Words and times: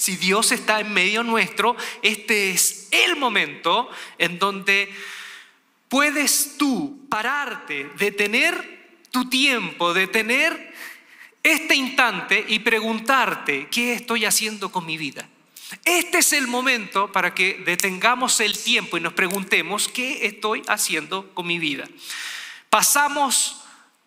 si 0.00 0.16
Dios 0.16 0.50
está 0.50 0.80
en 0.80 0.94
medio 0.94 1.22
nuestro, 1.22 1.76
este 2.00 2.52
es 2.52 2.88
el 2.90 3.16
momento 3.16 3.90
en 4.16 4.38
donde 4.38 4.90
puedes 5.90 6.56
tú 6.56 7.06
pararte, 7.10 7.90
detener 7.98 8.96
tu 9.10 9.28
tiempo, 9.28 9.92
detener 9.92 10.74
este 11.42 11.74
instante 11.74 12.42
y 12.48 12.60
preguntarte, 12.60 13.68
¿qué 13.70 13.92
estoy 13.92 14.24
haciendo 14.24 14.72
con 14.72 14.86
mi 14.86 14.96
vida? 14.96 15.28
Este 15.84 16.18
es 16.18 16.32
el 16.32 16.46
momento 16.46 17.12
para 17.12 17.34
que 17.34 17.62
detengamos 17.66 18.40
el 18.40 18.58
tiempo 18.58 18.96
y 18.96 19.00
nos 19.00 19.12
preguntemos, 19.12 19.88
¿qué 19.88 20.24
estoy 20.24 20.62
haciendo 20.66 21.28
con 21.34 21.46
mi 21.46 21.58
vida? 21.58 21.86
Pasamos 22.70 23.64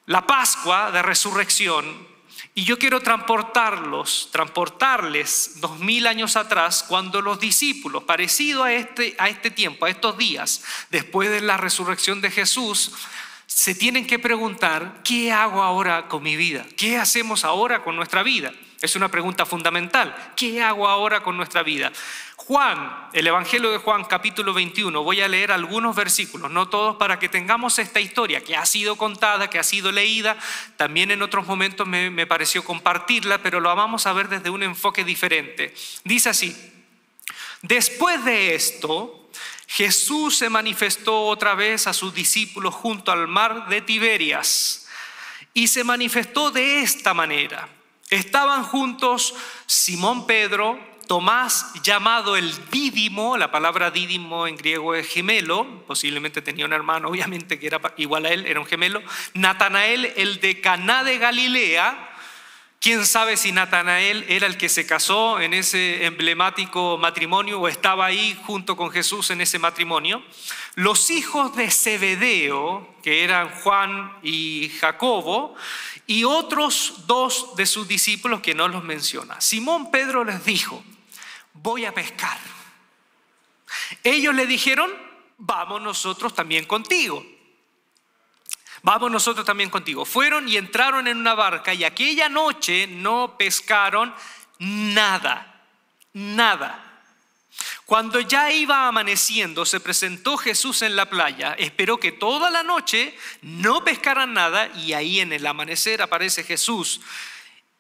la 0.08 0.26
Pascua 0.26 0.90
de 0.90 1.04
Resurrección 1.04 2.13
y 2.56 2.66
yo 2.66 2.78
quiero 2.78 3.02
transportarlos, 3.02 4.30
transportarles 4.32 5.54
dos 5.56 5.80
mil 5.80 6.06
años 6.06 6.36
atrás, 6.36 6.86
cuando 6.88 7.22
los 7.22 7.40
discípulos, 7.40 8.04
parecido 8.04 8.64
a 8.64 8.74
este, 8.74 9.16
a 9.18 9.30
este 9.30 9.50
tiempo, 9.50 9.86
a 9.86 9.90
estos 9.90 10.18
días, 10.18 10.64
después 10.92 11.32
de 11.32 11.42
la 11.42 11.58
resurrección 11.58 12.22
de 12.22 12.30
Jesús, 12.30 12.92
se 13.48 13.74
tienen 13.74 14.06
que 14.06 14.20
preguntar, 14.20 15.02
¿qué 15.04 15.32
hago 15.32 15.64
ahora 15.64 16.08
con 16.08 16.22
mi 16.22 16.36
vida? 16.36 16.66
¿Qué 16.78 16.98
hacemos 16.98 17.44
ahora 17.44 17.84
con 17.84 17.96
nuestra 17.96 18.22
vida? 18.22 18.54
Es 18.84 18.98
una 18.98 19.08
pregunta 19.08 19.46
fundamental. 19.46 20.14
¿Qué 20.36 20.62
hago 20.62 20.90
ahora 20.90 21.24
con 21.24 21.38
nuestra 21.38 21.64
vida? 21.64 21.90
Juan, 22.36 23.08
el 23.14 23.26
Evangelio 23.26 23.72
de 23.72 23.78
Juan 23.78 24.04
capítulo 24.04 24.54
21, 24.54 25.02
voy 25.02 25.22
a 25.22 25.30
leer 25.30 25.54
algunos 25.54 25.96
versículos, 25.96 26.52
no 26.52 26.68
todos, 26.68 26.98
para 26.98 27.18
que 27.18 27.30
tengamos 27.30 27.80
esta 27.80 28.02
historia 28.02 28.44
que 28.44 28.58
ha 28.58 28.66
sido 28.66 28.98
contada, 28.98 29.50
que 29.50 29.58
ha 29.58 29.64
sido 29.64 29.94
leída. 29.94 30.38
También 30.76 31.12
en 31.12 31.22
otros 31.22 31.48
momentos 31.48 31.88
me, 31.88 32.28
pareció 32.28 32.66
compartirla, 32.66 33.38
pero 33.38 33.62
lo 33.62 33.74
vamos 33.74 34.06
a 34.06 34.12
ver 34.12 34.28
desde 34.28 34.50
un 34.50 34.64
enfoque 34.64 35.06
diferente. 35.06 35.74
Dice 36.04 36.32
así, 36.32 36.54
después 37.62 38.26
de 38.26 38.54
esto, 38.54 39.30
Jesús 39.66 40.38
se 40.38 40.50
manifestó 40.50 41.22
otra 41.22 41.56
vez 41.56 41.88
a 41.88 41.94
sus 41.94 42.14
discípulos 42.14 42.76
junto 42.76 43.14
al 43.14 43.30
mar 43.30 43.70
de 43.70 43.80
Tiberias 43.80 44.90
y 45.54 45.70
se 45.70 45.86
manifestó 45.86 46.52
de 46.52 46.82
esta 46.82 47.14
manera. 47.14 47.70
Estaban 48.14 48.64
juntos 48.64 49.34
Simón 49.66 50.28
Pedro, 50.28 50.80
Tomás 51.08 51.74
llamado 51.82 52.38
el 52.38 52.54
Dídimo, 52.70 53.38
la 53.38 53.50
palabra 53.50 53.90
Dídimo 53.90 54.46
en 54.46 54.56
griego 54.56 54.94
es 54.94 55.08
gemelo, 55.08 55.66
posiblemente 55.88 56.44
tenía 56.44 56.66
un 56.66 56.74
hermano 56.74 57.08
obviamente 57.10 57.58
que 57.58 57.66
era 57.66 57.82
igual 57.98 58.28
a 58.28 58.30
él, 58.30 58.46
era 58.46 58.60
un 58.60 58.68
gemelo, 58.68 59.02
Natanael 59.34 60.14
el 60.16 60.40
de 60.40 60.62
Caná 60.62 61.04
de 61.04 61.18
Galilea, 61.18 62.14
¿Quién 62.84 63.06
sabe 63.06 63.38
si 63.38 63.54
Natanael 63.54 64.26
era 64.28 64.46
el 64.46 64.58
que 64.58 64.68
se 64.68 64.86
casó 64.86 65.40
en 65.40 65.54
ese 65.54 66.04
emblemático 66.04 66.98
matrimonio 66.98 67.62
o 67.62 67.70
estaba 67.70 68.06
ahí 68.06 68.38
junto 68.46 68.76
con 68.76 68.92
Jesús 68.92 69.30
en 69.30 69.40
ese 69.40 69.58
matrimonio? 69.58 70.22
Los 70.76 71.10
hijos 71.10 71.56
de 71.56 71.72
Zebedeo, 71.72 72.96
que 73.02 73.24
eran 73.24 73.52
Juan 73.62 74.12
y 74.22 74.68
Jacobo, 74.82 75.56
y 76.06 76.24
otros 76.24 77.06
dos 77.08 77.56
de 77.56 77.66
sus 77.66 77.88
discípulos 77.88 78.42
que 78.42 78.54
no 78.54 78.68
los 78.68 78.84
menciona. 78.84 79.40
Simón 79.40 79.92
Pedro 79.92 80.24
les 80.24 80.44
dijo, 80.46 80.84
voy 81.54 81.86
a 81.86 81.94
pescar. 81.94 82.38
Ellos 84.04 84.36
le 84.36 84.46
dijeron, 84.46 84.92
vamos 85.38 85.82
nosotros 85.82 86.34
también 86.34 86.66
contigo. 86.66 87.26
Vamos 88.82 89.10
nosotros 89.12 89.46
también 89.46 89.70
contigo. 89.70 90.04
Fueron 90.04 90.48
y 90.50 90.58
entraron 90.58 91.08
en 91.08 91.18
una 91.18 91.36
barca 91.36 91.74
y 91.74 91.86
aquella 91.86 92.28
noche 92.28 92.86
no 92.88 93.38
pescaron 93.38 94.14
nada, 94.60 95.68
nada. 96.12 96.93
Cuando 97.86 98.22
ya 98.22 98.52
iba 98.52 98.88
amaneciendo, 98.88 99.66
se 99.66 99.80
presentó 99.80 100.38
Jesús 100.38 100.82
en 100.82 100.96
la 100.96 101.10
playa, 101.10 101.54
esperó 101.58 102.00
que 102.00 102.14
toda 102.14 102.50
la 102.50 102.64
noche 102.64 103.16
no 103.42 103.84
pescaran 103.84 104.34
nada 104.34 104.68
y 104.78 104.94
ahí 104.94 105.20
en 105.20 105.34
el 105.34 105.46
amanecer 105.46 106.02
aparece 106.02 106.44
Jesús. 106.44 107.02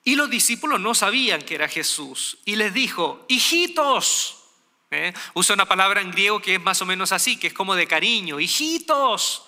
Y 0.03 0.16
los 0.16 0.30
discípulos 0.30 0.81
no 0.81 0.94
sabían 0.94 1.42
que 1.42 1.56
era 1.56 1.69
Jesús. 1.69 2.38
Y 2.44 2.58
les 2.58 2.74
dijo, 2.74 3.25
hijitos, 3.30 4.44
¿eh? 4.92 5.13
usa 5.34 5.56
una 5.56 5.66
palabra 5.66 6.02
en 6.02 6.12
griego 6.12 6.42
que 6.42 6.56
es 6.56 6.62
más 6.62 6.81
o 6.81 6.86
menos 6.86 7.13
así, 7.13 7.38
que 7.38 7.47
es 7.47 7.53
como 7.53 7.74
de 7.74 7.88
cariño, 7.88 8.42
hijitos, 8.42 9.46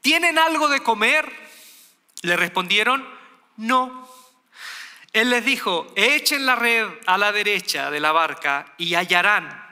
¿tienen 0.00 0.38
algo 0.38 0.68
de 0.68 0.80
comer? 0.80 1.30
Le 2.22 2.36
respondieron, 2.36 3.06
no. 3.56 4.03
Él 5.14 5.30
les 5.30 5.44
dijo, 5.44 5.92
echen 5.94 6.44
la 6.44 6.56
red 6.56 6.88
a 7.06 7.16
la 7.16 7.30
derecha 7.30 7.88
de 7.88 8.00
la 8.00 8.10
barca 8.10 8.74
y 8.78 8.96
hallarán. 8.96 9.64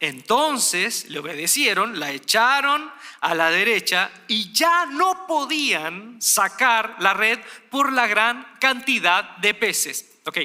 Entonces 0.00 1.08
le 1.08 1.20
obedecieron, 1.20 2.00
la 2.00 2.10
echaron 2.10 2.92
a 3.20 3.34
la 3.36 3.48
derecha 3.50 4.10
y 4.26 4.52
ya 4.52 4.86
no 4.86 5.24
podían 5.28 6.20
sacar 6.20 6.96
la 6.98 7.14
red 7.14 7.38
por 7.70 7.92
la 7.92 8.08
gran 8.08 8.44
cantidad 8.58 9.36
de 9.36 9.54
peces. 9.54 10.18
Ok, 10.26 10.38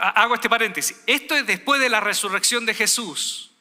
hago 0.00 0.34
este 0.34 0.50
paréntesis. 0.50 1.02
Esto 1.06 1.34
es 1.34 1.46
después 1.46 1.80
de 1.80 1.88
la 1.88 2.00
resurrección 2.00 2.66
de 2.66 2.74
Jesús. 2.74 3.55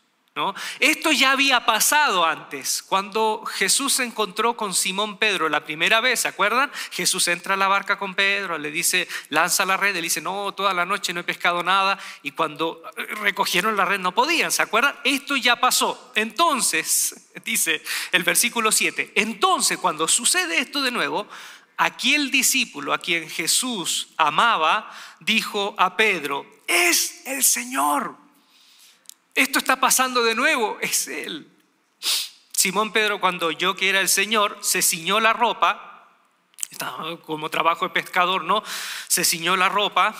Esto 0.81 1.13
ya 1.13 1.31
había 1.31 1.65
pasado 1.65 2.25
antes, 2.25 2.83
cuando 2.83 3.45
Jesús 3.45 3.93
se 3.93 4.03
encontró 4.03 4.57
con 4.57 4.73
Simón 4.73 5.17
Pedro 5.17 5.47
la 5.47 5.63
primera 5.63 6.01
vez, 6.01 6.19
¿se 6.19 6.27
acuerdan? 6.27 6.69
Jesús 6.91 7.29
entra 7.29 7.53
a 7.53 7.57
la 7.57 7.69
barca 7.69 7.97
con 7.97 8.15
Pedro, 8.15 8.57
le 8.57 8.69
dice, 8.69 9.07
lanza 9.29 9.65
la 9.65 9.77
red, 9.77 9.95
le 9.95 10.01
dice, 10.01 10.19
no, 10.19 10.53
toda 10.53 10.73
la 10.73 10.85
noche 10.85 11.13
no 11.13 11.21
he 11.21 11.23
pescado 11.23 11.63
nada, 11.63 11.97
y 12.21 12.31
cuando 12.31 12.83
recogieron 13.21 13.77
la 13.77 13.85
red 13.85 13.99
no 13.99 14.13
podían, 14.13 14.51
¿se 14.51 14.61
acuerdan? 14.61 14.93
Esto 15.05 15.37
ya 15.37 15.57
pasó. 15.61 16.11
Entonces, 16.15 17.31
dice 17.45 17.81
el 18.11 18.23
versículo 18.23 18.73
7, 18.73 19.13
entonces 19.15 19.77
cuando 19.77 20.05
sucede 20.05 20.59
esto 20.59 20.81
de 20.81 20.91
nuevo, 20.91 21.29
aquel 21.77 22.29
discípulo 22.29 22.93
a 22.93 22.97
quien 22.97 23.29
Jesús 23.29 24.09
amaba, 24.17 24.91
dijo 25.21 25.75
a 25.77 25.95
Pedro, 25.95 26.45
es 26.67 27.25
el 27.25 27.41
Señor. 27.41 28.24
Esto 29.35 29.59
está 29.59 29.79
pasando 29.81 30.23
de 30.23 30.33
nuevo, 30.33 30.77
es 30.79 31.09
Él. 31.09 31.47
Simón 32.53 32.93
Pedro 32.93 33.19
cuando 33.19 33.47
oyó 33.47 33.75
que 33.75 33.89
era 33.89 33.99
el 33.99 34.07
Señor, 34.07 34.57
se 34.61 34.81
ciñó 34.81 35.19
la 35.19 35.33
ropa, 35.33 36.07
como 37.25 37.49
trabajo 37.49 37.85
de 37.85 37.93
pescador, 37.93 38.45
¿no? 38.45 38.63
Se 39.07 39.25
ciñó 39.25 39.57
la 39.57 39.69
ropa 39.69 40.15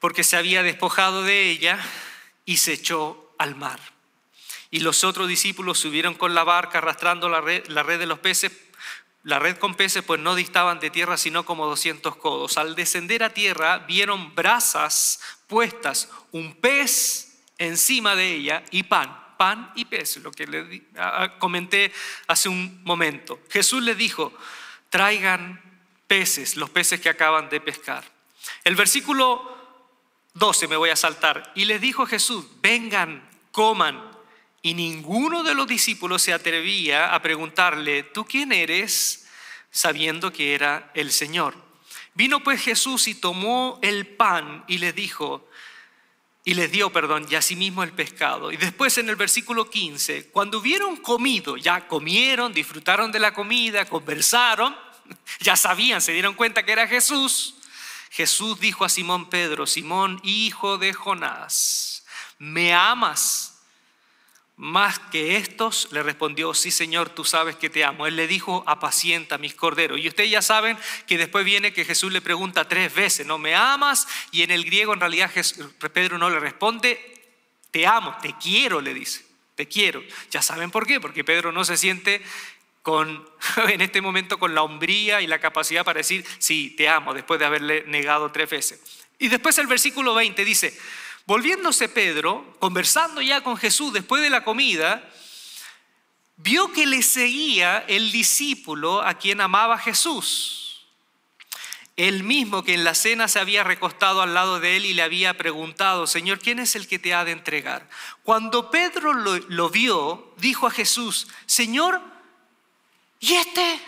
porque 0.00 0.24
se 0.24 0.36
había 0.36 0.62
despojado 0.62 1.22
de 1.22 1.48
ella 1.48 1.78
y 2.44 2.58
se 2.58 2.72
echó 2.72 3.32
al 3.38 3.54
mar. 3.54 3.80
Y 4.70 4.80
los 4.80 5.04
otros 5.04 5.28
discípulos 5.28 5.78
subieron 5.78 6.14
con 6.14 6.34
la 6.34 6.44
barca 6.44 6.78
arrastrando 6.78 7.28
la 7.28 7.40
red, 7.40 7.66
la 7.68 7.82
red 7.82 7.98
de 7.98 8.06
los 8.06 8.18
peces. 8.18 8.52
La 9.22 9.38
red 9.38 9.58
con 9.58 9.74
peces 9.74 10.04
pues 10.04 10.20
no 10.20 10.34
distaban 10.34 10.80
de 10.80 10.90
tierra 10.90 11.16
sino 11.16 11.44
como 11.44 11.66
200 11.66 12.16
codos. 12.16 12.58
Al 12.58 12.74
descender 12.74 13.22
a 13.22 13.32
tierra 13.32 13.78
vieron 13.78 14.34
brasas 14.34 15.20
puestas, 15.46 16.08
un 16.32 16.54
pez 16.56 17.25
encima 17.58 18.16
de 18.16 18.34
ella 18.34 18.62
y 18.70 18.82
pan, 18.84 19.36
pan 19.36 19.72
y 19.74 19.84
pez, 19.84 20.18
lo 20.18 20.30
que 20.30 20.46
le 20.46 20.84
comenté 21.38 21.92
hace 22.26 22.48
un 22.48 22.82
momento. 22.84 23.40
Jesús 23.50 23.82
le 23.82 23.94
dijo, 23.94 24.32
traigan 24.90 25.60
peces, 26.06 26.56
los 26.56 26.70
peces 26.70 27.00
que 27.00 27.08
acaban 27.08 27.48
de 27.48 27.60
pescar. 27.60 28.04
El 28.64 28.74
versículo 28.76 29.56
12 30.34 30.68
me 30.68 30.76
voy 30.76 30.90
a 30.90 30.96
saltar. 30.96 31.52
Y 31.54 31.64
les 31.64 31.80
dijo 31.80 32.06
Jesús, 32.06 32.44
vengan, 32.60 33.28
coman. 33.52 34.10
Y 34.62 34.74
ninguno 34.74 35.42
de 35.42 35.54
los 35.54 35.66
discípulos 35.66 36.22
se 36.22 36.32
atrevía 36.32 37.14
a 37.14 37.22
preguntarle, 37.22 38.02
¿tú 38.02 38.24
quién 38.24 38.52
eres? 38.52 39.22
sabiendo 39.76 40.32
que 40.32 40.54
era 40.54 40.90
el 40.94 41.12
Señor. 41.12 41.54
Vino 42.14 42.42
pues 42.42 42.62
Jesús 42.62 43.08
y 43.08 43.14
tomó 43.14 43.78
el 43.82 44.06
pan 44.06 44.64
y 44.66 44.78
le 44.78 44.94
dijo, 44.94 45.50
y 46.46 46.54
les 46.54 46.70
dio, 46.70 46.92
perdón, 46.92 47.26
y 47.28 47.34
asimismo 47.34 47.82
el 47.82 47.90
pescado. 47.90 48.52
Y 48.52 48.56
después 48.56 48.96
en 48.98 49.08
el 49.08 49.16
versículo 49.16 49.68
15, 49.68 50.28
cuando 50.28 50.60
hubieron 50.60 50.96
comido, 50.96 51.56
ya 51.56 51.88
comieron, 51.88 52.54
disfrutaron 52.54 53.10
de 53.10 53.18
la 53.18 53.34
comida, 53.34 53.84
conversaron, 53.86 54.76
ya 55.40 55.56
sabían, 55.56 56.00
se 56.00 56.12
dieron 56.12 56.34
cuenta 56.34 56.64
que 56.64 56.70
era 56.70 56.86
Jesús. 56.86 57.56
Jesús 58.10 58.60
dijo 58.60 58.84
a 58.84 58.88
Simón 58.88 59.28
Pedro, 59.28 59.66
Simón, 59.66 60.20
hijo 60.22 60.78
de 60.78 60.94
Jonás, 60.94 62.04
¿me 62.38 62.72
amas? 62.72 63.55
Más 64.58 64.98
que 64.98 65.36
estos, 65.36 65.88
le 65.92 66.02
respondió, 66.02 66.54
sí 66.54 66.70
Señor, 66.70 67.10
tú 67.10 67.24
sabes 67.24 67.56
que 67.56 67.68
te 67.68 67.84
amo. 67.84 68.06
Él 68.06 68.16
le 68.16 68.26
dijo, 68.26 68.64
apacienta 68.66 69.36
mis 69.36 69.54
corderos. 69.54 70.00
Y 70.00 70.08
ustedes 70.08 70.30
ya 70.30 70.40
saben 70.40 70.78
que 71.06 71.18
después 71.18 71.44
viene 71.44 71.74
que 71.74 71.84
Jesús 71.84 72.10
le 72.10 72.22
pregunta 72.22 72.66
tres 72.66 72.94
veces, 72.94 73.26
¿no 73.26 73.36
me 73.36 73.54
amas? 73.54 74.08
Y 74.32 74.42
en 74.42 74.50
el 74.50 74.64
griego 74.64 74.94
en 74.94 75.00
realidad 75.00 75.30
Pedro 75.92 76.16
no 76.16 76.30
le 76.30 76.40
responde, 76.40 76.98
te 77.70 77.86
amo, 77.86 78.16
te 78.22 78.34
quiero, 78.38 78.80
le 78.80 78.94
dice, 78.94 79.26
te 79.54 79.68
quiero. 79.68 80.02
Ya 80.30 80.40
saben 80.40 80.70
por 80.70 80.86
qué, 80.86 81.00
porque 81.00 81.22
Pedro 81.22 81.52
no 81.52 81.62
se 81.62 81.76
siente 81.76 82.22
con, 82.80 83.28
en 83.68 83.82
este 83.82 84.00
momento 84.00 84.38
con 84.38 84.54
la 84.54 84.62
hombría 84.62 85.20
y 85.20 85.26
la 85.26 85.38
capacidad 85.38 85.84
para 85.84 85.98
decir, 85.98 86.24
sí, 86.38 86.70
te 86.70 86.88
amo, 86.88 87.12
después 87.12 87.38
de 87.38 87.44
haberle 87.44 87.84
negado 87.88 88.32
tres 88.32 88.48
veces. 88.48 88.80
Y 89.18 89.28
después 89.28 89.58
el 89.58 89.66
versículo 89.66 90.14
20 90.14 90.44
dice, 90.46 90.78
volviéndose 91.26 91.88
Pedro, 91.88 92.56
conversando 92.60 93.20
ya 93.20 93.42
con 93.42 93.56
Jesús 93.56 93.92
después 93.92 94.22
de 94.22 94.30
la 94.30 94.44
comida, 94.44 95.08
vio 96.36 96.72
que 96.72 96.86
le 96.86 97.02
seguía 97.02 97.84
el 97.88 98.12
discípulo 98.12 99.02
a 99.02 99.14
quien 99.14 99.40
amaba 99.40 99.78
Jesús. 99.78 100.62
El 101.96 102.24
mismo 102.24 102.62
que 102.62 102.74
en 102.74 102.84
la 102.84 102.94
cena 102.94 103.26
se 103.26 103.40
había 103.40 103.64
recostado 103.64 104.20
al 104.20 104.34
lado 104.34 104.60
de 104.60 104.76
él 104.76 104.84
y 104.84 104.92
le 104.92 105.02
había 105.02 105.38
preguntado, 105.38 106.06
Señor, 106.06 106.38
¿quién 106.38 106.58
es 106.58 106.76
el 106.76 106.86
que 106.86 106.98
te 106.98 107.14
ha 107.14 107.24
de 107.24 107.32
entregar? 107.32 107.88
Cuando 108.22 108.70
Pedro 108.70 109.14
lo, 109.14 109.70
vio, 109.70 110.34
dijo 110.36 110.66
a 110.66 110.70
Jesús, 110.70 111.26
Señor, 111.46 112.02
¿y 113.18 113.32
este? 113.32 113.80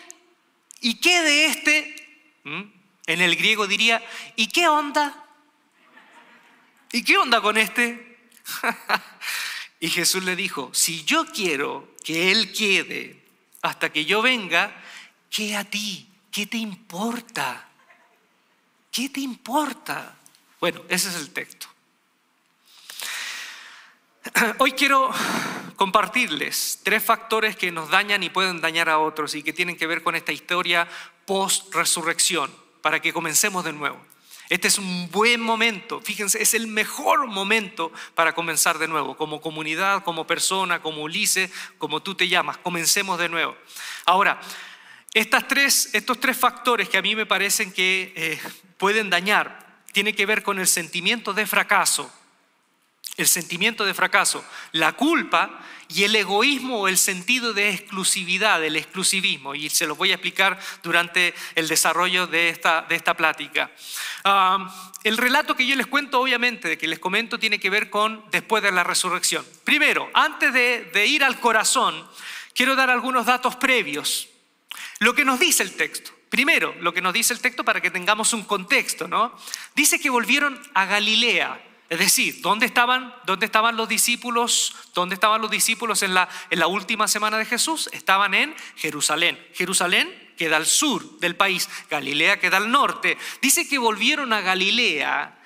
¿Y 0.80 0.94
qué 1.00 1.20
de 1.20 1.46
este? 1.46 2.30
¿Mm? 2.44 2.62
En 3.06 3.20
el 3.20 3.36
griego 3.36 3.66
diría, 3.66 4.02
¿y 4.36 4.48
qué 4.48 4.68
onda? 4.68 5.27
¿Y 6.92 7.02
qué 7.02 7.16
onda 7.18 7.40
con 7.40 7.56
este? 7.56 8.18
y 9.80 9.90
Jesús 9.90 10.24
le 10.24 10.36
dijo, 10.36 10.70
si 10.72 11.04
yo 11.04 11.26
quiero 11.26 11.94
que 12.04 12.30
él 12.30 12.52
quede 12.52 13.22
hasta 13.62 13.90
que 13.90 14.04
yo 14.04 14.22
venga, 14.22 14.74
¿qué 15.30 15.56
a 15.56 15.64
ti? 15.64 16.08
¿Qué 16.30 16.46
te 16.46 16.56
importa? 16.56 17.68
¿Qué 18.90 19.08
te 19.08 19.20
importa? 19.20 20.16
Bueno, 20.60 20.82
ese 20.88 21.08
es 21.08 21.16
el 21.16 21.30
texto. 21.30 21.66
Hoy 24.58 24.72
quiero 24.72 25.10
compartirles 25.76 26.80
tres 26.82 27.04
factores 27.04 27.56
que 27.56 27.70
nos 27.70 27.90
dañan 27.90 28.22
y 28.22 28.30
pueden 28.30 28.60
dañar 28.60 28.88
a 28.88 28.98
otros 28.98 29.34
y 29.34 29.42
que 29.42 29.52
tienen 29.52 29.76
que 29.76 29.86
ver 29.86 30.02
con 30.02 30.16
esta 30.16 30.32
historia 30.32 30.88
post-resurrección, 31.26 32.50
para 32.82 33.00
que 33.00 33.12
comencemos 33.12 33.64
de 33.64 33.72
nuevo. 33.72 34.04
Este 34.48 34.68
es 34.68 34.78
un 34.78 35.10
buen 35.10 35.40
momento, 35.42 36.00
fíjense, 36.00 36.42
es 36.42 36.54
el 36.54 36.68
mejor 36.68 37.26
momento 37.26 37.92
para 38.14 38.34
comenzar 38.34 38.78
de 38.78 38.88
nuevo, 38.88 39.16
como 39.16 39.42
comunidad, 39.42 40.02
como 40.04 40.26
persona, 40.26 40.80
como 40.80 41.02
Ulises, 41.02 41.50
como 41.76 42.02
tú 42.02 42.14
te 42.14 42.28
llamas, 42.28 42.56
comencemos 42.56 43.18
de 43.18 43.28
nuevo. 43.28 43.56
Ahora, 44.06 44.40
estas 45.12 45.46
tres, 45.48 45.90
estos 45.92 46.18
tres 46.18 46.36
factores 46.36 46.88
que 46.88 46.96
a 46.96 47.02
mí 47.02 47.14
me 47.14 47.26
parecen 47.26 47.72
que 47.72 48.12
eh, 48.16 48.40
pueden 48.78 49.10
dañar, 49.10 49.82
tiene 49.92 50.14
que 50.14 50.26
ver 50.26 50.42
con 50.42 50.58
el 50.58 50.66
sentimiento 50.66 51.34
de 51.34 51.46
fracaso, 51.46 52.10
el 53.18 53.26
sentimiento 53.26 53.84
de 53.84 53.92
fracaso, 53.94 54.44
la 54.72 54.92
culpa 54.92 55.60
y 55.88 56.04
el 56.04 56.14
egoísmo 56.14 56.80
o 56.80 56.88
el 56.88 56.98
sentido 56.98 57.54
de 57.54 57.70
exclusividad, 57.70 58.62
el 58.62 58.76
exclusivismo. 58.76 59.54
Y 59.54 59.70
se 59.70 59.86
los 59.86 59.96
voy 59.96 60.10
a 60.10 60.14
explicar 60.14 60.58
durante 60.82 61.34
el 61.54 61.66
desarrollo 61.66 62.26
de 62.26 62.50
esta, 62.50 62.82
de 62.82 62.94
esta 62.94 63.14
plática. 63.14 63.70
el 65.04 65.16
relato 65.16 65.56
que 65.56 65.66
yo 65.66 65.74
les 65.76 65.86
cuento, 65.86 66.20
obviamente, 66.20 66.68
de 66.68 66.78
que 66.78 66.86
les 66.86 66.98
comento, 66.98 67.38
tiene 67.38 67.58
que 67.58 67.70
ver 67.70 67.88
con 67.88 68.24
después 68.30 68.62
de 68.62 68.72
la 68.72 68.84
resurrección. 68.84 69.44
Primero, 69.64 70.10
antes 70.12 70.52
de, 70.52 70.90
de 70.92 71.06
ir 71.06 71.24
al 71.24 71.40
corazón, 71.40 72.06
quiero 72.54 72.76
dar 72.76 72.90
algunos 72.90 73.24
datos 73.24 73.56
previos. 73.56 74.28
Lo 74.98 75.14
que 75.14 75.24
nos 75.24 75.40
dice 75.40 75.62
el 75.62 75.74
texto. 75.74 76.12
Primero, 76.28 76.74
lo 76.80 76.92
que 76.92 77.00
nos 77.00 77.14
dice 77.14 77.32
el 77.32 77.40
texto 77.40 77.64
para 77.64 77.80
que 77.80 77.90
tengamos 77.90 78.34
un 78.34 78.44
contexto, 78.44 79.08
¿no? 79.08 79.34
Dice 79.74 79.98
que 79.98 80.10
volvieron 80.10 80.60
a 80.74 80.84
Galilea. 80.84 81.67
Es 81.88 81.98
decir, 81.98 82.42
¿dónde 82.42 82.66
estaban, 82.66 83.14
dónde 83.24 83.46
estaban 83.46 83.76
los 83.76 83.88
discípulos? 83.88 84.74
¿Dónde 84.94 85.14
estaban 85.14 85.40
los 85.40 85.50
discípulos 85.50 86.02
en 86.02 86.12
la, 86.12 86.28
en 86.50 86.58
la 86.58 86.66
última 86.66 87.08
semana 87.08 87.38
de 87.38 87.46
Jesús? 87.46 87.88
Estaban 87.92 88.34
en 88.34 88.54
Jerusalén. 88.76 89.38
Jerusalén 89.54 90.28
queda 90.36 90.56
al 90.58 90.66
sur 90.66 91.18
del 91.18 91.34
país, 91.34 91.68
Galilea 91.90 92.38
queda 92.38 92.58
al 92.58 92.70
norte. 92.70 93.16
Dice 93.40 93.68
que 93.68 93.78
volvieron 93.78 94.32
a 94.32 94.42
Galilea 94.42 95.38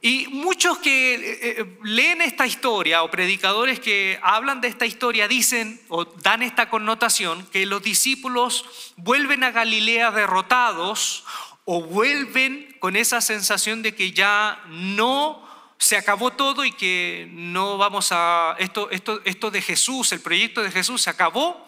y 0.00 0.28
muchos 0.28 0.78
que 0.78 1.14
eh, 1.14 1.20
eh, 1.42 1.78
leen 1.82 2.22
esta 2.22 2.46
historia 2.46 3.02
o 3.02 3.10
predicadores 3.10 3.80
que 3.80 4.18
hablan 4.22 4.60
de 4.60 4.68
esta 4.68 4.86
historia 4.86 5.26
dicen 5.26 5.80
o 5.88 6.04
dan 6.04 6.42
esta 6.42 6.68
connotación 6.68 7.44
que 7.46 7.66
los 7.66 7.82
discípulos 7.82 8.94
vuelven 8.96 9.42
a 9.42 9.50
Galilea 9.50 10.10
derrotados 10.12 11.24
o 11.64 11.82
vuelven 11.82 12.76
con 12.78 12.94
esa 12.94 13.20
sensación 13.20 13.82
de 13.82 13.94
que 13.94 14.12
ya 14.12 14.62
no 14.68 15.45
se 15.78 15.96
acabó 15.96 16.32
todo 16.32 16.64
y 16.64 16.72
que 16.72 17.28
no 17.30 17.78
vamos 17.78 18.08
a 18.10 18.56
esto 18.58 18.90
esto 18.90 19.20
esto 19.24 19.50
de 19.50 19.62
Jesús, 19.62 20.12
el 20.12 20.20
proyecto 20.20 20.62
de 20.62 20.70
Jesús 20.70 21.02
se 21.02 21.10
acabó. 21.10 21.66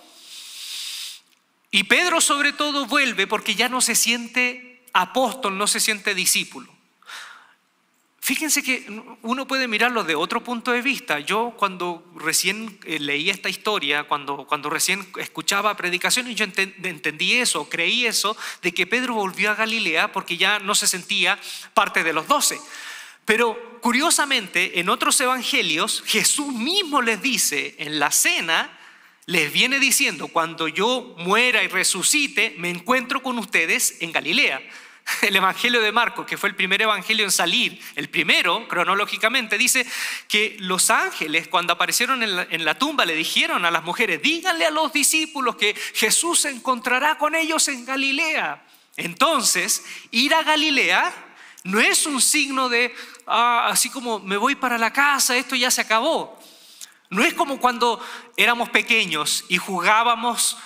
Y 1.71 1.85
Pedro 1.85 2.21
sobre 2.21 2.53
todo 2.53 2.87
vuelve 2.87 3.27
porque 3.27 3.55
ya 3.55 3.69
no 3.69 3.81
se 3.81 3.95
siente 3.95 4.83
apóstol, 4.93 5.59
no 5.59 5.67
se 5.67 5.81
siente 5.81 6.15
discípulo. 6.15 6.79
Fíjense 8.29 8.63
que 8.63 8.87
uno 9.23 9.47
puede 9.47 9.69
mirarlo 9.69 10.05
de 10.05 10.15
otro 10.15 10.45
punto 10.45 10.73
de 10.73 10.83
vista. 10.83 11.19
Yo 11.19 11.55
cuando 11.57 12.05
recién 12.15 12.79
eh, 12.85 12.99
leí 12.99 13.31
esta 13.31 13.49
historia, 13.49 14.05
cuando, 14.05 14.47
cuando 14.47 14.69
recién 14.69 15.09
escuchaba 15.17 15.75
predicaciones, 15.79 16.37
yo 16.37 16.45
entendí 16.45 17.39
eso, 17.39 17.71
creí 17.71 18.05
eso, 18.05 18.37
de 18.61 18.73
que 18.73 18.87
Pedro 18.87 19.15
volvió 19.15 19.51
a 19.51 19.55
Galilea 19.55 20.13
porque 20.13 20.37
ya 20.37 20.59
no 20.59 20.75
se 20.75 20.87
sentía 20.87 21.39
parte 21.73 22.05
de 22.05 22.13
los 22.13 22.27
doce. 22.27 22.61
Pero 23.25 23.59
curiosamente, 23.81 24.81
en 24.81 24.89
otros 24.89 25.21
evangelios, 25.21 26.03
Jesús 26.07 26.53
mismo 26.53 27.03
les 27.03 27.21
dice 27.23 27.77
en 27.79 27.99
la 27.99 28.11
cena, 28.11 28.79
les 29.27 29.53
viene 29.53 29.79
diciendo, 29.79 30.29
cuando 30.29 30.69
yo 30.69 31.15
muera 31.19 31.63
y 31.63 31.69
resucite, 31.69 32.55
me 32.59 32.71
encuentro 32.71 33.23
con 33.23 33.39
ustedes 33.39 33.97
en 34.01 34.13
Galilea. 34.13 34.61
el 35.23 35.37
Evangelio 35.37 35.81
de 35.81 35.93
Marcos, 35.93 36.27
que 36.27 36.37
fue 36.37 36.49
el 36.49 36.55
primer 36.55 36.83
evangelio 36.83 37.25
en 37.25 37.33
salir, 37.33 37.81
el 37.97 38.09
primero 38.09 38.67
cronológicamente, 38.69 39.59
dice 39.59 39.87
que 40.27 40.57
los 40.61 40.91
ángeles 40.91 41.49
cuando 41.49 41.73
aparecieron 41.73 42.23
en 42.23 42.65
la, 42.65 42.79
tumba 42.79 43.05
le 43.05 43.15
dijeron 43.15 43.65
a 43.65 43.71
las 43.71 43.85
mujeres, 43.85 44.23
díganle 44.23 44.67
a 44.67 44.71
los 44.71 44.93
discípulos 44.93 45.57
que 45.57 45.75
Jesús 45.95 46.41
se 46.41 46.51
encontrará 46.51 47.19
con 47.19 47.35
ellos 47.35 47.69
en 47.69 47.85
Galilea. 47.85 48.65
Entonces, 48.97 49.85
ir 50.11 50.35
a 50.35 50.43
Galilea 50.43 51.13
no 51.65 51.81
es 51.81 52.07
un 52.07 52.21
signo 52.21 52.69
de, 52.69 52.95
ah, 53.29 53.69
así 53.69 53.91
como 53.91 54.19
me 54.19 54.37
voy 54.37 54.55
para 54.55 54.79
la 54.79 54.93
casa, 54.93 55.37
esto 55.37 55.55
ya 55.55 55.71
se 55.71 55.81
acabó. 55.81 56.39
No 57.11 57.25
es 57.25 57.35
como 57.35 57.59
cuando 57.59 58.05
éramos 58.37 58.69
pequeños 58.71 59.45
y 59.49 59.57
jugábamos 59.57 60.57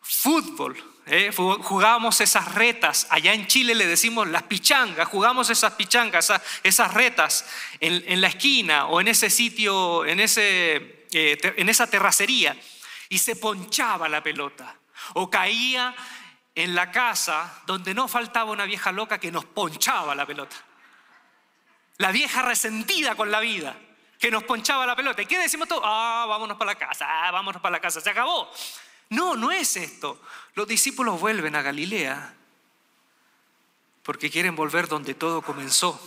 fútbol 0.00 0.76
¿eh? 1.06 1.30
jugábamos 1.32 2.20
esas 2.20 2.54
retas, 2.54 3.06
allá 3.10 3.32
en 3.32 3.46
Chile 3.46 3.74
le 3.74 3.86
decimos 3.86 4.28
las 4.28 4.42
pichangas, 4.42 5.08
jugamos 5.08 5.50
esas 5.50 5.72
pichangas, 5.74 6.32
esas, 6.62 6.94
retas 6.94 7.46
en, 7.80 8.20
la 8.20 8.28
esquina 8.28 8.86
o 8.86 9.00
en 9.00 9.08
ese 9.08 9.30
sitio, 9.30 10.04
en, 10.04 10.18
eh, 10.20 11.06
en 11.12 11.68
esa 11.68 11.86
terracería, 11.88 12.56
y 13.08 13.18
se 13.18 13.36
ponchaba 13.36 14.08
la 14.08 14.22
pelota, 14.22 14.76
o 15.14 15.30
caía 15.30 15.94
en 16.54 16.74
la 16.74 16.90
casa 16.90 17.62
donde 17.66 17.94
no 17.94 18.08
faltaba 18.08 18.50
una 18.50 18.64
vieja 18.64 18.90
loca 18.90 19.18
que 19.18 19.30
nos 19.30 19.44
ponchaba 19.44 20.14
la 20.14 20.26
pelota. 20.26 20.56
La 21.98 22.12
vieja 22.12 22.42
resentida 22.42 23.14
con 23.14 23.30
la 23.30 23.40
vida, 23.40 23.78
que 24.18 24.30
nos 24.30 24.44
ponchaba 24.44 24.86
la 24.86 24.96
pelota. 24.96 25.22
¿Y 25.22 25.26
qué 25.26 25.38
decimos 25.38 25.68
todos? 25.68 25.82
Ah, 25.84 26.26
vámonos 26.28 26.56
para 26.56 26.72
la 26.72 26.78
casa, 26.78 27.06
ah, 27.08 27.30
vámonos 27.30 27.62
para 27.62 27.72
la 27.72 27.80
casa, 27.80 28.00
se 28.00 28.10
acabó. 28.10 28.50
No, 29.10 29.36
no 29.36 29.52
es 29.52 29.76
esto. 29.76 30.20
Los 30.54 30.66
discípulos 30.66 31.20
vuelven 31.20 31.54
a 31.54 31.62
Galilea 31.62 32.34
porque 34.02 34.30
quieren 34.30 34.56
volver 34.56 34.88
donde 34.88 35.14
todo 35.14 35.42
comenzó. 35.42 36.00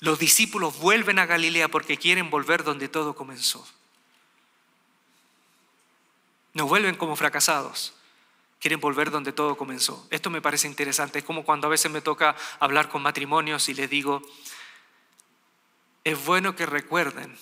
Los 0.00 0.18
discípulos 0.18 0.78
vuelven 0.78 1.18
a 1.18 1.26
Galilea 1.26 1.68
porque 1.68 1.96
quieren 1.98 2.30
volver 2.30 2.62
donde 2.62 2.88
todo 2.88 3.14
comenzó. 3.14 3.66
No 6.52 6.66
vuelven 6.66 6.96
como 6.96 7.16
fracasados, 7.16 7.94
quieren 8.60 8.80
volver 8.80 9.10
donde 9.10 9.32
todo 9.32 9.56
comenzó. 9.56 10.06
Esto 10.10 10.30
me 10.30 10.42
parece 10.42 10.66
interesante. 10.66 11.20
Es 11.20 11.24
como 11.24 11.44
cuando 11.44 11.66
a 11.66 11.70
veces 11.70 11.90
me 11.90 12.00
toca 12.00 12.36
hablar 12.60 12.88
con 12.88 13.02
matrimonios 13.02 13.68
y 13.68 13.74
les 13.74 13.88
digo, 13.88 14.22
es 16.04 16.24
bueno 16.24 16.56
que 16.56 16.66
recuerden 16.66 17.36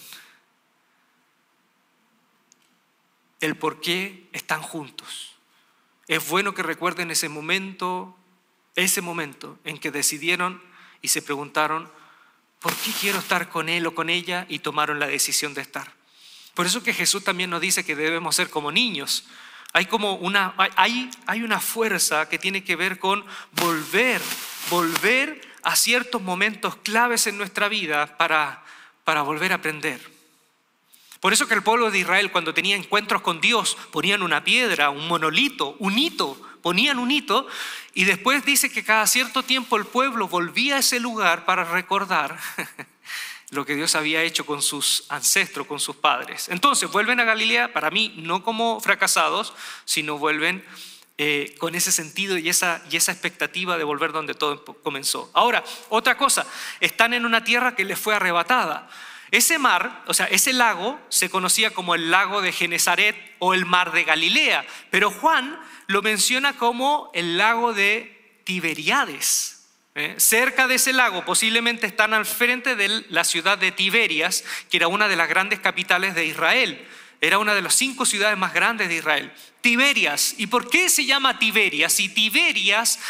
el 3.40 3.56
por 3.56 3.80
qué 3.80 4.28
están 4.32 4.62
juntos. 4.62 5.36
Es 6.08 6.28
bueno 6.28 6.54
que 6.54 6.62
recuerden 6.62 7.10
ese 7.10 7.28
momento, 7.28 8.16
ese 8.74 9.00
momento 9.00 9.58
en 9.64 9.78
que 9.78 9.90
decidieron 9.90 10.62
y 11.02 11.08
se 11.08 11.22
preguntaron, 11.22 11.90
¿por 12.60 12.74
qué 12.74 12.92
quiero 13.00 13.18
estar 13.18 13.48
con 13.48 13.68
él 13.68 13.86
o 13.86 13.94
con 13.94 14.10
ella? 14.10 14.46
Y 14.48 14.60
tomaron 14.60 14.98
la 14.98 15.06
decisión 15.06 15.54
de 15.54 15.62
estar. 15.62 15.94
Por 16.54 16.66
eso 16.66 16.82
que 16.82 16.94
Jesús 16.94 17.22
también 17.22 17.50
nos 17.50 17.60
dice 17.60 17.84
que 17.84 17.96
debemos 17.96 18.36
ser 18.36 18.48
como 18.50 18.72
niños. 18.72 19.24
Hay 19.72 19.86
como 19.86 20.14
una, 20.14 20.54
hay, 20.76 21.10
hay 21.26 21.42
una 21.42 21.60
fuerza 21.60 22.28
que 22.28 22.38
tiene 22.38 22.64
que 22.64 22.76
ver 22.76 22.98
con 22.98 23.24
volver, 23.52 24.22
volver 24.70 25.40
a 25.62 25.76
ciertos 25.76 26.22
momentos 26.22 26.76
claves 26.76 27.26
en 27.26 27.36
nuestra 27.36 27.68
vida 27.68 28.16
para, 28.16 28.62
para 29.04 29.22
volver 29.22 29.52
a 29.52 29.56
aprender. 29.56 30.16
Por 31.20 31.32
eso 31.32 31.48
que 31.48 31.54
el 31.54 31.62
pueblo 31.62 31.90
de 31.90 31.98
Israel 31.98 32.30
cuando 32.30 32.54
tenía 32.54 32.76
encuentros 32.76 33.22
con 33.22 33.40
Dios 33.40 33.76
ponían 33.90 34.22
una 34.22 34.44
piedra, 34.44 34.90
un 34.90 35.08
monolito, 35.08 35.74
un 35.78 35.98
hito, 35.98 36.40
ponían 36.62 36.98
un 36.98 37.10
hito 37.10 37.46
y 37.94 38.04
después 38.04 38.44
dice 38.44 38.70
que 38.70 38.84
cada 38.84 39.06
cierto 39.06 39.42
tiempo 39.42 39.76
el 39.76 39.86
pueblo 39.86 40.28
volvía 40.28 40.76
a 40.76 40.78
ese 40.80 41.00
lugar 41.00 41.44
para 41.44 41.64
recordar 41.64 42.38
lo 43.56 43.66
que 43.66 43.74
Dios 43.74 43.94
había 43.94 44.22
hecho 44.22 44.46
con 44.46 44.62
sus 44.62 45.04
ancestros, 45.08 45.66
con 45.66 45.80
sus 45.80 45.96
padres. 45.96 46.48
Entonces 46.48 46.90
vuelven 46.90 47.18
a 47.20 47.24
Galilea, 47.24 47.72
para 47.72 47.90
mí, 47.90 48.14
no 48.16 48.44
como 48.44 48.80
fracasados, 48.80 49.52
sino 49.84 50.18
vuelven 50.18 50.64
eh, 51.18 51.54
con 51.58 51.74
ese 51.74 51.90
sentido 51.92 52.36
y 52.36 52.48
esa, 52.48 52.82
y 52.90 52.96
esa 52.96 53.10
expectativa 53.10 53.78
de 53.78 53.84
volver 53.84 54.12
donde 54.12 54.34
todo 54.34 54.62
comenzó. 54.82 55.30
Ahora, 55.32 55.64
otra 55.88 56.18
cosa, 56.18 56.46
están 56.80 57.14
en 57.14 57.24
una 57.24 57.42
tierra 57.42 57.74
que 57.74 57.86
les 57.86 57.98
fue 57.98 58.14
arrebatada. 58.14 58.88
Ese 59.30 59.58
mar, 59.58 60.04
o 60.06 60.14
sea, 60.14 60.26
ese 60.26 60.52
lago 60.52 61.00
se 61.08 61.30
conocía 61.30 61.72
como 61.72 61.94
el 61.94 62.10
lago 62.10 62.42
de 62.42 62.52
Genezaret 62.52 63.16
o 63.38 63.54
el 63.54 63.66
mar 63.66 63.92
de 63.92 64.04
Galilea, 64.04 64.64
pero 64.90 65.10
Juan 65.10 65.58
lo 65.86 66.02
menciona 66.02 66.56
como 66.58 67.10
el 67.14 67.38
lago 67.38 67.72
de 67.72 68.40
Tiberiades. 68.44 69.55
¿Eh? 69.96 70.14
Cerca 70.18 70.68
de 70.68 70.76
ese 70.76 70.92
lago 70.92 71.24
posiblemente 71.24 71.86
están 71.86 72.14
al 72.14 72.26
frente 72.26 72.76
de 72.76 73.04
la 73.08 73.24
ciudad 73.24 73.58
de 73.58 73.72
Tiberias, 73.72 74.44
que 74.70 74.76
era 74.76 74.88
una 74.88 75.08
de 75.08 75.16
las 75.16 75.28
grandes 75.28 75.58
capitales 75.58 76.14
de 76.14 76.26
Israel. 76.26 76.86
Era 77.20 77.38
una 77.38 77.54
de 77.54 77.62
las 77.62 77.74
cinco 77.74 78.04
ciudades 78.04 78.38
más 78.38 78.54
grandes 78.54 78.88
de 78.88 78.96
Israel. 78.96 79.32
Tiberias. 79.62 80.34
¿Y 80.36 80.46
por 80.46 80.68
qué 80.68 80.88
se 80.88 81.06
llama 81.06 81.38
Tiberias? 81.38 81.94
Si 81.94 82.10
Tiberias 82.10 83.00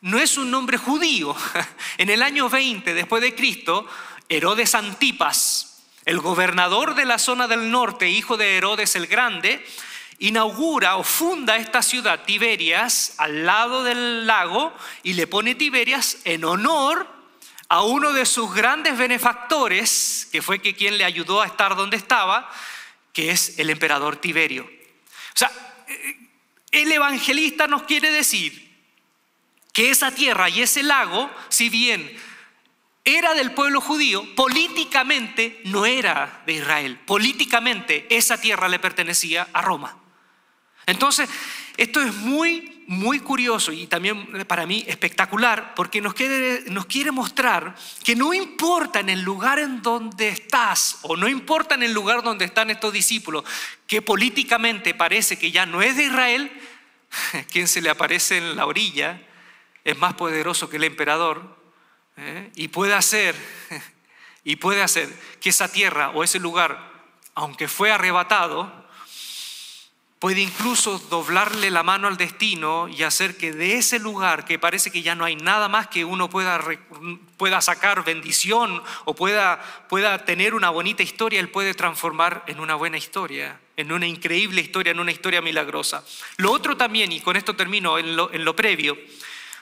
no 0.00 0.18
es 0.18 0.38
un 0.38 0.50
nombre 0.50 0.78
judío. 0.78 1.36
En 1.98 2.10
el 2.10 2.22
año 2.22 2.48
20 2.48 2.94
después 2.94 3.20
de 3.20 3.34
Cristo, 3.34 3.88
Herodes 4.28 4.76
Antipas, 4.76 5.82
el 6.04 6.20
gobernador 6.20 6.94
de 6.94 7.04
la 7.04 7.18
zona 7.18 7.48
del 7.48 7.70
norte, 7.70 8.08
hijo 8.08 8.36
de 8.36 8.56
Herodes 8.56 8.94
el 8.94 9.08
Grande, 9.08 9.66
inaugura 10.18 10.96
o 10.96 11.04
funda 11.04 11.56
esta 11.56 11.82
ciudad 11.82 12.24
Tiberias 12.24 13.14
al 13.18 13.46
lado 13.46 13.84
del 13.84 14.26
lago 14.26 14.74
y 15.02 15.12
le 15.12 15.26
pone 15.26 15.54
Tiberias 15.54 16.18
en 16.24 16.44
honor 16.44 17.06
a 17.68 17.82
uno 17.82 18.12
de 18.12 18.24
sus 18.24 18.52
grandes 18.54 18.96
benefactores, 18.96 20.28
que 20.32 20.42
fue 20.42 20.60
que 20.60 20.74
quien 20.74 20.96
le 20.96 21.04
ayudó 21.04 21.42
a 21.42 21.46
estar 21.46 21.76
donde 21.76 21.98
estaba, 21.98 22.50
que 23.12 23.30
es 23.30 23.58
el 23.58 23.70
emperador 23.70 24.16
Tiberio. 24.16 24.64
O 24.64 25.38
sea, 25.38 25.52
el 26.70 26.90
evangelista 26.90 27.66
nos 27.66 27.82
quiere 27.82 28.10
decir 28.10 28.68
que 29.72 29.90
esa 29.90 30.10
tierra 30.10 30.48
y 30.48 30.62
ese 30.62 30.82
lago, 30.82 31.30
si 31.50 31.68
bien 31.68 32.18
era 33.04 33.34
del 33.34 33.52
pueblo 33.52 33.80
judío, 33.80 34.34
políticamente 34.34 35.60
no 35.64 35.86
era 35.86 36.42
de 36.46 36.54
Israel. 36.54 36.98
Políticamente 37.06 38.06
esa 38.10 38.40
tierra 38.40 38.68
le 38.68 38.78
pertenecía 38.78 39.48
a 39.52 39.62
Roma. 39.62 39.96
Entonces, 40.88 41.28
esto 41.76 42.00
es 42.00 42.14
muy, 42.14 42.82
muy 42.86 43.20
curioso 43.20 43.72
y 43.72 43.86
también 43.86 44.46
para 44.46 44.64
mí 44.64 44.84
espectacular 44.88 45.74
porque 45.76 46.00
nos 46.00 46.14
quiere, 46.14 46.62
nos 46.70 46.86
quiere 46.86 47.10
mostrar 47.10 47.76
que 48.02 48.16
no 48.16 48.32
importa 48.32 49.00
en 49.00 49.10
el 49.10 49.20
lugar 49.20 49.58
en 49.58 49.82
donde 49.82 50.30
estás 50.30 51.00
o 51.02 51.14
no 51.14 51.28
importa 51.28 51.74
en 51.74 51.82
el 51.82 51.92
lugar 51.92 52.22
donde 52.22 52.46
están 52.46 52.70
estos 52.70 52.90
discípulos, 52.90 53.44
que 53.86 54.00
políticamente 54.00 54.94
parece 54.94 55.38
que 55.38 55.52
ya 55.52 55.66
no 55.66 55.82
es 55.82 55.98
de 55.98 56.04
Israel, 56.04 56.50
quien 57.52 57.68
se 57.68 57.82
le 57.82 57.90
aparece 57.90 58.38
en 58.38 58.56
la 58.56 58.64
orilla 58.64 59.20
es 59.84 59.98
más 59.98 60.14
poderoso 60.14 60.70
que 60.70 60.78
el 60.78 60.84
emperador 60.84 61.54
¿eh? 62.16 62.50
y 62.56 62.68
puede 62.68 62.94
hacer 62.94 63.36
y 64.42 64.56
puede 64.56 64.82
hacer 64.82 65.14
que 65.38 65.50
esa 65.50 65.70
tierra 65.70 66.12
o 66.14 66.24
ese 66.24 66.38
lugar, 66.38 66.92
aunque 67.34 67.68
fue 67.68 67.92
arrebatado, 67.92 68.77
puede 70.18 70.40
incluso 70.40 70.98
doblarle 70.98 71.70
la 71.70 71.82
mano 71.82 72.08
al 72.08 72.16
destino 72.16 72.88
y 72.88 73.02
hacer 73.04 73.36
que 73.36 73.52
de 73.52 73.76
ese 73.76 73.98
lugar 73.98 74.44
que 74.44 74.58
parece 74.58 74.90
que 74.90 75.02
ya 75.02 75.14
no 75.14 75.24
hay 75.24 75.36
nada 75.36 75.68
más 75.68 75.86
que 75.86 76.04
uno 76.04 76.28
pueda, 76.28 76.60
pueda 77.36 77.60
sacar 77.60 78.04
bendición 78.04 78.82
o 79.04 79.14
pueda, 79.14 79.86
pueda 79.88 80.24
tener 80.24 80.54
una 80.54 80.70
bonita 80.70 81.02
historia, 81.02 81.38
él 81.38 81.50
puede 81.50 81.74
transformar 81.74 82.42
en 82.48 82.58
una 82.58 82.74
buena 82.74 82.98
historia, 82.98 83.60
en 83.76 83.92
una 83.92 84.06
increíble 84.06 84.60
historia, 84.60 84.90
en 84.90 85.00
una 85.00 85.12
historia 85.12 85.40
milagrosa. 85.40 86.04
Lo 86.36 86.50
otro 86.50 86.76
también, 86.76 87.12
y 87.12 87.20
con 87.20 87.36
esto 87.36 87.54
termino 87.54 87.98
en 87.98 88.16
lo, 88.16 88.32
en 88.32 88.44
lo 88.44 88.56
previo, 88.56 88.98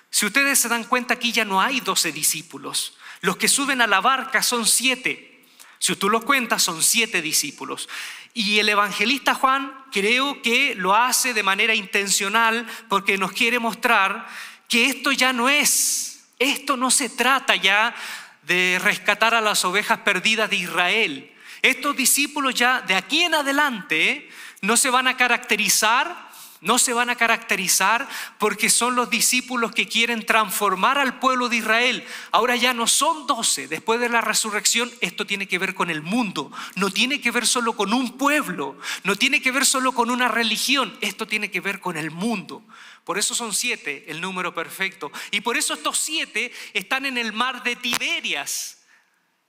si 0.08 0.24
ustedes 0.24 0.58
se 0.58 0.68
dan 0.68 0.84
cuenta, 0.84 1.14
aquí 1.14 1.32
ya 1.32 1.44
no 1.44 1.60
hay 1.60 1.80
doce 1.80 2.12
discípulos. 2.12 2.96
Los 3.20 3.36
que 3.36 3.48
suben 3.48 3.82
a 3.82 3.86
la 3.86 4.00
barca 4.00 4.42
son 4.42 4.64
siete. 4.64 5.44
Si 5.78 5.94
tú 5.96 6.08
los 6.08 6.24
cuentas, 6.24 6.62
son 6.62 6.82
siete 6.82 7.20
discípulos. 7.20 7.88
Y 8.38 8.58
el 8.58 8.68
evangelista 8.68 9.34
Juan 9.34 9.72
creo 9.90 10.42
que 10.42 10.74
lo 10.74 10.94
hace 10.94 11.32
de 11.32 11.42
manera 11.42 11.74
intencional 11.74 12.66
porque 12.86 13.16
nos 13.16 13.32
quiere 13.32 13.58
mostrar 13.58 14.28
que 14.68 14.84
esto 14.84 15.10
ya 15.10 15.32
no 15.32 15.48
es, 15.48 16.26
esto 16.38 16.76
no 16.76 16.90
se 16.90 17.08
trata 17.08 17.56
ya 17.56 17.94
de 18.42 18.78
rescatar 18.84 19.34
a 19.34 19.40
las 19.40 19.64
ovejas 19.64 20.00
perdidas 20.00 20.50
de 20.50 20.56
Israel. 20.56 21.32
Estos 21.62 21.96
discípulos 21.96 22.54
ya 22.54 22.82
de 22.82 22.94
aquí 22.94 23.22
en 23.22 23.36
adelante 23.36 24.28
no 24.60 24.76
se 24.76 24.90
van 24.90 25.08
a 25.08 25.16
caracterizar 25.16 26.25
no 26.60 26.78
se 26.78 26.92
van 26.92 27.10
a 27.10 27.16
caracterizar 27.16 28.08
porque 28.38 28.70
son 28.70 28.96
los 28.96 29.10
discípulos 29.10 29.72
que 29.72 29.86
quieren 29.86 30.24
transformar 30.24 30.98
al 30.98 31.18
pueblo 31.18 31.48
de 31.48 31.56
Israel. 31.56 32.04
Ahora 32.32 32.56
ya 32.56 32.72
no 32.72 32.86
son 32.86 33.26
doce. 33.26 33.68
Después 33.68 34.00
de 34.00 34.08
la 34.08 34.20
resurrección, 34.20 34.90
esto 35.00 35.26
tiene 35.26 35.46
que 35.46 35.58
ver 35.58 35.74
con 35.74 35.90
el 35.90 36.02
mundo. 36.02 36.50
No 36.74 36.90
tiene 36.90 37.20
que 37.20 37.30
ver 37.30 37.46
solo 37.46 37.74
con 37.74 37.92
un 37.92 38.16
pueblo. 38.16 38.78
No 39.04 39.16
tiene 39.16 39.42
que 39.42 39.52
ver 39.52 39.66
solo 39.66 39.92
con 39.92 40.10
una 40.10 40.28
religión. 40.28 40.96
Esto 41.00 41.26
tiene 41.26 41.50
que 41.50 41.60
ver 41.60 41.80
con 41.80 41.96
el 41.96 42.10
mundo. 42.10 42.62
Por 43.04 43.18
eso 43.18 43.34
son 43.34 43.54
siete, 43.54 44.04
el 44.08 44.20
número 44.20 44.52
perfecto. 44.52 45.12
Y 45.30 45.40
por 45.40 45.56
eso 45.56 45.74
estos 45.74 45.98
siete 45.98 46.52
están 46.74 47.06
en 47.06 47.18
el 47.18 47.32
mar 47.32 47.62
de 47.62 47.76
Tiberias. 47.76 48.75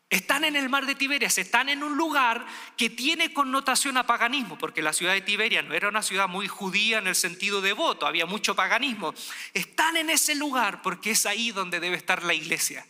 Están 0.09 0.45
en 0.45 0.55
el 0.55 0.69
mar 0.69 0.85
de 0.85 0.95
Tiberias, 0.95 1.37
están 1.37 1.67
en 1.67 1.83
un 1.83 1.97
lugar 1.97 2.45
que 2.77 2.89
tiene 2.89 3.33
connotación 3.33 3.97
a 3.97 4.07
paganismo, 4.07 4.57
porque 4.57 4.81
la 4.81 4.93
ciudad 4.93 5.11
de 5.11 5.19
Tiberia 5.19 5.61
no 5.61 5.73
era 5.73 5.89
una 5.89 6.01
ciudad 6.01 6.29
muy 6.29 6.47
judía 6.47 6.99
en 6.99 7.07
el 7.07 7.15
sentido 7.15 7.59
devoto, 7.59 8.07
había 8.07 8.25
mucho 8.25 8.55
paganismo. 8.55 9.13
Están 9.53 9.97
en 9.97 10.09
ese 10.09 10.33
lugar 10.33 10.81
porque 10.81 11.11
es 11.11 11.25
ahí 11.25 11.51
donde 11.51 11.81
debe 11.81 11.97
estar 11.97 12.23
la 12.23 12.33
iglesia. 12.33 12.87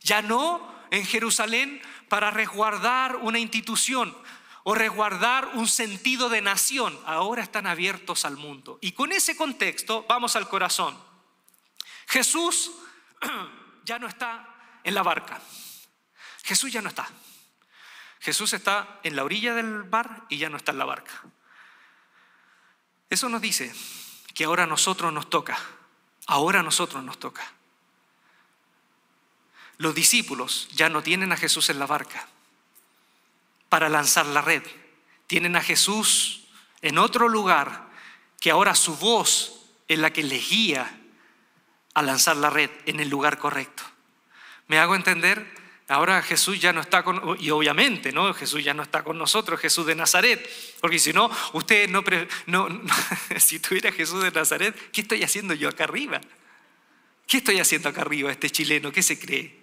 Ya 0.00 0.20
no 0.20 0.74
en 0.90 1.06
Jerusalén 1.06 1.80
para 2.08 2.30
resguardar 2.30 3.16
una 3.16 3.38
institución 3.38 4.14
o 4.64 4.74
resguardar 4.74 5.52
un 5.54 5.66
sentido 5.66 6.28
de 6.28 6.42
nación, 6.42 6.98
ahora 7.06 7.42
están 7.42 7.66
abiertos 7.66 8.26
al 8.26 8.36
mundo. 8.36 8.78
Y 8.82 8.92
con 8.92 9.10
ese 9.12 9.36
contexto 9.36 10.04
vamos 10.06 10.36
al 10.36 10.46
corazón. 10.50 10.96
Jesús 12.08 12.72
ya 13.84 13.98
no 13.98 14.06
está 14.06 14.46
en 14.84 14.94
la 14.94 15.02
barca. 15.02 15.40
Jesús 16.42 16.72
ya 16.72 16.82
no 16.82 16.88
está. 16.88 17.08
Jesús 18.20 18.52
está 18.52 19.00
en 19.02 19.16
la 19.16 19.24
orilla 19.24 19.54
del 19.54 19.84
mar 19.84 20.24
y 20.28 20.38
ya 20.38 20.48
no 20.48 20.56
está 20.56 20.72
en 20.72 20.78
la 20.78 20.84
barca. 20.84 21.22
Eso 23.10 23.28
nos 23.28 23.40
dice 23.40 23.74
que 24.34 24.44
ahora 24.44 24.64
a 24.64 24.66
nosotros 24.66 25.12
nos 25.12 25.28
toca. 25.28 25.58
Ahora 26.26 26.60
a 26.60 26.62
nosotros 26.62 27.02
nos 27.02 27.18
toca. 27.18 27.42
Los 29.78 29.94
discípulos 29.94 30.68
ya 30.72 30.88
no 30.88 31.02
tienen 31.02 31.32
a 31.32 31.36
Jesús 31.36 31.68
en 31.68 31.78
la 31.78 31.86
barca 31.86 32.28
para 33.68 33.88
lanzar 33.88 34.26
la 34.26 34.40
red. 34.40 34.62
Tienen 35.26 35.56
a 35.56 35.62
Jesús 35.62 36.44
en 36.80 36.98
otro 36.98 37.28
lugar 37.28 37.88
que 38.40 38.50
ahora 38.50 38.74
su 38.74 38.96
voz 38.96 39.62
es 39.88 39.98
la 39.98 40.12
que 40.12 40.22
les 40.22 40.48
guía 40.48 41.00
a 41.94 42.02
lanzar 42.02 42.36
la 42.36 42.50
red 42.50 42.70
en 42.86 43.00
el 43.00 43.08
lugar 43.08 43.38
correcto. 43.38 43.82
¿Me 44.68 44.78
hago 44.78 44.94
entender? 44.94 45.61
Ahora 45.88 46.22
Jesús 46.22 46.60
ya 46.60 46.72
no 46.72 46.80
está 46.80 47.02
con, 47.02 47.36
y 47.40 47.50
obviamente, 47.50 48.12
¿no? 48.12 48.32
Jesús 48.32 48.62
ya 48.64 48.72
no 48.72 48.82
está 48.82 49.02
con 49.02 49.18
nosotros, 49.18 49.60
Jesús 49.60 49.84
de 49.86 49.94
Nazaret, 49.94 50.48
porque 50.80 50.98
si 50.98 51.12
no, 51.12 51.30
usted 51.52 51.88
no, 51.88 52.02
no, 52.46 52.68
no 52.68 52.80
si 53.38 53.58
tuviera 53.58 53.92
Jesús 53.92 54.22
de 54.22 54.30
Nazaret, 54.30 54.74
¿qué 54.92 55.02
estoy 55.02 55.22
haciendo 55.22 55.54
yo 55.54 55.68
acá 55.68 55.84
arriba? 55.84 56.20
¿Qué 57.26 57.38
estoy 57.38 57.60
haciendo 57.60 57.88
acá 57.88 58.02
arriba 58.02 58.30
este 58.30 58.50
chileno? 58.50 58.92
¿Qué 58.92 59.02
se 59.02 59.18
cree? 59.18 59.61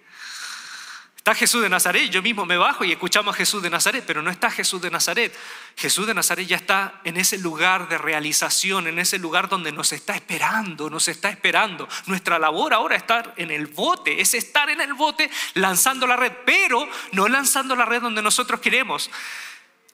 Está 1.20 1.34
Jesús 1.34 1.60
de 1.60 1.68
Nazaret, 1.68 2.08
yo 2.08 2.22
mismo 2.22 2.46
me 2.46 2.56
bajo 2.56 2.82
y 2.82 2.92
escuchamos 2.92 3.34
a 3.34 3.36
Jesús 3.36 3.62
de 3.62 3.68
Nazaret, 3.68 4.02
pero 4.06 4.22
no 4.22 4.30
está 4.30 4.50
Jesús 4.50 4.80
de 4.80 4.90
Nazaret. 4.90 5.36
Jesús 5.76 6.06
de 6.06 6.14
Nazaret 6.14 6.48
ya 6.48 6.56
está 6.56 7.02
en 7.04 7.18
ese 7.18 7.36
lugar 7.36 7.90
de 7.90 7.98
realización, 7.98 8.86
en 8.86 8.98
ese 8.98 9.18
lugar 9.18 9.50
donde 9.50 9.70
nos 9.70 9.92
está 9.92 10.14
esperando, 10.14 10.88
nos 10.88 11.08
está 11.08 11.28
esperando. 11.28 11.86
Nuestra 12.06 12.38
labor 12.38 12.72
ahora 12.72 12.96
es 12.96 13.02
estar 13.02 13.34
en 13.36 13.50
el 13.50 13.66
bote, 13.66 14.18
es 14.18 14.32
estar 14.32 14.70
en 14.70 14.80
el 14.80 14.94
bote 14.94 15.30
lanzando 15.52 16.06
la 16.06 16.16
red, 16.16 16.32
pero 16.46 16.88
no 17.12 17.28
lanzando 17.28 17.76
la 17.76 17.84
red 17.84 18.00
donde 18.00 18.22
nosotros 18.22 18.58
queremos. 18.58 19.10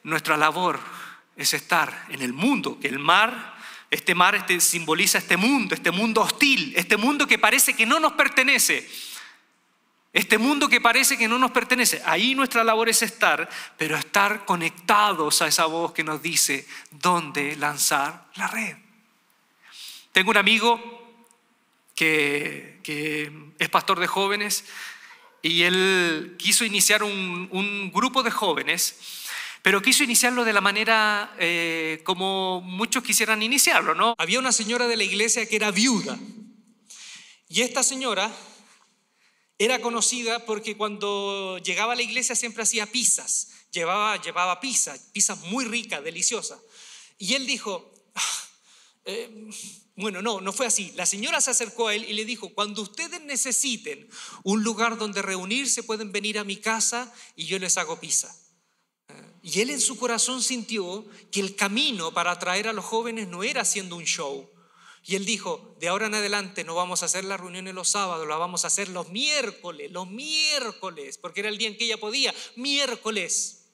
Nuestra 0.05 0.37
labor 0.37 0.79
es 1.35 1.53
estar 1.55 2.07
en 2.09 2.23
el 2.23 2.35
mundo, 2.35 2.79
que 2.79 2.87
el 2.87 3.01
mar 3.01 3.57
este 3.91 4.15
mar 4.15 4.37
este, 4.37 4.61
simboliza 4.61 5.19
este 5.19 5.37
mundo, 5.37 5.75
este 5.75 5.91
mundo 5.91 6.21
hostil, 6.21 6.73
este 6.77 6.97
mundo 6.97 7.27
que 7.27 7.39
parece 7.39 7.75
que 7.75 7.87
no 7.87 7.99
nos 7.99 8.13
pertenece 8.13 8.89
Este 10.17 10.39
mundo 10.39 10.71
que 10.71 10.81
parece 10.81 11.19
que 11.19 11.29
no 11.29 11.39
nos 11.39 11.51
pertenece. 11.51 12.01
Ahí 12.07 12.35
nuestra 12.35 12.65
labor 12.65 12.89
es 12.89 13.03
estar, 13.03 13.51
pero 13.77 13.99
estar 13.99 14.47
conectados 14.47 15.43
a 15.43 15.47
esa 15.47 15.67
voz 15.67 15.93
que 15.93 16.03
nos 16.03 16.23
dice 16.23 16.67
dónde 16.91 17.55
lanzar 17.57 18.25
la 18.37 18.47
red. 18.47 18.79
Tengo 20.13 20.31
un 20.31 20.39
amigo 20.39 20.81
que, 21.95 22.81
es 23.59 23.69
pastor 23.69 24.01
de 24.01 24.07
jóvenes 24.07 24.65
y 25.43 25.65
él 25.65 26.37
quiso 26.39 26.65
iniciar 26.65 27.03
un 27.03 27.91
grupo 27.93 28.23
de 28.23 28.31
jóvenes 28.31 28.99
pero 29.67 29.83
quiso 29.83 30.05
iniciarlo 30.05 30.45
de 30.45 30.53
la 30.53 30.61
manera 30.61 31.35
eh, 31.41 32.01
como 32.05 32.61
muchos 32.61 33.03
quisieran 33.03 33.43
iniciarlo, 33.43 33.97
¿no? 33.97 34.15
Había 34.17 34.39
una 34.39 34.53
señora 34.53 34.87
de 34.87 34.97
la 34.97 35.03
iglesia 35.03 35.45
que 35.49 35.57
era 35.57 35.73
viuda. 35.73 36.17
Y 37.49 37.63
esta 37.63 37.83
señora 37.83 38.31
era 39.59 39.81
conocida 39.81 40.45
porque 40.45 40.77
cuando 40.77 41.59
llegaba 41.59 41.95
a 41.95 41.97
la 41.97 42.03
iglesia 42.03 42.35
siempre 42.35 42.63
hacía 42.63 42.87
pizzas. 42.87 43.49
Llevaba, 43.73 44.21
llevaba 44.21 44.61
pizza, 44.61 44.97
pizzas 45.13 45.41
muy 45.45 45.65
ricas, 45.65 46.05
deliciosas. 46.05 46.61
Y 47.19 47.35
él 47.35 47.47
dijo, 47.47 47.91
ah, 48.15 48.49
eh, 49.07 49.51
bueno, 49.97 50.21
no, 50.21 50.41
no 50.43 50.53
fue 50.53 50.67
así. 50.67 50.93
La 50.95 51.07
señora 51.07 51.41
se 51.41 51.51
acercó 51.51 51.89
a 51.89 51.95
él 51.95 52.05
y 52.07 52.13
le 52.13 52.27
dijo, 52.27 52.51
cuando 52.51 52.83
ustedes 52.83 53.21
necesiten 53.23 54.09
un 54.45 54.63
lugar 54.63 54.99
donde 54.99 55.23
reunirse, 55.23 55.83
pueden 55.83 56.13
venir 56.13 56.39
a 56.39 56.45
mi 56.45 56.57
casa 56.57 57.13
y 57.35 57.47
yo 57.47 57.59
les 57.59 57.79
hago 57.79 57.99
pizza. 57.99 58.35
Y 59.43 59.61
él 59.61 59.71
en 59.71 59.81
su 59.81 59.97
corazón 59.97 60.43
sintió 60.43 61.07
que 61.31 61.41
el 61.41 61.55
camino 61.57 62.13
para 62.13 62.33
atraer 62.33 62.69
a 62.69 62.73
los 62.75 62.85
jóvenes 62.85 63.29
no 63.29 63.43
era 63.43 63.63
haciendo 63.63 63.97
un 63.97 64.05
show. 64.05 64.51
Y 65.09 65.15
él 65.15 65.25
dijo, 65.25 65.77
de 65.79 65.87
ahora 65.87 66.07
en 66.07 66.15
adelante 66.15 66.65
no 66.65 66.75
vamos 66.75 67.03
a 67.03 67.07
hacer 67.07 67.25
las 67.25 67.39
reuniones 67.39 67.75
los 67.75 67.89
sábados, 67.89 68.27
la 68.27 68.37
vamos 68.37 68.65
a 68.65 68.67
hacer 68.67 68.89
los 68.89 69.09
miércoles, 69.11 69.93
los 69.93 70.11
miércoles, 70.11 71.17
porque 71.17 71.41
era 71.41 71.49
el 71.49 71.59
día 71.59 71.69
en 71.69 71.77
que 71.77 71.85
ella 71.85 71.97
podía, 71.97 72.35
miércoles. 72.57 73.69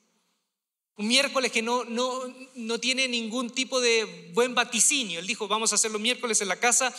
Un 0.97 1.09
miércoles 1.09 1.51
que 1.51 1.63
no, 1.63 1.85
no, 1.85 2.23
no 2.55 2.79
tiene 2.79 3.09
ningún 3.09 3.49
tipo 3.49 3.81
de 3.81 4.31
buen 4.35 4.55
vaticinio. 4.55 5.21
Él 5.21 5.27
dijo, 5.27 5.49
vamos 5.49 5.73
a 5.73 5.77
hacer 5.77 5.91
los 5.91 6.03
miércoles 6.03 6.43
en 6.43 6.49
la 6.49 6.61
casa 6.61 6.95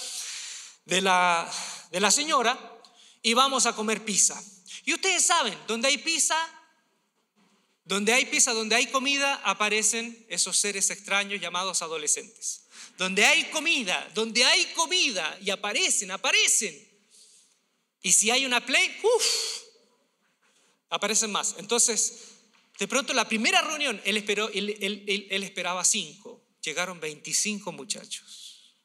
de 0.86 1.02
la, 1.02 1.48
de 1.92 2.00
la 2.00 2.10
señora 2.10 2.82
y 3.22 3.36
vamos 3.36 3.68
a 3.68 3.76
comer 3.76 4.04
pizza. 4.04 4.44
Y 4.84 4.96
ustedes 4.96 5.24
saben, 5.24 5.56
donde 5.68 5.90
hay 5.90 6.00
pizza 6.00 6.36
donde 7.86 8.14
hay 8.14 8.26
pizza, 8.26 8.54
donde 8.54 8.76
hay 8.76 8.88
comida, 8.88 9.36
aparecen 9.44 10.26
esos 10.30 10.58
seres 10.58 10.90
extraños 10.90 11.42
llamados 11.42 11.82
adolescentes. 11.82 12.63
Donde 12.98 13.26
hay 13.26 13.46
comida, 13.46 14.10
donde 14.14 14.44
hay 14.44 14.66
comida, 14.74 15.38
y 15.42 15.50
aparecen, 15.50 16.12
aparecen. 16.12 16.76
Y 18.02 18.12
si 18.12 18.32
hay 18.32 18.46
una 18.46 18.66
play, 18.66 18.96
uff, 19.02 19.26
aparecen 20.90 21.32
más. 21.32 21.56
Entonces, 21.58 22.34
de 22.78 22.88
pronto 22.88 23.14
la 23.14 23.28
primera 23.28 23.62
reunión, 23.62 24.02
él, 24.06 24.18
esperó, 24.18 24.50
él, 24.50 25.44
esperaba 25.44 25.84
cinco, 25.86 26.44
llegaron 26.62 27.00
25 27.00 27.72
muchachos. 27.72 28.78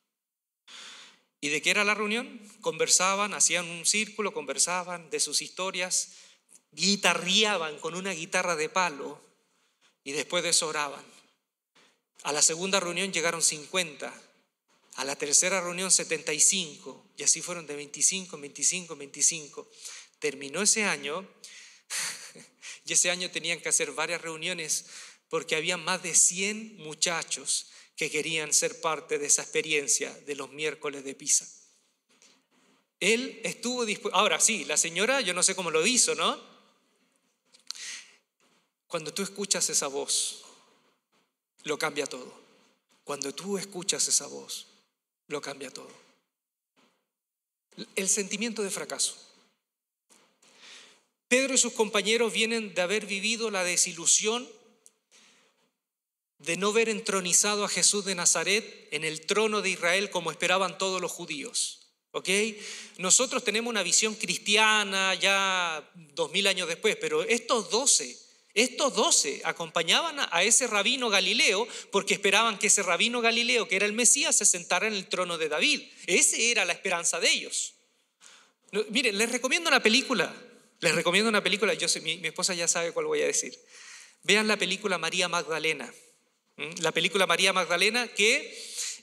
¿Y 1.40 1.50
de 1.50 1.62
qué 1.62 1.71
era 1.71 1.85
la 1.85 1.95
reunión? 1.95 2.40
Conversaban, 2.61 3.35
hacían 3.35 3.69
un 3.69 3.87
círculo, 3.87 4.33
conversaban 4.33 5.09
de 5.11 5.21
sus 5.21 5.43
historias 5.43 6.11
guitarreaban 6.73 7.78
con 7.78 7.95
una 7.95 8.11
guitarra 8.11 8.57
de 8.57 8.69
palo 8.69 9.21
y 10.05 10.12
después 10.12 10.43
de 10.43 10.50
eso 10.50 10.69
oraban. 10.69 11.05
A 12.25 12.32
la 12.32 12.42
segunda 12.42 12.80
reunión 12.80 13.12
llegaron 13.12 13.42
50, 13.42 14.12
a 14.96 15.04
la 15.04 15.16
tercera 15.16 15.60
reunión 15.60 15.90
75 15.90 17.12
y 17.16 17.22
así 17.22 17.40
fueron 17.40 17.66
de 17.66 17.76
25, 17.76 18.37
25, 18.37 18.96
25. 18.96 19.70
Terminó 20.18 20.62
ese 20.62 20.84
año 20.84 21.28
y 22.84 22.92
ese 22.92 23.10
año 23.10 23.30
tenían 23.30 23.60
que 23.60 23.68
hacer 23.68 23.92
varias 23.92 24.20
reuniones 24.20 24.87
porque 25.28 25.54
había 25.54 25.76
más 25.76 26.02
de 26.02 26.14
100 26.14 26.78
muchachos 26.78 27.66
que 27.96 28.10
querían 28.10 28.52
ser 28.52 28.80
parte 28.80 29.18
de 29.18 29.26
esa 29.26 29.42
experiencia 29.42 30.12
de 30.26 30.34
los 30.34 30.50
miércoles 30.50 31.04
de 31.04 31.14
Pisa. 31.14 31.48
Él 33.00 33.40
estuvo 33.44 33.84
dispuesto, 33.84 34.18
ahora 34.18 34.40
sí, 34.40 34.64
la 34.64 34.76
señora, 34.76 35.20
yo 35.20 35.32
no 35.34 35.42
sé 35.42 35.54
cómo 35.54 35.70
lo 35.70 35.87
hizo, 35.87 36.14
¿no? 36.14 36.40
Cuando 38.88 39.14
tú 39.14 39.22
escuchas 39.22 39.68
esa 39.70 39.87
voz, 39.87 40.44
lo 41.64 41.79
cambia 41.79 42.07
todo. 42.07 42.33
Cuando 43.05 43.35
tú 43.35 43.59
escuchas 43.59 44.07
esa 44.09 44.27
voz, 44.27 44.66
lo 45.29 45.40
cambia 45.40 45.71
todo. 45.71 45.90
El 47.94 48.09
sentimiento 48.09 48.62
de 48.62 48.71
fracaso. 48.71 49.16
Pedro 51.29 51.55
y 51.55 51.59
sus 51.59 51.73
compañeros 51.75 52.33
vienen 52.33 52.75
de 52.75 52.83
haber 52.83 53.07
vivido 53.07 53.51
la 53.51 53.64
desilusión 53.64 54.49
de 56.38 56.57
no 56.57 56.73
ver 56.73 56.88
entronizado 56.88 57.64
a 57.64 57.68
Jesús 57.68 58.05
de 58.05 58.14
Nazaret 58.14 58.88
en 58.92 59.05
el 59.05 59.27
trono 59.27 59.61
de 59.61 59.71
Israel 59.71 60.11
como 60.11 60.31
esperaban 60.31 60.79
todos 60.79 61.01
los 61.01 61.12
judíos. 61.12 61.81
¿Ok? 62.12 62.29
Nosotros 62.97 63.44
tenemos 63.44 63.71
una 63.71 63.83
visión 63.83 64.14
cristiana 64.14 65.14
ya 65.14 65.90
dos 65.94 66.31
mil 66.31 66.47
años 66.47 66.68
después, 66.68 66.97
pero 66.97 67.23
estos 67.23 67.71
doce 67.71 68.28
estos 68.59 68.92
doce 68.94 69.40
acompañaban 69.44 70.16
a 70.33 70.42
ese 70.42 70.66
rabino 70.66 71.09
Galileo 71.11 71.68
porque 71.92 72.14
esperaban 72.14 72.59
que 72.59 72.66
ese 72.66 72.83
rabino 72.83 73.21
Galileo, 73.21 73.68
que 73.68 73.77
era 73.77 73.87
el 73.87 73.92
Mesías, 73.92 74.37
se 74.37 74.44
sentara 74.44 74.88
en 74.88 74.94
el 74.94 75.07
trono 75.07 75.38
de 75.38 75.49
David. 75.49 75.83
Esa 76.07 76.37
era 76.37 76.64
la 76.64 76.73
esperanza 76.73 77.21
de 77.21 77.31
ellos. 77.31 77.75
miren, 78.90 79.16
les 79.16 79.31
recomiendo 79.31 79.68
una 79.68 79.81
película. 79.81 80.35
Les 80.81 80.92
recomiendo 80.92 81.29
una 81.29 81.42
película. 81.42 81.73
Yo 81.75 81.88
sé, 81.88 82.01
mi, 82.01 82.21
esposa 82.25 82.53
ya 82.53 82.66
sabe 82.66 82.90
cuál 82.90 83.07
voy 83.07 83.23
a 83.23 83.27
decir. 83.27 83.57
Vean 84.25 84.49
la 84.49 84.57
película 84.57 84.99
María 84.99 85.29
Magdalena. 85.29 85.94
La 86.81 86.90
película 86.90 87.29
María 87.29 87.53
Magdalena 87.53 88.09
que 88.09 88.59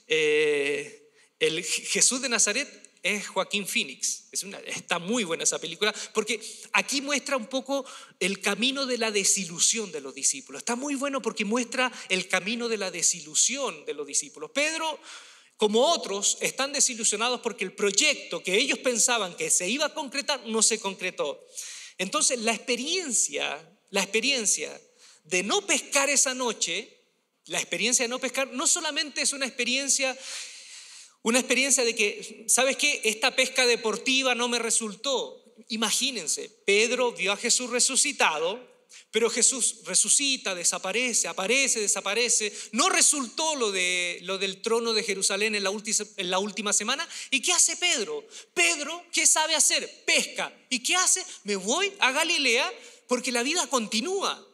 eh, 0.06 1.10
el 1.40 1.64
Jesús 1.64 2.20
de 2.20 2.28
Nazaret 2.28 2.85
es 3.06 3.28
Joaquín 3.28 3.66
Phoenix. 3.66 4.24
Está 4.66 4.98
muy 4.98 5.24
buena 5.24 5.44
esa 5.44 5.58
película 5.58 5.94
porque 6.12 6.40
aquí 6.72 7.00
muestra 7.00 7.36
un 7.36 7.46
poco 7.46 7.86
el 8.18 8.40
camino 8.40 8.84
de 8.84 8.98
la 8.98 9.10
desilusión 9.10 9.92
de 9.92 10.00
los 10.00 10.14
discípulos. 10.14 10.60
Está 10.60 10.74
muy 10.74 10.96
bueno 10.96 11.22
porque 11.22 11.44
muestra 11.44 11.92
el 12.08 12.26
camino 12.28 12.68
de 12.68 12.78
la 12.78 12.90
desilusión 12.90 13.84
de 13.84 13.94
los 13.94 14.06
discípulos. 14.06 14.50
Pedro, 14.50 14.98
como 15.56 15.86
otros, 15.86 16.36
están 16.40 16.72
desilusionados 16.72 17.40
porque 17.40 17.64
el 17.64 17.72
proyecto 17.72 18.42
que 18.42 18.56
ellos 18.56 18.80
pensaban 18.80 19.36
que 19.36 19.50
se 19.50 19.68
iba 19.68 19.86
a 19.86 19.94
concretar 19.94 20.44
no 20.46 20.60
se 20.62 20.80
concretó. 20.80 21.46
Entonces, 21.98 22.40
la 22.40 22.52
experiencia, 22.52 23.58
la 23.90 24.02
experiencia 24.02 24.80
de 25.24 25.42
no 25.42 25.64
pescar 25.64 26.10
esa 26.10 26.34
noche, 26.34 26.92
la 27.46 27.58
experiencia 27.58 28.04
de 28.04 28.08
no 28.08 28.18
pescar 28.18 28.48
no 28.48 28.66
solamente 28.66 29.22
es 29.22 29.32
una 29.32 29.46
experiencia 29.46 30.16
una 31.26 31.40
experiencia 31.40 31.84
de 31.84 31.96
que, 31.96 32.44
¿sabes 32.46 32.76
qué? 32.76 33.00
Esta 33.02 33.34
pesca 33.34 33.66
deportiva 33.66 34.36
no 34.36 34.46
me 34.46 34.60
resultó. 34.60 35.42
Imagínense, 35.70 36.48
Pedro 36.64 37.10
vio 37.10 37.32
a 37.32 37.36
Jesús 37.36 37.68
resucitado, 37.68 38.64
pero 39.10 39.28
Jesús 39.28 39.80
resucita, 39.86 40.54
desaparece, 40.54 41.26
aparece, 41.26 41.80
desaparece. 41.80 42.52
No 42.70 42.88
resultó 42.90 43.56
lo, 43.56 43.72
de, 43.72 44.20
lo 44.22 44.38
del 44.38 44.62
trono 44.62 44.92
de 44.92 45.02
Jerusalén 45.02 45.56
en 45.56 45.64
la, 45.64 45.70
última, 45.70 46.06
en 46.16 46.30
la 46.30 46.38
última 46.38 46.72
semana. 46.72 47.08
¿Y 47.32 47.42
qué 47.42 47.52
hace 47.52 47.76
Pedro? 47.76 48.24
Pedro, 48.54 49.04
¿qué 49.12 49.26
sabe 49.26 49.56
hacer? 49.56 50.04
Pesca. 50.04 50.56
¿Y 50.70 50.78
qué 50.78 50.94
hace? 50.94 51.26
Me 51.42 51.56
voy 51.56 51.92
a 51.98 52.12
Galilea 52.12 52.72
porque 53.08 53.32
la 53.32 53.42
vida 53.42 53.66
continúa. 53.66 54.46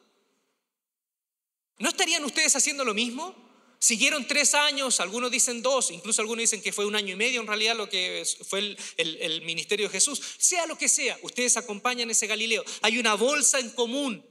¿No 1.80 1.90
estarían 1.90 2.24
ustedes 2.24 2.56
haciendo 2.56 2.82
lo 2.82 2.94
mismo? 2.94 3.41
Siguieron 3.82 4.28
tres 4.28 4.54
años, 4.54 5.00
algunos 5.00 5.32
dicen 5.32 5.60
dos, 5.60 5.90
incluso 5.90 6.22
algunos 6.22 6.44
dicen 6.44 6.62
que 6.62 6.72
fue 6.72 6.86
un 6.86 6.94
año 6.94 7.14
y 7.14 7.16
medio 7.16 7.40
en 7.40 7.48
realidad 7.48 7.74
lo 7.74 7.88
que 7.88 8.24
fue 8.48 8.76
el, 8.96 9.42
ministerio 9.42 9.88
de 9.88 9.92
Jesús. 9.92 10.22
Sea 10.38 10.68
lo 10.68 10.78
que 10.78 10.88
sea, 10.88 11.18
ustedes 11.22 11.56
acompañan 11.56 12.08
ese 12.08 12.28
Galileo. 12.28 12.64
Hay 12.82 12.98
una 12.98 13.14
bolsa 13.14 13.58
en 13.58 13.70
común 13.70 14.24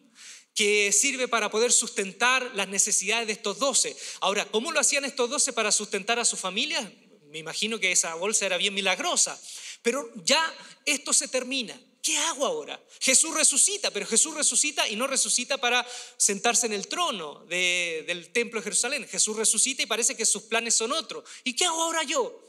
que 0.56 0.94
sirve 0.94 1.28
para 1.28 1.52
poder 1.52 1.74
sustentar 1.74 2.50
las 2.56 2.70
necesidades 2.70 3.28
de 3.28 3.34
estos 3.34 3.60
doce. 3.60 3.94
Ahora, 4.22 4.46
¿cómo 4.46 4.72
lo 4.72 4.80
hacían 4.80 5.04
estos 5.04 5.30
doce 5.30 5.52
para 5.52 5.74
sustentar 5.74 6.18
a 6.18 6.24
su 6.24 6.38
familia? 6.38 6.90
Me 7.28 7.40
imagino 7.40 7.78
que 7.78 7.92
esa 7.92 8.16
bolsa 8.16 8.46
era 8.46 8.56
bien 8.56 8.74
milagrosa. 8.74 9.38
Pero 9.82 10.10
ya 10.24 10.42
esto 10.86 11.12
se 11.12 11.28
termina. 11.28 11.78
¿Qué 12.02 12.18
hago 12.18 12.46
ahora? 12.46 12.82
Jesús 13.00 13.34
resucita, 13.34 13.92
pero 13.92 14.06
Jesús 14.06 14.34
resucita 14.34 14.88
y 14.88 14.96
no 14.96 15.08
resucita 15.08 15.58
para 15.58 15.86
sentarse 16.18 16.66
en 16.66 16.74
el 16.74 16.88
trono 16.88 17.46
del 17.46 18.32
templo 18.32 18.60
de 18.60 18.64
Jerusalén. 18.64 19.08
Jesús 19.08 19.36
resucita 19.36 19.84
y 19.84 19.86
parece 19.86 20.16
que 20.16 20.26
sus 20.26 20.44
planes 20.44 20.76
son 20.76 20.92
otros. 20.92 21.24
¿Y 21.44 21.56
qué 21.56 21.66
hago 21.66 21.82
ahora 21.82 22.04
yo? 22.04 22.42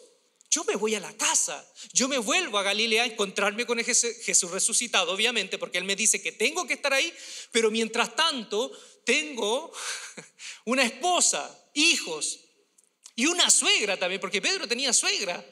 Yo 0.51 0.65
me 0.65 0.77
voy 0.77 0.95
a 0.95 1.01
la 1.01 1.17
casa, 1.17 1.67
yo 1.95 2.09
me 2.09 2.19
vuelvo 2.19 2.59
a 2.59 2.63
Galilea 2.63 3.05
a 3.05 3.07
encontrarme 3.07 3.65
con 3.65 3.83
Jesús 3.83 4.51
resucitado, 4.51 5.11
obviamente, 5.11 5.57
porque 5.57 5.79
Él 5.79 5.85
me 5.85 5.97
dice 5.97 6.21
que 6.21 6.31
tengo 6.31 6.67
que 6.67 6.75
estar 6.75 6.93
ahí, 6.93 7.11
pero 7.51 7.71
mientras 7.71 8.15
tanto 8.15 8.71
tengo 9.03 9.73
una 10.67 10.85
esposa, 10.85 11.59
hijos 11.73 12.41
y 13.17 13.25
una 13.25 13.51
suegra 13.51 13.97
también, 13.97 14.21
porque 14.21 14.43
Pedro 14.43 14.69
tenía 14.69 14.93
suegra. 14.93 15.43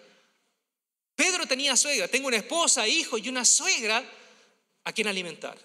Pedro 1.20 1.46
tenía 1.46 1.76
suegra, 1.76 2.08
tengo 2.08 2.28
una 2.28 2.38
esposa, 2.38 2.88
hijo 2.88 3.18
y 3.18 3.28
una 3.28 3.44
suegra. 3.44 4.02
a 4.82 4.92
quién 4.94 5.06
alimentar. 5.06 5.58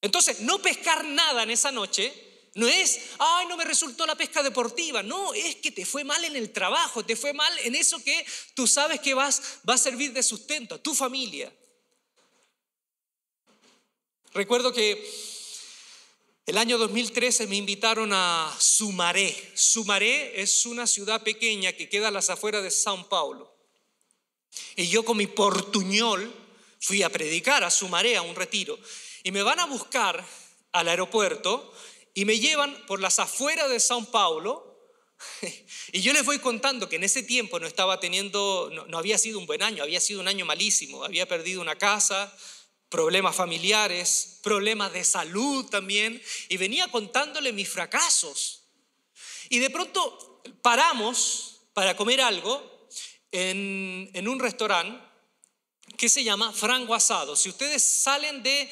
Entonces, 0.00 0.40
no 0.40 0.60
pescar 0.60 1.04
nada 1.04 1.44
en 1.44 1.50
esa 1.50 1.70
noche 1.70 2.12
no 2.54 2.66
es, 2.66 3.00
ay, 3.20 3.46
no 3.46 3.56
me 3.56 3.62
resultó 3.62 4.04
la 4.04 4.16
pesca 4.16 4.42
deportiva. 4.42 5.04
No, 5.04 5.32
es 5.32 5.56
que 5.56 5.70
te 5.70 5.86
fue 5.86 6.02
mal 6.02 6.24
en 6.24 6.34
el 6.34 6.50
trabajo, 6.50 7.04
te 7.04 7.14
fue 7.14 7.32
mal 7.32 7.56
en 7.60 7.76
eso 7.76 8.02
que 8.02 8.26
tú 8.54 8.66
sabes 8.66 8.98
que 8.98 9.14
vas, 9.14 9.60
va 9.68 9.74
a 9.74 9.78
servir 9.78 10.12
de 10.12 10.24
sustento 10.24 10.74
a 10.74 10.82
tu 10.82 10.92
familia. 10.92 11.52
Recuerdo 14.32 14.72
que 14.72 15.08
el 16.46 16.58
año 16.58 16.78
2013 16.78 17.46
me 17.46 17.56
invitaron 17.56 18.10
a 18.12 18.52
Sumaré. 18.58 19.52
Sumaré 19.54 20.42
es 20.42 20.66
una 20.66 20.88
ciudad 20.88 21.22
pequeña 21.22 21.72
que 21.72 21.88
queda 21.88 22.08
a 22.08 22.10
las 22.10 22.28
afueras 22.28 22.64
de 22.64 22.70
São 22.70 23.08
Paulo. 23.08 23.53
Y 24.76 24.88
yo 24.88 25.04
con 25.04 25.16
mi 25.16 25.26
portuñol 25.26 26.32
fui 26.80 27.02
a 27.02 27.08
predicar 27.08 27.64
a 27.64 27.70
Sumaré, 27.70 28.16
a 28.16 28.22
un 28.22 28.34
retiro. 28.34 28.78
Y 29.22 29.30
me 29.30 29.42
van 29.42 29.60
a 29.60 29.66
buscar 29.66 30.24
al 30.72 30.88
aeropuerto 30.88 31.72
y 32.12 32.24
me 32.24 32.38
llevan 32.38 32.86
por 32.86 33.00
las 33.00 33.18
afueras 33.18 33.70
de 33.70 33.76
São 33.76 34.10
Paulo. 34.10 34.72
Y 35.92 36.00
yo 36.00 36.12
les 36.12 36.24
voy 36.24 36.40
contando 36.40 36.88
que 36.88 36.96
en 36.96 37.04
ese 37.04 37.22
tiempo 37.22 37.60
no 37.60 37.68
estaba 37.68 38.00
teniendo, 38.00 38.68
no, 38.72 38.84
no 38.86 38.98
había 38.98 39.16
sido 39.16 39.38
un 39.38 39.46
buen 39.46 39.62
año, 39.62 39.82
había 39.82 40.00
sido 40.00 40.20
un 40.20 40.26
año 40.26 40.44
malísimo. 40.44 41.04
Había 41.04 41.28
perdido 41.28 41.60
una 41.60 41.76
casa, 41.76 42.36
problemas 42.88 43.36
familiares, 43.36 44.40
problemas 44.42 44.92
de 44.92 45.04
salud 45.04 45.66
también, 45.66 46.20
y 46.48 46.56
venía 46.56 46.88
contándole 46.88 47.52
mis 47.52 47.68
fracasos. 47.68 48.64
Y 49.48 49.60
de 49.60 49.70
pronto 49.70 50.42
paramos 50.62 51.60
para 51.74 51.96
comer 51.96 52.20
algo 52.20 52.73
en, 53.34 54.28
un 54.28 54.38
restaurante 54.38 55.02
que 55.98 56.08
se 56.08 56.22
llama 56.22 56.52
Frango 56.52 56.94
Asado. 56.94 57.34
Si 57.34 57.48
ustedes 57.48 57.82
salen 57.82 58.42
de 58.42 58.70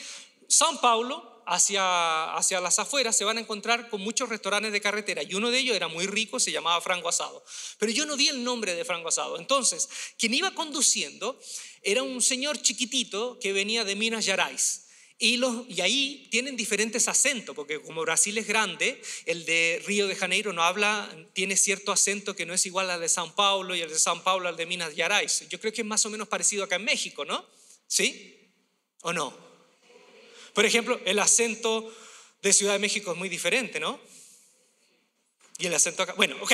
São 0.48 0.80
Paulo, 0.80 1.42
hacia, 1.46 2.34
hacia 2.34 2.60
las 2.60 2.78
afueras 2.78 3.16
se 3.16 3.24
van 3.24 3.36
a 3.36 3.40
encontrar 3.40 3.88
con 3.88 4.00
muchos 4.00 4.28
restaurantes 4.28 4.70
de 4.70 4.80
carretera 4.80 5.24
y 5.24 5.34
uno 5.34 5.50
de 5.50 5.58
ellos 5.58 5.74
era 5.74 5.88
muy 5.88 6.06
rico, 6.06 6.38
se 6.38 6.52
llamaba 6.52 6.80
Frango 6.80 7.08
Asado. 7.08 7.44
Pero 7.78 7.90
yo 7.90 8.06
no 8.06 8.16
di 8.16 8.28
el 8.28 8.44
nombre 8.44 8.74
de 8.76 8.84
Frango 8.84 9.08
Asado. 9.08 9.36
Entonces, 9.36 9.88
quien 10.16 10.32
iba 10.32 10.54
conduciendo 10.54 11.38
era 11.82 12.04
un 12.04 12.22
señor 12.22 12.62
chiquitito 12.62 13.38
que 13.40 13.52
venía 13.52 13.84
de 13.84 13.96
Minas 13.96 14.24
Gerais. 14.24 14.81
Y, 15.24 15.36
los, 15.36 15.68
y, 15.68 15.80
ahí 15.82 16.26
tienen 16.32 16.56
diferentes 16.56 17.06
acentos, 17.06 17.54
porque 17.54 17.80
como 17.80 18.00
Brasil 18.00 18.36
es 18.38 18.44
grande, 18.44 19.00
el 19.24 19.44
de 19.44 19.80
Río 19.86 20.08
de 20.08 20.16
Janeiro 20.16 20.52
no 20.52 20.64
habla, 20.64 21.08
tiene 21.32 21.56
cierto 21.56 21.92
acento 21.92 22.34
que 22.34 22.44
no 22.44 22.54
es 22.54 22.66
igual 22.66 22.90
al 22.90 23.00
de 23.00 23.08
San 23.08 23.32
Paulo 23.36 23.76
y 23.76 23.82
el 23.82 23.88
de 23.88 24.00
San 24.00 24.24
Paulo 24.24 24.48
al 24.48 24.56
de 24.56 24.66
Minas 24.66 24.92
Gerais. 24.96 25.48
Yo 25.48 25.60
creo 25.60 25.72
que 25.72 25.82
es 25.82 25.86
más 25.86 26.04
o 26.06 26.10
menos 26.10 26.26
parecido 26.26 26.64
acá 26.64 26.74
en 26.74 26.84
México, 26.84 27.24
¿no? 27.24 27.46
¿Sí? 27.86 28.50
¿O 29.02 29.12
no? 29.12 29.32
Por 30.54 30.66
ejemplo, 30.66 31.00
el 31.04 31.20
acento 31.20 31.94
de 32.42 32.52
Ciudad 32.52 32.72
de 32.72 32.80
México 32.80 33.12
es 33.12 33.16
muy 33.16 33.28
diferente, 33.28 33.78
¿no? 33.78 34.00
Y 35.58 35.66
el 35.68 35.74
acento 35.74 36.02
acá, 36.02 36.14
bueno, 36.14 36.34
ok. 36.40 36.52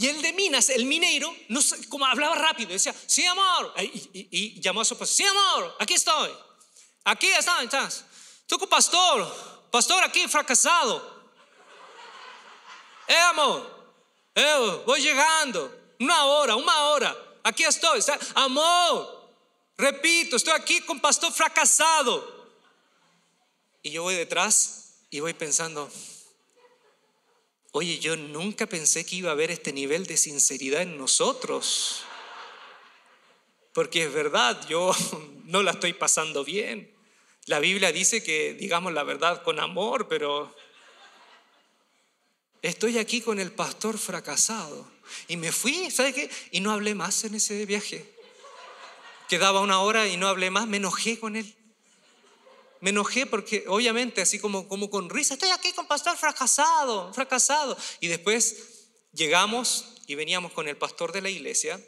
Y 0.00 0.08
el 0.08 0.20
de 0.22 0.32
Minas, 0.32 0.70
el 0.70 0.86
mineiro, 0.86 1.32
no 1.50 1.60
como 1.88 2.04
hablaba 2.04 2.34
rápido, 2.34 2.72
decía, 2.72 2.92
sí, 3.06 3.24
amor. 3.24 3.74
Y, 3.78 4.60
llamó 4.60 4.80
a 4.80 4.84
su 4.84 4.98
pastor, 4.98 5.16
sí, 5.16 5.22
amor, 5.22 5.76
aquí 5.78 5.94
estoy. 5.94 6.32
Aquí 7.04 7.28
está, 7.28 7.62
estás. 7.62 8.07
Tú 8.48 8.58
pastor, 8.66 9.68
pastor 9.70 10.02
aquí 10.02 10.26
fracasado. 10.26 11.18
Eh, 13.06 13.14
amor, 13.14 13.92
eh, 14.34 14.82
voy 14.86 15.02
llegando. 15.02 15.70
Una 16.00 16.24
hora, 16.24 16.56
una 16.56 16.82
hora. 16.88 17.16
Aquí 17.42 17.64
estoy. 17.64 18.00
Amor, 18.34 19.30
repito, 19.76 20.36
estoy 20.36 20.54
aquí 20.54 20.80
con 20.80 20.98
pastor 20.98 21.30
fracasado. 21.30 22.48
Y 23.82 23.90
yo 23.90 24.02
voy 24.02 24.14
detrás 24.14 24.94
y 25.10 25.20
voy 25.20 25.34
pensando, 25.34 25.90
oye, 27.72 27.98
yo 27.98 28.16
nunca 28.16 28.66
pensé 28.66 29.04
que 29.04 29.16
iba 29.16 29.28
a 29.28 29.32
haber 29.32 29.50
este 29.50 29.74
nivel 29.74 30.06
de 30.06 30.16
sinceridad 30.16 30.80
en 30.80 30.96
nosotros. 30.96 32.00
Porque 33.74 34.04
es 34.04 34.12
verdad, 34.12 34.66
yo 34.68 34.90
no 35.44 35.62
la 35.62 35.72
estoy 35.72 35.92
pasando 35.92 36.44
bien. 36.44 36.97
La 37.48 37.60
Biblia 37.60 37.92
dice 37.92 38.22
que 38.22 38.52
digamos 38.52 38.92
la 38.92 39.04
verdad 39.04 39.42
con 39.42 39.58
amor, 39.58 40.06
pero 40.06 40.54
estoy 42.60 42.98
aquí 42.98 43.22
con 43.22 43.40
el 43.40 43.52
pastor 43.52 43.96
fracasado. 43.96 44.86
Y 45.28 45.38
me 45.38 45.50
fui, 45.50 45.90
¿sabe 45.90 46.12
qué? 46.12 46.30
Y 46.50 46.60
no 46.60 46.72
hablé 46.72 46.94
más 46.94 47.24
en 47.24 47.34
ese 47.34 47.64
viaje. 47.64 48.04
Quedaba 49.30 49.62
una 49.62 49.80
hora 49.80 50.06
y 50.06 50.18
no 50.18 50.28
hablé 50.28 50.50
más, 50.50 50.66
me 50.66 50.76
enojé 50.76 51.18
con 51.18 51.36
él. 51.36 51.56
Me 52.80 52.90
enojé 52.90 53.24
porque 53.24 53.64
obviamente 53.66 54.20
así 54.20 54.38
como, 54.38 54.68
como 54.68 54.90
con 54.90 55.08
risa, 55.08 55.32
estoy 55.32 55.48
aquí 55.48 55.72
con 55.72 55.88
pastor 55.88 56.18
fracasado, 56.18 57.14
fracasado. 57.14 57.78
Y 58.00 58.08
después 58.08 58.90
llegamos 59.12 59.86
y 60.06 60.16
veníamos 60.16 60.52
con 60.52 60.68
el 60.68 60.76
pastor 60.76 61.12
de 61.12 61.22
la 61.22 61.30
iglesia 61.30 61.80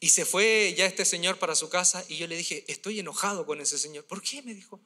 y 0.00 0.08
se 0.08 0.24
fue 0.24 0.74
ya 0.76 0.86
este 0.86 1.04
señor 1.04 1.38
para 1.38 1.54
su 1.54 1.68
casa 1.68 2.02
y 2.08 2.16
yo 2.16 2.26
le 2.26 2.36
dije, 2.36 2.64
estoy 2.68 2.98
enojado 2.98 3.44
con 3.44 3.60
ese 3.60 3.78
señor. 3.78 4.06
¿Por 4.06 4.22
qué? 4.22 4.40
Me 4.42 4.54
dijo, 4.54 4.80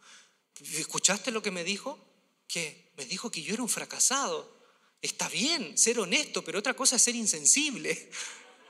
¿escuchaste 0.75 1.31
lo 1.31 1.41
que 1.41 1.53
me 1.53 1.63
dijo? 1.63 2.05
Que 2.49 2.91
me 2.97 3.07
dijo 3.07 3.31
que 3.31 3.41
yo 3.41 3.55
era 3.55 3.63
un 3.63 3.69
fracasado. 3.69 4.53
Está 5.01 5.29
bien 5.29 5.79
ser 5.79 6.01
honesto, 6.01 6.43
pero 6.43 6.59
otra 6.59 6.75
cosa 6.75 6.97
es 6.97 7.03
ser 7.03 7.15
insensible. 7.15 8.11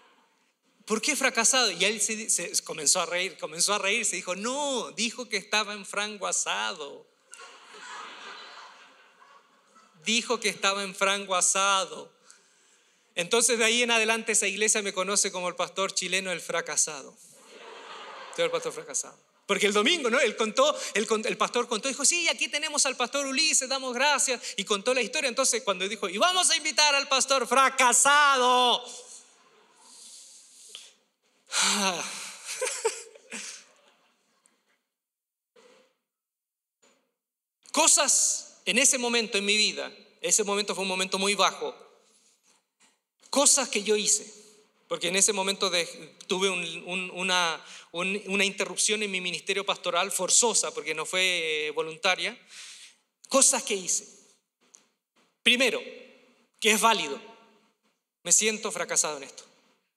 ¿Por 0.84 1.00
qué 1.00 1.16
fracasado? 1.16 1.70
Y 1.70 1.82
él 1.82 1.98
se, 1.98 2.62
comenzó 2.62 3.00
a 3.00 3.06
reír, 3.06 3.38
comenzó 3.38 3.72
a 3.72 3.78
reír, 3.78 4.04
se 4.04 4.16
dijo, 4.16 4.36
no, 4.36 4.90
dijo 4.92 5.30
que 5.30 5.38
estaba 5.38 5.72
en 5.72 5.86
frango 5.86 6.26
asado. 6.26 7.06
Dijo 10.04 10.38
que 10.38 10.50
estaba 10.50 10.82
en 10.82 10.94
frango 10.94 11.34
asado. 11.34 12.13
Entonces 13.14 13.58
de 13.58 13.64
ahí 13.64 13.82
en 13.82 13.90
adelante 13.90 14.32
esa 14.32 14.46
iglesia 14.46 14.82
me 14.82 14.92
conoce 14.92 15.30
como 15.30 15.48
el 15.48 15.54
pastor 15.54 15.94
chileno 15.94 16.32
el 16.32 16.40
fracasado. 16.40 17.16
el 18.36 18.50
pastor 18.50 18.72
fracasado. 18.72 19.18
Porque 19.46 19.66
el 19.66 19.74
domingo, 19.74 20.08
¿no? 20.08 20.18
Él 20.20 20.36
contó, 20.36 20.74
el, 20.94 21.06
el 21.26 21.36
pastor 21.36 21.68
contó, 21.68 21.88
dijo, 21.88 22.04
sí, 22.04 22.28
aquí 22.28 22.48
tenemos 22.48 22.86
al 22.86 22.96
pastor 22.96 23.26
Ulises, 23.26 23.68
damos 23.68 23.92
gracias, 23.92 24.40
y 24.56 24.64
contó 24.64 24.94
la 24.94 25.02
historia. 25.02 25.28
Entonces 25.28 25.62
cuando 25.62 25.86
dijo, 25.86 26.08
y 26.08 26.16
vamos 26.16 26.50
a 26.50 26.56
invitar 26.56 26.94
al 26.94 27.08
pastor 27.08 27.46
fracasado, 27.46 28.82
Cosas 37.72 38.60
en 38.64 38.78
ese 38.78 38.98
momento 38.98 39.38
en 39.38 39.44
mi 39.44 39.56
vida, 39.56 39.92
ese 40.20 40.42
momento 40.42 40.74
fue 40.74 40.82
un 40.82 40.88
momento 40.88 41.18
muy 41.18 41.34
bajo, 41.34 41.74
cosas 43.34 43.68
que 43.68 43.82
yo 43.82 43.96
hice, 43.96 44.32
porque 44.86 45.08
en 45.08 45.16
ese 45.16 45.32
momento 45.32 45.68
tuve 46.28 46.50
una, 46.50 47.64
interrupción 48.44 49.02
en 49.02 49.10
mi 49.10 49.20
ministerio 49.20 49.66
pastoral 49.66 50.12
forzosa, 50.12 50.72
porque 50.72 50.94
no 50.94 51.04
fue 51.04 51.72
voluntaria, 51.74 52.38
cosas 53.28 53.64
que 53.64 53.74
hice. 53.74 54.06
Primero, 55.42 55.82
que 56.60 56.70
es 56.70 56.80
válido, 56.80 57.20
me 58.22 58.30
siento 58.30 58.70
fracasado 58.70 59.16
en 59.16 59.24
esto. 59.24 59.42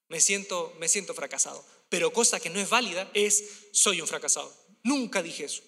Me 0.10 0.20
siento, 0.20 0.74
me 0.80 0.88
siento 0.88 1.14
fracasado. 1.14 1.64
Pero 1.90 2.12
cosa 2.12 2.40
que 2.40 2.50
no 2.50 2.60
es 2.60 2.68
válida 2.68 3.08
es, 3.14 3.68
soy 3.72 4.02
un 4.02 4.08
fracasado. 4.08 4.52
Nunca 4.82 5.22
dije 5.22 5.46
eso. 5.46 5.62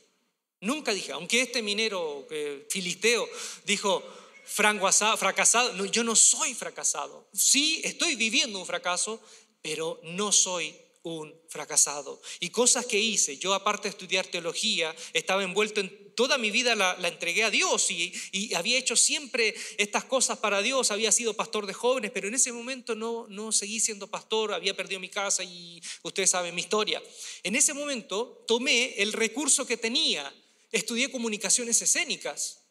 Nunca 0.60 0.92
dije, 0.92 1.12
aunque 1.12 1.42
este 1.42 1.62
minero 1.62 2.28
filisteo 2.68 3.30
dijo, 3.66 4.04
fracasado, 4.50 5.74
no, 5.74 5.86
yo 5.86 6.04
no 6.04 6.16
soy 6.16 6.54
fracasado. 6.54 7.30
Sí, 7.34 7.82
estoy 7.84 8.16
viviendo 8.16 8.60
un 8.60 8.66
fracaso, 8.66 9.22
pero 9.62 10.00
no 10.04 10.32
soy 10.32 10.76
un 11.04 11.34
fracasado. 11.48 12.22
Y 12.40 12.50
cosas 12.50 12.86
que 12.86 13.00
hice, 13.00 13.38
yo 13.38 13.54
aparte 13.54 13.84
de 13.84 13.90
estudiar 13.90 14.28
teología, 14.28 14.96
estaba 15.14 15.44
envuelto 15.44 15.80
en 15.80 16.14
toda 16.16 16.38
mi 16.38 16.52
vida, 16.52 16.76
la, 16.76 16.98
entregué 17.08 17.44
a 17.44 17.50
Dios 17.50 17.90
y, 17.92 18.14
y, 18.34 18.54
había 18.54 18.78
hecho 18.78 18.98
siempre 18.98 19.56
estas 19.78 20.04
cosas 20.04 20.38
para 20.40 20.62
Dios, 20.62 20.92
había 20.92 21.14
sido 21.14 21.34
pastor 21.34 21.66
de 21.66 21.74
jóvenes, 21.74 22.12
pero 22.14 22.28
en 22.28 22.36
ese 22.36 22.52
momento 22.52 22.94
no, 22.94 23.26
no 23.30 23.54
seguí 23.54 23.80
siendo 23.80 24.08
pastor, 24.08 24.52
había 24.54 24.76
perdido 24.76 25.00
mi 25.00 25.08
casa 25.08 25.46
y 25.46 25.82
ustedes 26.04 26.32
saben 26.32 26.54
mi 26.54 26.62
historia. 26.62 27.02
En 27.44 27.56
ese 27.56 27.74
momento 27.74 28.44
tomé 28.48 28.96
el 28.98 29.14
recurso 29.14 29.66
que 29.66 29.78
tenía, 29.78 30.34
estudié 30.72 31.10
comunicaciones 31.10 31.82
escénicas. 31.82 32.66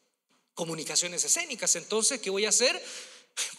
Comunicaciones 0.58 1.22
escénicas, 1.22 1.76
entonces, 1.76 2.20
¿qué 2.20 2.30
voy 2.30 2.44
a 2.44 2.48
hacer? 2.48 2.84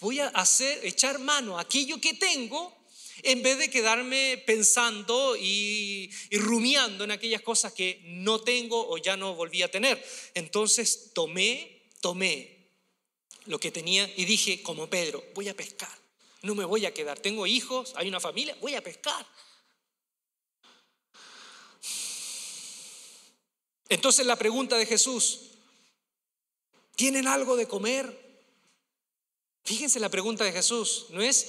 Voy 0.02 0.20
a 0.20 0.28
hacer, 0.28 0.86
echar 0.86 1.18
mano 1.18 1.58
a 1.58 1.62
aquello 1.62 2.02
que 2.02 2.14
tengo 2.16 2.78
en 3.24 3.42
vez 3.42 3.58
de 3.58 3.70
quedarme 3.70 4.44
pensando 4.46 5.38
y, 5.38 6.12
rumiando 6.30 7.06
en 7.06 7.12
aquellas 7.12 7.42
cosas 7.42 7.72
que 7.72 8.02
no 8.04 8.42
tengo 8.42 8.86
o 8.90 8.98
ya 8.98 9.16
no 9.16 9.34
volví 9.34 9.62
a 9.64 9.72
tener. 9.72 10.06
Entonces 10.34 11.12
tomé, 11.14 11.88
tomé 12.02 12.68
lo 13.46 13.62
que 13.62 13.72
tenía 13.72 14.04
y 14.18 14.26
dije, 14.26 14.62
como 14.62 14.90
Pedro, 14.90 15.24
voy 15.36 15.48
a 15.48 15.56
pescar, 15.56 15.98
no 16.42 16.54
me 16.54 16.66
voy 16.66 16.86
a 16.86 16.94
quedar, 16.94 17.18
tengo 17.18 17.48
hijos, 17.48 17.94
hay 17.96 18.10
una 18.10 18.20
familia, 18.20 18.58
voy 18.60 18.76
a 18.76 18.84
pescar. 18.84 19.26
Entonces 23.88 24.26
la 24.26 24.36
pregunta 24.36 24.76
de 24.76 24.86
Jesús, 24.86 25.49
¿tienen 27.00 27.30
algo 27.30 27.56
de 27.56 27.66
comer? 27.66 28.14
Fíjense 29.64 30.02
la 30.02 30.10
pregunta 30.10 30.44
de 30.44 30.52
Jesús, 30.52 31.06
no 31.12 31.22
es 31.22 31.48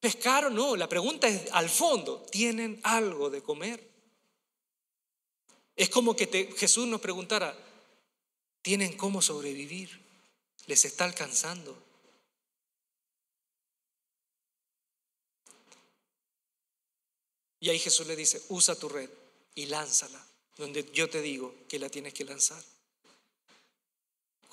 pescar 0.00 0.46
o 0.46 0.50
no, 0.50 0.74
la 0.74 0.88
pregunta 0.88 1.28
es 1.28 1.52
al 1.52 1.70
fondo, 1.70 2.26
¿tienen 2.32 2.80
algo 2.82 3.30
de 3.30 3.44
comer? 3.44 3.88
Es 5.76 5.88
como 5.88 6.16
que 6.16 6.52
Jesús 6.56 6.88
nos 6.88 7.00
preguntara, 7.00 7.56
¿tienen 8.60 8.96
cómo 8.96 9.22
sobrevivir? 9.22 10.02
¿Les 10.66 10.84
está 10.84 11.04
alcanzando? 11.04 11.80
Y 17.60 17.70
ahí 17.70 17.78
Jesús 17.78 18.04
le 18.08 18.16
dice, 18.16 18.42
usa 18.48 18.74
tu 18.74 18.88
red 18.88 19.08
y 19.54 19.66
lánzala, 19.66 20.26
donde 20.56 20.90
yo 20.92 21.08
te 21.08 21.22
digo 21.22 21.54
que 21.68 21.78
la 21.78 21.88
tienes 21.88 22.14
que 22.14 22.24
lanzar. 22.24 22.71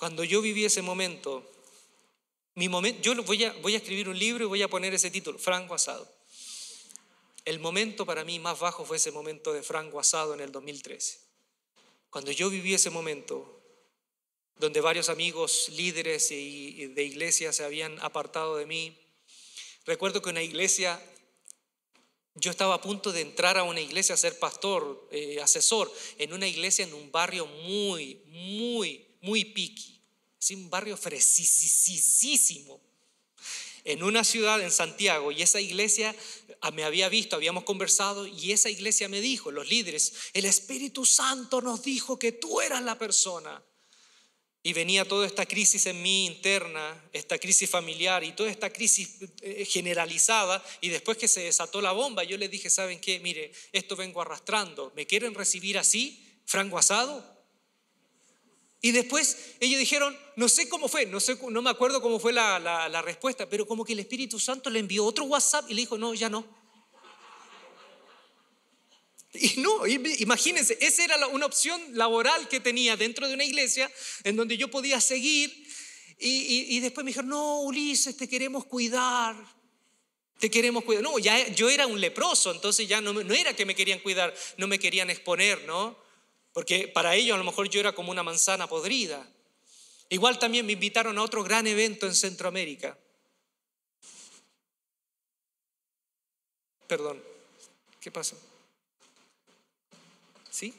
Cuando 0.00 0.24
yo 0.24 0.40
viví 0.40 0.64
ese 0.64 0.80
momento, 0.80 1.46
mi 2.54 2.70
yo 3.02 3.14
voy 3.22 3.44
a, 3.44 3.52
voy 3.60 3.74
a 3.74 3.76
escribir 3.76 4.08
un 4.08 4.18
libro 4.18 4.44
y 4.44 4.48
voy 4.48 4.62
a 4.62 4.68
poner 4.68 4.94
ese 4.94 5.10
título, 5.10 5.38
Franco 5.38 5.74
Asado. 5.74 6.10
El 7.44 7.58
momento 7.58 8.06
para 8.06 8.24
mí 8.24 8.38
más 8.38 8.58
bajo 8.58 8.86
fue 8.86 8.96
ese 8.96 9.12
momento 9.12 9.52
de 9.52 9.62
Franco 9.62 10.00
Asado 10.00 10.32
en 10.32 10.40
el 10.40 10.52
2013. 10.52 11.20
Cuando 12.08 12.32
yo 12.32 12.48
viví 12.48 12.72
ese 12.72 12.88
momento, 12.88 13.60
donde 14.56 14.80
varios 14.80 15.10
amigos 15.10 15.68
líderes 15.68 16.30
de 16.30 17.04
iglesia 17.04 17.52
se 17.52 17.64
habían 17.64 18.00
apartado 18.00 18.56
de 18.56 18.64
mí, 18.64 18.96
recuerdo 19.84 20.22
que 20.22 20.30
una 20.30 20.42
iglesia 20.42 20.98
yo 22.36 22.50
estaba 22.50 22.76
a 22.76 22.80
punto 22.80 23.12
de 23.12 23.20
entrar 23.20 23.58
a 23.58 23.64
una 23.64 23.82
iglesia 23.82 24.14
a 24.14 24.18
ser 24.18 24.38
pastor, 24.38 25.08
eh, 25.10 25.42
asesor, 25.42 25.92
en 26.16 26.32
una 26.32 26.48
iglesia 26.48 26.86
en 26.86 26.94
un 26.94 27.12
barrio 27.12 27.44
muy, 27.44 28.22
muy, 28.28 29.09
muy 29.20 29.44
piqui. 29.44 30.00
Es 30.40 30.50
un 30.50 30.70
barrio 30.70 30.96
fresísimo. 30.96 32.80
En 33.84 34.02
una 34.02 34.24
ciudad 34.24 34.60
en 34.60 34.70
Santiago, 34.70 35.32
y 35.32 35.42
esa 35.42 35.60
iglesia 35.60 36.14
ah, 36.60 36.70
me 36.70 36.84
había 36.84 37.08
visto, 37.08 37.36
habíamos 37.36 37.64
conversado, 37.64 38.26
y 38.26 38.52
esa 38.52 38.68
iglesia 38.68 39.08
me 39.08 39.20
dijo, 39.20 39.50
los 39.50 39.68
líderes, 39.68 40.12
el 40.34 40.44
Espíritu 40.44 41.06
Santo 41.06 41.62
nos 41.62 41.82
dijo 41.82 42.18
que 42.18 42.32
tú 42.32 42.60
eras 42.60 42.82
la 42.82 42.98
persona 42.98 43.62
y 44.62 44.74
venía 44.74 45.06
toda 45.06 45.26
esta 45.26 45.46
crisis 45.46 45.86
en 45.86 46.02
mí 46.02 46.26
interna, 46.26 47.02
esta 47.14 47.38
crisis 47.38 47.68
familiar 47.70 48.22
y 48.22 48.32
toda 48.32 48.50
esta 48.50 48.70
crisis 48.70 49.16
eh, 49.40 49.64
generalizada. 49.64 50.62
Y 50.82 50.90
después 50.90 51.16
que 51.16 51.28
se 51.28 51.40
desató 51.40 51.80
la 51.80 51.92
bomba, 51.92 52.24
yo 52.24 52.36
les 52.36 52.50
dije, 52.50 52.68
¿saben 52.68 53.00
qué? 53.00 53.20
Mire, 53.20 53.52
esto 53.72 53.96
vengo 53.96 54.20
arrastrando. 54.20 54.92
¿Me 54.94 55.06
quieren 55.06 55.34
recibir 55.34 55.78
así, 55.78 56.42
frango 56.44 56.78
asado? 56.78 57.29
Y 58.82 58.92
después 58.92 59.36
ellos 59.60 59.78
dijeron, 59.78 60.16
no 60.36 60.48
sé 60.48 60.68
cómo 60.68 60.88
fue, 60.88 61.06
no, 61.06 61.20
sé, 61.20 61.38
no 61.50 61.62
me 61.62 61.70
acuerdo 61.70 62.00
cómo 62.00 62.18
fue 62.18 62.32
la, 62.32 62.58
la 62.58 63.02
respuesta, 63.02 63.48
pero 63.48 63.66
como 63.66 63.84
que 63.84 63.92
el 63.92 64.00
Espíritu 64.00 64.38
Santo 64.40 64.70
le 64.70 64.78
envió 64.78 65.04
otro 65.04 65.24
WhatsApp 65.24 65.66
y 65.68 65.74
le 65.74 65.82
dijo, 65.82 65.98
no, 65.98 66.14
ya 66.14 66.28
no. 66.28 66.60
Y 69.32 69.60
no, 69.60 69.86
imagínense, 69.86 70.76
esa 70.80 71.04
era 71.04 71.26
una 71.28 71.46
opción 71.46 71.80
laboral 71.92 72.48
que 72.48 72.60
tenía 72.60 72.96
dentro 72.96 73.28
de 73.28 73.34
una 73.34 73.44
iglesia 73.44 73.90
en 74.24 74.36
donde 74.36 74.56
yo 74.56 74.68
podía 74.70 75.00
seguir. 75.00 75.66
Y, 76.18 76.78
después 76.80 77.04
me 77.04 77.10
dijeron, 77.10 77.30
no, 77.30 77.60
Ulises, 77.60 78.16
te 78.16 78.28
queremos 78.28 78.66
cuidar. 78.66 79.36
Te 80.38 80.50
queremos 80.50 80.84
cuidar. 80.84 81.02
No, 81.02 81.18
ya 81.18 81.48
yo 81.48 81.70
era 81.70 81.86
un 81.86 82.00
leproso, 82.00 82.50
entonces 82.50 82.88
ya 82.88 83.00
no, 83.00 83.12
no 83.12 83.34
era 83.34 83.54
que 83.54 83.64
me 83.64 83.74
querían 83.74 84.00
cuidar, 84.00 84.34
no 84.58 84.66
me 84.66 84.78
querían 84.78 85.10
exponer, 85.10 85.64
¿no? 85.64 85.96
Porque 86.52 86.88
para 86.88 87.14
ellos 87.14 87.34
a 87.34 87.38
lo 87.38 87.44
mejor 87.44 87.68
yo 87.68 87.80
era 87.80 87.92
como 87.92 88.10
una 88.10 88.22
manzana 88.22 88.66
podrida. 88.66 89.26
Igual 90.08 90.38
también 90.38 90.66
me 90.66 90.72
invitaron 90.72 91.16
a 91.18 91.22
otro 91.22 91.44
gran 91.44 91.66
evento 91.66 92.06
en 92.06 92.14
Centroamérica. 92.14 92.98
Perdón, 96.88 97.22
¿qué 98.00 98.10
pasó? 98.10 98.36
¿Sí? 100.50 100.74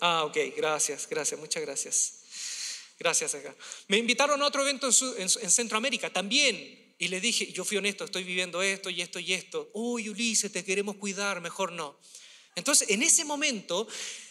Ah, 0.00 0.24
ok, 0.24 0.36
gracias, 0.56 1.08
gracias, 1.08 1.38
muchas 1.38 1.62
gracias. 1.62 2.24
Gracias 2.98 3.34
acá. 3.34 3.54
Me 3.88 3.98
invitaron 3.98 4.42
a 4.42 4.46
otro 4.46 4.62
evento 4.62 4.88
en, 5.18 5.28
Centroamérica 5.28 6.12
también. 6.12 6.94
Y 6.98 7.08
le 7.08 7.20
dije, 7.20 7.52
yo 7.52 7.64
fui 7.64 7.76
honesto, 7.76 8.04
estoy 8.04 8.24
viviendo 8.24 8.62
esto 8.62 8.90
y 8.90 9.02
esto 9.02 9.18
y 9.18 9.32
esto. 9.32 9.70
Uy, 9.72 10.08
Ulises, 10.08 10.52
te 10.52 10.64
queremos 10.64 10.96
cuidar, 10.96 11.40
mejor 11.40 11.72
no. 11.72 11.98
Entonces, 12.54 12.90
en 12.90 13.02
ese 13.02 13.24
momento, 13.24 13.86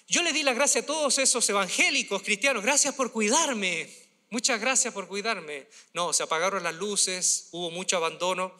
yo 0.08 0.24
le 0.24 0.34
di 0.34 0.44
la 0.44 0.54
gracia 0.54 0.82
a 0.82 0.86
todos 0.86 1.18
esos 1.18 1.48
evangélicos 1.50 2.22
cristianos. 2.22 2.64
Gracias 2.64 2.94
por 2.96 3.12
cuidarme. 3.12 3.90
Muchas 4.30 4.60
gracias 4.60 4.94
por 4.94 5.08
cuidarme. 5.08 5.68
No, 5.94 6.14
se 6.14 6.24
apagaron 6.24 6.64
las 6.64 6.76
luces, 6.76 7.50
hubo 7.52 7.72
mucho 7.72 7.98
abandono. 7.98 8.54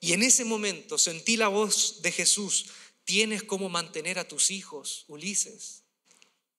Y 0.00 0.12
en 0.12 0.22
ese 0.22 0.44
momento 0.44 0.98
sentí 0.98 1.36
la 1.36 1.48
voz 1.48 2.02
de 2.02 2.12
Jesús 2.12 2.66
Tienes 3.08 3.42
cómo 3.42 3.70
mantener 3.70 4.18
a 4.18 4.28
tus 4.28 4.50
hijos, 4.50 5.06
Ulises. 5.08 5.82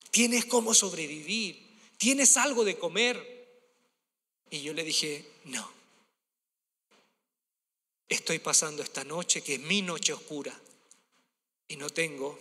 Tienes 0.10 0.46
cómo 0.46 0.74
sobrevivir. 0.74 1.64
Tienes 2.00 2.38
algo 2.38 2.66
de 2.66 2.76
comer. 2.76 3.62
Y 4.50 4.64
yo 4.64 4.74
le 4.74 4.84
dije, 4.84 5.30
no. 5.44 5.72
Estoy 8.08 8.40
pasando 8.40 8.82
esta 8.82 9.04
noche, 9.04 9.44
que 9.44 9.54
es 9.54 9.60
mi 9.60 9.84
noche 9.84 10.12
oscura, 10.12 10.60
y 11.68 11.76
no 11.76 11.92
tengo 11.92 12.40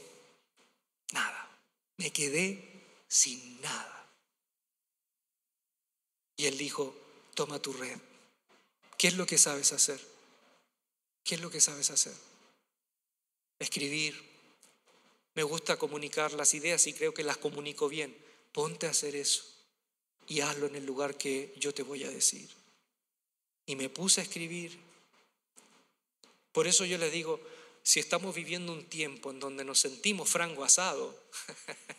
nada. 1.12 1.47
Me 1.98 2.10
quedé 2.10 3.04
sin 3.06 3.60
nada. 3.60 4.10
Y 6.36 6.46
él 6.46 6.56
dijo, 6.56 6.96
toma 7.34 7.60
tu 7.60 7.72
red. 7.72 7.98
¿Qué 8.96 9.08
es 9.08 9.14
lo 9.14 9.26
que 9.26 9.38
sabes 9.38 9.72
hacer? 9.72 10.00
¿Qué 11.22 11.34
es 11.36 11.40
lo 11.40 11.50
que 11.50 11.60
sabes 11.60 11.90
hacer? 11.90 12.14
escribir. 13.58 14.14
Me 15.34 15.42
gusta 15.42 15.76
comunicar 15.76 16.32
las 16.32 16.54
ideas 16.54 16.86
y 16.86 16.94
creo 16.94 17.14
que 17.14 17.22
las 17.22 17.36
comunico 17.36 17.88
bien. 17.88 18.16
Ponte 18.52 18.86
a 18.86 18.90
hacer 18.90 19.14
eso 19.14 19.44
y 20.26 20.40
hazlo 20.40 20.66
en 20.66 20.76
el 20.76 20.86
lugar 20.86 21.16
que 21.16 21.54
yo 21.58 21.72
te 21.72 21.82
voy 21.82 22.04
a 22.04 22.10
decir. 22.10 22.48
Y 23.66 23.76
me 23.76 23.88
puse 23.88 24.20
a 24.20 24.24
escribir. 24.24 24.78
Por 26.52 26.66
eso 26.66 26.84
yo 26.84 26.98
les 26.98 27.12
digo, 27.12 27.40
si 27.88 28.00
estamos 28.00 28.34
viviendo 28.34 28.70
un 28.70 28.84
tiempo 28.84 29.30
en 29.30 29.40
donde 29.40 29.64
nos 29.64 29.80
sentimos 29.80 30.28
frango 30.28 30.62
asado, 30.62 31.30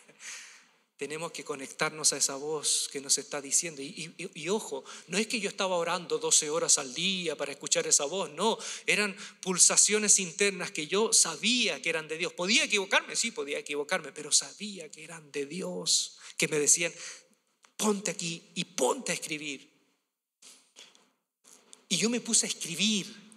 tenemos 0.96 1.32
que 1.32 1.42
conectarnos 1.42 2.12
a 2.12 2.16
esa 2.16 2.36
voz 2.36 2.88
que 2.92 3.00
nos 3.00 3.18
está 3.18 3.40
diciendo. 3.40 3.82
Y, 3.82 4.48
ojo, 4.50 4.84
no 5.08 5.18
es 5.18 5.26
que 5.26 5.40
yo 5.40 5.48
estaba 5.48 5.74
orando 5.74 6.18
12 6.18 6.48
horas 6.48 6.78
al 6.78 6.94
día 6.94 7.34
para 7.34 7.50
escuchar 7.50 7.88
esa 7.88 8.04
voz, 8.04 8.30
no, 8.30 8.56
eran 8.86 9.16
pulsaciones 9.42 10.20
internas 10.20 10.70
que 10.70 10.86
yo 10.86 11.12
sabía 11.12 11.82
que 11.82 11.88
eran 11.88 12.06
de 12.06 12.18
Dios. 12.18 12.34
¿Podía 12.34 12.62
equivocarme? 12.62 13.16
Sí, 13.16 13.32
podía 13.32 13.58
equivocarme, 13.58 14.12
pero 14.12 14.30
sabía 14.30 14.88
que 14.92 15.02
eran 15.02 15.32
de 15.32 15.44
Dios, 15.46 16.18
que 16.36 16.46
me 16.46 16.60
decían, 16.60 16.94
ponte 17.76 18.12
aquí 18.12 18.44
y 18.54 18.62
ponte 18.62 19.10
a 19.10 19.16
escribir. 19.16 19.68
Y 21.88 21.96
yo 21.96 22.08
me 22.08 22.20
puse 22.20 22.46
a 22.46 22.48
escribir 22.48 23.29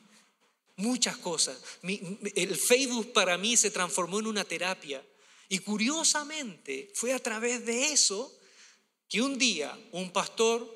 muchas 0.83 1.17
cosas. 1.17 1.57
el 1.81 2.57
Facebook 2.57 3.13
para 3.13 3.37
mí 3.37 3.55
se 3.57 3.71
transformó 3.71 4.19
en 4.19 4.27
una 4.27 4.43
terapia. 4.43 5.03
Y 5.49 5.59
curiosamente 5.59 6.91
fue 6.93 7.13
a 7.13 7.19
través 7.19 7.65
de 7.65 7.91
eso 7.91 8.31
que 9.07 9.21
un 9.21 9.37
día 9.37 9.77
un 9.91 10.11
pastor 10.11 10.67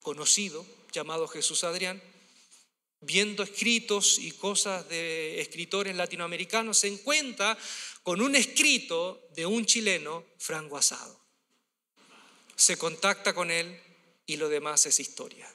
conocido 0.00 0.64
llamado 0.92 1.26
Jesús 1.28 1.64
Adrián, 1.64 2.02
viendo 3.00 3.42
escritos 3.42 4.18
y 4.18 4.32
cosas 4.32 4.88
de 4.88 5.40
escritores 5.40 5.96
latinoamericanos, 5.96 6.78
se 6.78 6.88
encuentra 6.88 7.56
con 8.02 8.20
un 8.20 8.34
escrito 8.36 9.28
de 9.34 9.46
un 9.46 9.64
chileno, 9.64 10.24
Franco 10.38 10.76
Asado. 10.76 11.18
Se 12.56 12.76
contacta 12.76 13.32
con 13.32 13.50
él 13.50 13.80
y 14.26 14.36
lo 14.36 14.48
demás 14.48 14.84
es 14.86 15.00
historia. 15.00 15.48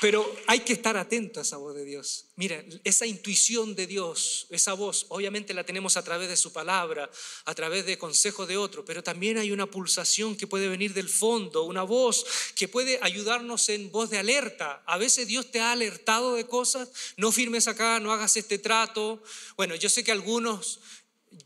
Pero 0.00 0.32
hay 0.46 0.60
que 0.60 0.72
estar 0.72 0.96
atento 0.96 1.40
a 1.40 1.42
esa 1.42 1.56
voz 1.56 1.74
de 1.74 1.84
Dios. 1.84 2.26
Mira, 2.36 2.64
esa 2.84 3.04
intuición 3.04 3.74
de 3.74 3.88
Dios, 3.88 4.46
esa 4.50 4.72
voz, 4.74 5.06
obviamente 5.08 5.54
la 5.54 5.64
tenemos 5.64 5.96
a 5.96 6.04
través 6.04 6.28
de 6.28 6.36
su 6.36 6.52
palabra, 6.52 7.10
a 7.46 7.54
través 7.54 7.84
de 7.84 7.98
consejo 7.98 8.46
de 8.46 8.56
otro, 8.56 8.84
pero 8.84 9.02
también 9.02 9.38
hay 9.38 9.50
una 9.50 9.66
pulsación 9.66 10.36
que 10.36 10.46
puede 10.46 10.68
venir 10.68 10.94
del 10.94 11.08
fondo, 11.08 11.64
una 11.64 11.82
voz 11.82 12.24
que 12.54 12.68
puede 12.68 13.00
ayudarnos 13.02 13.68
en 13.70 13.90
voz 13.90 14.08
de 14.10 14.18
alerta. 14.18 14.84
A 14.86 14.98
veces 14.98 15.26
Dios 15.26 15.50
te 15.50 15.58
ha 15.58 15.72
alertado 15.72 16.34
de 16.36 16.46
cosas, 16.46 16.90
no 17.16 17.32
firmes 17.32 17.66
acá, 17.66 17.98
no 17.98 18.12
hagas 18.12 18.36
este 18.36 18.58
trato. 18.58 19.20
Bueno, 19.56 19.74
yo 19.74 19.88
sé 19.88 20.04
que 20.04 20.12
algunos 20.12 20.78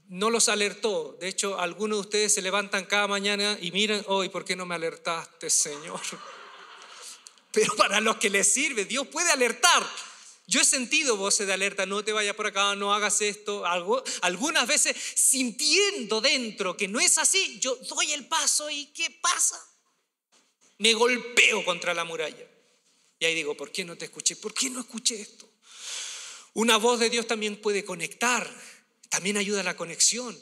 no 0.08 0.30
los 0.30 0.48
alertó. 0.48 1.16
De 1.20 1.28
hecho, 1.28 1.58
algunos 1.58 1.98
de 1.98 2.00
ustedes 2.00 2.34
se 2.34 2.42
levantan 2.42 2.84
cada 2.84 3.08
mañana 3.08 3.58
y 3.60 3.70
miran, 3.72 4.04
hoy, 4.08 4.28
¿por 4.28 4.44
qué 4.44 4.56
no 4.56 4.66
me 4.66 4.74
alertaste, 4.74 5.50
Señor? 5.50 6.00
pero 7.52 7.74
para 7.76 8.00
los 8.00 8.16
que 8.16 8.30
les 8.30 8.52
sirve, 8.52 8.84
Dios 8.84 9.06
puede 9.08 9.30
alertar. 9.30 9.88
Yo 10.46 10.60
he 10.60 10.64
sentido 10.64 11.16
voces 11.16 11.46
de 11.46 11.52
alerta, 11.52 11.86
no 11.86 12.04
te 12.04 12.12
vayas 12.12 12.34
por 12.34 12.46
acá, 12.46 12.74
no 12.74 12.92
hagas 12.92 13.20
esto. 13.20 13.64
Algo, 13.64 14.02
algunas 14.22 14.66
veces 14.66 14.96
sintiendo 15.14 16.20
dentro 16.20 16.76
que 16.76 16.88
no 16.88 17.00
es 17.00 17.16
así, 17.18 17.58
yo 17.60 17.76
doy 17.76 18.12
el 18.12 18.26
paso 18.26 18.68
y 18.68 18.86
¿qué 18.86 19.10
pasa? 19.22 19.58
Me 20.78 20.94
golpeo 20.94 21.64
contra 21.64 21.94
la 21.94 22.04
muralla. 22.04 22.46
Y 23.18 23.24
ahí 23.24 23.34
digo, 23.36 23.56
¿por 23.56 23.70
qué 23.70 23.84
no 23.84 23.96
te 23.96 24.06
escuché? 24.06 24.34
¿Por 24.34 24.52
qué 24.52 24.68
no 24.68 24.80
escuché 24.80 25.20
esto? 25.20 25.48
Una 26.54 26.76
voz 26.76 26.98
de 26.98 27.08
Dios 27.08 27.26
también 27.26 27.56
puede 27.56 27.84
conectar, 27.84 28.50
también 29.12 29.36
ayuda 29.36 29.62
la 29.62 29.76
conexión. 29.76 30.36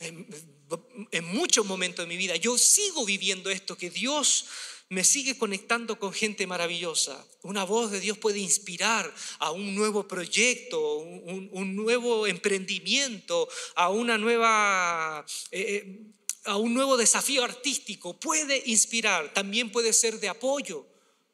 En, 0.00 0.26
en 1.12 1.24
muchos 1.26 1.64
momentos 1.64 2.04
de 2.04 2.08
mi 2.08 2.16
vida 2.16 2.34
yo 2.34 2.58
sigo 2.58 3.04
viviendo 3.04 3.50
esto, 3.50 3.78
que 3.78 3.88
Dios 3.88 4.46
me 4.88 5.04
sigue 5.04 5.38
conectando 5.38 6.00
con 6.00 6.12
gente 6.12 6.48
maravillosa. 6.48 7.24
Una 7.42 7.62
voz 7.62 7.92
de 7.92 8.00
Dios 8.00 8.18
puede 8.18 8.40
inspirar 8.40 9.14
a 9.38 9.52
un 9.52 9.76
nuevo 9.76 10.08
proyecto, 10.08 10.96
un, 10.96 11.76
nuevo 11.76 12.26
emprendimiento, 12.26 13.48
a 13.76 13.88
una 13.88 14.18
nueva... 14.18 15.24
Eh, 15.50 15.62
eh, 15.74 16.00
a 16.44 16.56
un 16.56 16.72
nuevo 16.72 16.96
desafío 16.96 17.44
artístico, 17.44 18.18
puede 18.18 18.62
inspirar, 18.64 19.30
también 19.34 19.70
puede 19.70 19.92
ser 19.92 20.18
de 20.20 20.30
apoyo, 20.30 20.86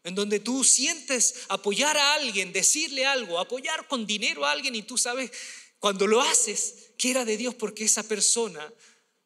en 0.02 0.16
donde 0.16 0.40
tú 0.40 0.64
sientes 0.64 1.44
apoyar 1.48 1.96
a 1.96 2.14
alguien, 2.14 2.52
decirle 2.52 3.06
algo, 3.06 3.38
apoyar 3.38 3.86
con 3.86 4.04
dinero 4.04 4.44
a 4.44 4.50
alguien 4.50 4.74
y 4.74 4.82
tú 4.82 4.98
sabes 4.98 5.30
cuando 5.78 6.06
lo 6.06 6.20
haces 6.20 6.92
que 6.98 7.10
era 7.10 7.24
de 7.24 7.36
Dios 7.36 7.54
porque 7.54 7.84
esa 7.84 8.02
persona 8.02 8.72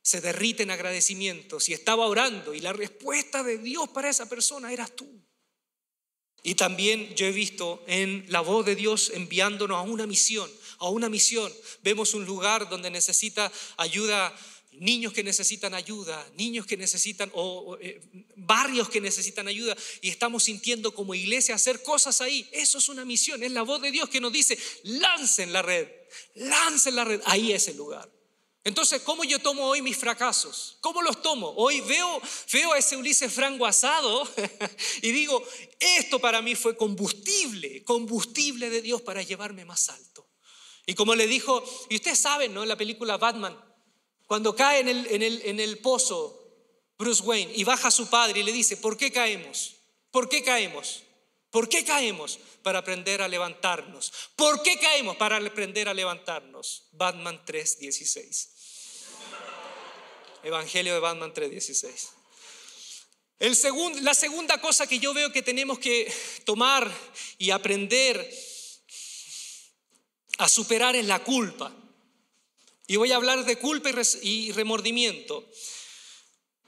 se 0.02 0.20
derrite 0.20 0.62
en 0.62 0.70
agradecimiento 0.70 1.60
si 1.60 1.72
estaba 1.72 2.06
orando 2.06 2.54
y 2.54 2.60
la 2.60 2.72
respuesta 2.72 3.42
de 3.42 3.58
Dios 3.58 3.88
para 3.90 4.10
esa 4.10 4.28
persona 4.28 4.72
eras 4.72 4.94
tú. 4.96 5.08
Y 6.42 6.54
también 6.54 7.14
yo 7.14 7.26
he 7.26 7.32
visto 7.32 7.84
en 7.86 8.24
la 8.28 8.40
voz 8.40 8.64
de 8.64 8.74
Dios 8.74 9.12
enviándonos 9.14 9.76
a 9.76 9.82
una 9.82 10.06
misión, 10.06 10.50
a 10.78 10.88
una 10.88 11.10
misión. 11.10 11.52
Vemos 11.82 12.14
un 12.14 12.24
lugar 12.24 12.70
donde 12.70 12.90
necesita 12.90 13.52
ayuda, 13.76 14.34
niños 14.72 15.12
que 15.12 15.22
necesitan 15.22 15.74
ayuda, 15.74 16.26
niños 16.36 16.64
que 16.64 16.78
necesitan, 16.78 17.30
o, 17.34 17.76
eh, 17.80 18.00
barrios 18.36 18.88
que 18.88 19.02
necesitan 19.02 19.48
ayuda, 19.48 19.76
y 20.00 20.08
estamos 20.08 20.44
sintiendo 20.44 20.94
como 20.94 21.14
iglesia 21.14 21.54
hacer 21.54 21.82
cosas 21.82 22.22
ahí. 22.22 22.48
Eso 22.52 22.78
es 22.78 22.88
una 22.88 23.04
misión, 23.04 23.42
es 23.42 23.52
la 23.52 23.62
voz 23.62 23.82
de 23.82 23.90
Dios 23.90 24.08
que 24.08 24.20
nos 24.20 24.32
dice, 24.32 24.58
lancen 24.84 25.52
la 25.52 25.60
red, 25.60 25.88
lancen 26.34 26.96
la 26.96 27.04
red, 27.04 27.20
ahí 27.26 27.52
es 27.52 27.68
el 27.68 27.76
lugar. 27.76 28.10
Entonces, 28.62 29.00
¿cómo 29.02 29.24
yo 29.24 29.38
tomo 29.38 29.66
hoy 29.66 29.80
mis 29.80 29.96
fracasos? 29.96 30.76
¿Cómo 30.80 31.00
los 31.00 31.22
tomo? 31.22 31.48
Hoy 31.56 31.80
veo, 31.80 32.20
veo 32.52 32.72
a 32.72 32.78
ese 32.78 32.96
Ulises 32.96 33.32
Franco 33.32 33.64
asado 33.64 34.28
y 35.02 35.12
digo, 35.12 35.42
esto 35.78 36.18
para 36.18 36.42
mí 36.42 36.54
fue 36.54 36.76
combustible, 36.76 37.82
combustible 37.84 38.68
de 38.68 38.82
Dios 38.82 39.00
para 39.00 39.22
llevarme 39.22 39.64
más 39.64 39.88
alto. 39.88 40.28
Y 40.84 40.94
como 40.94 41.14
le 41.14 41.26
dijo, 41.26 41.64
y 41.88 41.96
ustedes 41.96 42.18
saben, 42.18 42.52
¿no? 42.52 42.62
En 42.62 42.68
la 42.68 42.76
película 42.76 43.16
Batman, 43.16 43.58
cuando 44.26 44.54
cae 44.54 44.80
en 44.80 44.88
el, 44.88 45.06
en 45.06 45.22
el, 45.22 45.42
en 45.42 45.58
el 45.60 45.78
pozo 45.78 46.36
Bruce 46.98 47.22
Wayne 47.22 47.52
y 47.54 47.64
baja 47.64 47.88
a 47.88 47.90
su 47.90 48.08
padre 48.08 48.40
y 48.40 48.42
le 48.42 48.52
dice, 48.52 48.76
¿por 48.76 48.96
qué 48.96 49.10
caemos? 49.10 49.76
¿Por 50.10 50.28
qué 50.28 50.42
caemos? 50.42 51.02
¿Por 51.50 51.68
qué 51.68 51.84
caemos? 51.84 52.38
Para 52.62 52.78
aprender 52.78 53.22
a 53.22 53.28
levantarnos. 53.28 54.12
¿Por 54.36 54.62
qué 54.62 54.78
caemos? 54.78 55.16
Para 55.16 55.36
aprender 55.36 55.88
a 55.88 55.94
levantarnos. 55.94 56.84
Batman 56.92 57.44
3.16. 57.44 58.48
Evangelio 60.44 60.94
de 60.94 61.00
Batman 61.00 61.34
3.16. 61.34 62.10
El 63.40 63.56
la 64.04 64.14
segunda 64.14 64.60
cosa 64.60 64.86
que 64.86 64.98
yo 64.98 65.14
veo 65.14 65.32
que 65.32 65.42
tenemos 65.42 65.78
que 65.78 66.12
tomar 66.44 66.90
y 67.38 67.50
aprender 67.50 68.30
a 70.38 70.48
superar 70.48 70.94
es 70.94 71.06
la 71.06 71.24
culpa. 71.24 71.74
Y 72.86 72.96
voy 72.96 73.12
a 73.12 73.16
hablar 73.16 73.44
de 73.44 73.56
culpa 73.56 73.90
y 74.22 74.52
remordimiento. 74.52 75.48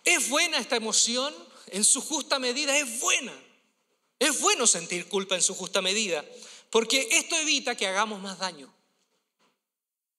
¿Es 0.04 0.28
buena 0.28 0.58
esta 0.58 0.76
emoción? 0.76 1.34
En 1.68 1.84
su 1.84 2.00
justa 2.00 2.38
medida 2.38 2.76
es 2.76 3.00
buena. 3.00 3.32
Es 4.22 4.40
bueno 4.40 4.68
sentir 4.68 5.08
culpa 5.08 5.34
en 5.34 5.42
su 5.42 5.52
justa 5.52 5.82
medida, 5.82 6.24
porque 6.70 7.08
esto 7.10 7.34
evita 7.34 7.74
que 7.74 7.88
hagamos 7.88 8.22
más 8.22 8.38
daño. 8.38 8.72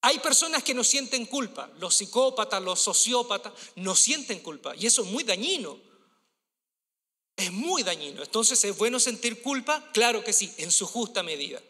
Hay 0.01 0.19
personas 0.19 0.61
que 0.61 0.73
no 0.73 0.83
sienten 0.83 1.25
culpa, 1.25 1.71
los 1.79 1.95
psicópatas, 1.95 2.61
los 2.61 2.81
sociópatas, 2.81 3.53
no 3.77 3.95
sienten 3.95 4.41
culpa, 4.41 4.75
y 4.75 4.87
eso 4.87 5.03
es 5.03 5.07
muy 5.09 5.23
dañino. 5.23 5.79
Es 7.37 7.53
muy 7.53 7.81
dañino. 7.81 8.21
Entonces, 8.21 8.61
¿es 8.65 8.77
bueno 8.77 8.99
sentir 8.99 9.41
culpa? 9.41 9.89
Claro 9.93 10.21
que 10.21 10.33
sí, 10.33 10.53
en 10.57 10.73
su 10.73 10.85
justa 10.85 11.23
medida. 11.23 11.63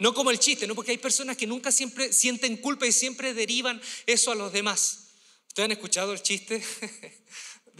No 0.00 0.12
como 0.12 0.32
el 0.32 0.40
chiste, 0.40 0.66
¿no? 0.66 0.74
Porque 0.74 0.90
hay 0.90 0.98
personas 0.98 1.36
que 1.36 1.46
nunca 1.46 1.70
siempre 1.70 2.12
sienten 2.12 2.56
culpa 2.56 2.84
y 2.84 2.90
siempre 2.92 3.32
derivan 3.32 3.80
eso 4.06 4.32
a 4.32 4.34
los 4.34 4.52
demás. 4.52 5.10
¿Ustedes 5.46 5.66
han 5.66 5.72
escuchado 5.72 6.12
el 6.12 6.20
chiste 6.20 6.60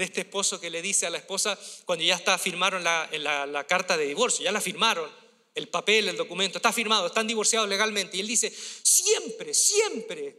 de 0.01 0.07
este 0.07 0.23
esposo 0.23 0.59
que 0.59 0.71
le 0.71 0.81
dice 0.81 1.05
a 1.05 1.11
la 1.11 1.19
esposa 1.19 1.59
cuando 1.85 2.03
ya 2.03 2.15
está, 2.15 2.39
firmaron 2.39 2.83
la, 2.83 3.07
la, 3.47 3.67
carta 3.67 3.99
de 3.99 4.07
divorcio, 4.07 4.43
ya 4.43 4.51
la 4.51 4.63
firmaron, 4.63 5.11
el 5.55 5.69
papel, 5.69 6.09
el 6.09 6.17
documento, 6.17 6.57
está 6.57 6.73
firmado, 6.73 7.09
están 7.09 7.27
divorciados 7.27 7.69
legalmente. 7.69 8.17
Y 8.17 8.21
él 8.21 8.27
dice, 8.27 8.51
siempre, 8.83 9.53
siempre, 9.53 10.37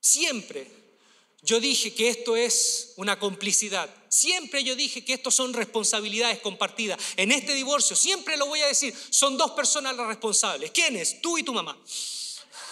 siempre 0.00 0.66
yo 1.42 1.60
dije 1.60 1.92
que 1.92 2.08
esto 2.08 2.36
es 2.36 2.94
una 2.96 3.18
complicidad. 3.18 3.94
Siempre 4.08 4.64
yo 4.64 4.74
dije 4.74 5.04
que 5.04 5.12
esto 5.12 5.30
son 5.30 5.52
responsabilidades 5.52 6.38
compartidas. 6.38 6.98
En 7.18 7.32
este 7.32 7.54
divorcio, 7.54 7.94
siempre 7.94 8.38
lo 8.38 8.46
voy 8.46 8.60
a 8.60 8.66
decir, 8.68 8.94
son 9.10 9.36
dos 9.36 9.50
personas 9.50 9.94
las 9.94 10.06
responsables. 10.06 10.70
¿Quiénes? 10.70 11.20
Tú 11.20 11.36
y 11.36 11.42
tu 11.42 11.52
mamá. 11.52 11.78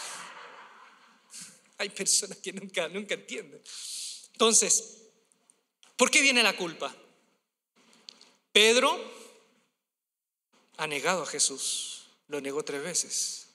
Hay 1.77 1.91
personas 1.91 2.39
que 2.39 2.55
nunca, 2.55 2.89
nunca 2.89 3.13
entienden. 3.13 3.61
Entonces, 4.33 4.98
¿Por 5.99 6.13
qué 6.13 6.23
viene 6.23 6.45
la 6.45 6.57
culpa? 6.57 6.95
Pedro 8.53 8.97
ha 10.77 10.87
negado 10.87 11.25
a 11.25 11.27
Jesús, 11.27 12.07
lo 12.29 12.41
negó 12.41 12.63
tres 12.63 12.85
veces. 12.85 13.49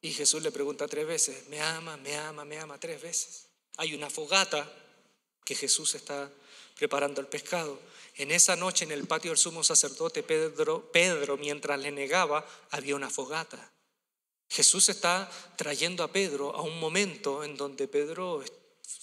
Y 0.00 0.12
Jesús 0.12 0.44
le 0.44 0.52
pregunta 0.52 0.86
tres 0.86 1.08
veces, 1.08 1.48
me 1.48 1.60
ama, 1.60 1.96
me 1.96 2.16
ama, 2.16 2.44
me 2.44 2.56
ama, 2.56 2.78
tres 2.78 3.02
veces. 3.02 3.48
Hay 3.78 3.94
una 3.94 4.08
fogata 4.08 4.72
que 5.44 5.56
Jesús 5.56 5.96
está 5.96 6.30
preparando 6.76 7.20
el 7.20 7.26
pescado. 7.26 7.80
En 8.14 8.30
esa 8.30 8.54
noche 8.54 8.84
en 8.84 8.92
el 8.92 9.08
patio 9.08 9.32
del 9.32 9.38
sumo 9.38 9.64
sacerdote 9.64 10.22
Pedro, 10.22 10.88
Pedro 10.92 11.36
mientras 11.36 11.80
le 11.80 11.90
negaba, 11.90 12.46
había 12.70 12.94
una 12.94 13.10
fogata. 13.10 13.72
Jesús 14.48 14.88
está 14.88 15.28
trayendo 15.56 16.04
a 16.04 16.12
Pedro 16.12 16.54
a 16.54 16.62
un 16.62 16.78
momento 16.78 17.42
en 17.42 17.56
donde 17.56 17.88
Pedro 17.88 18.44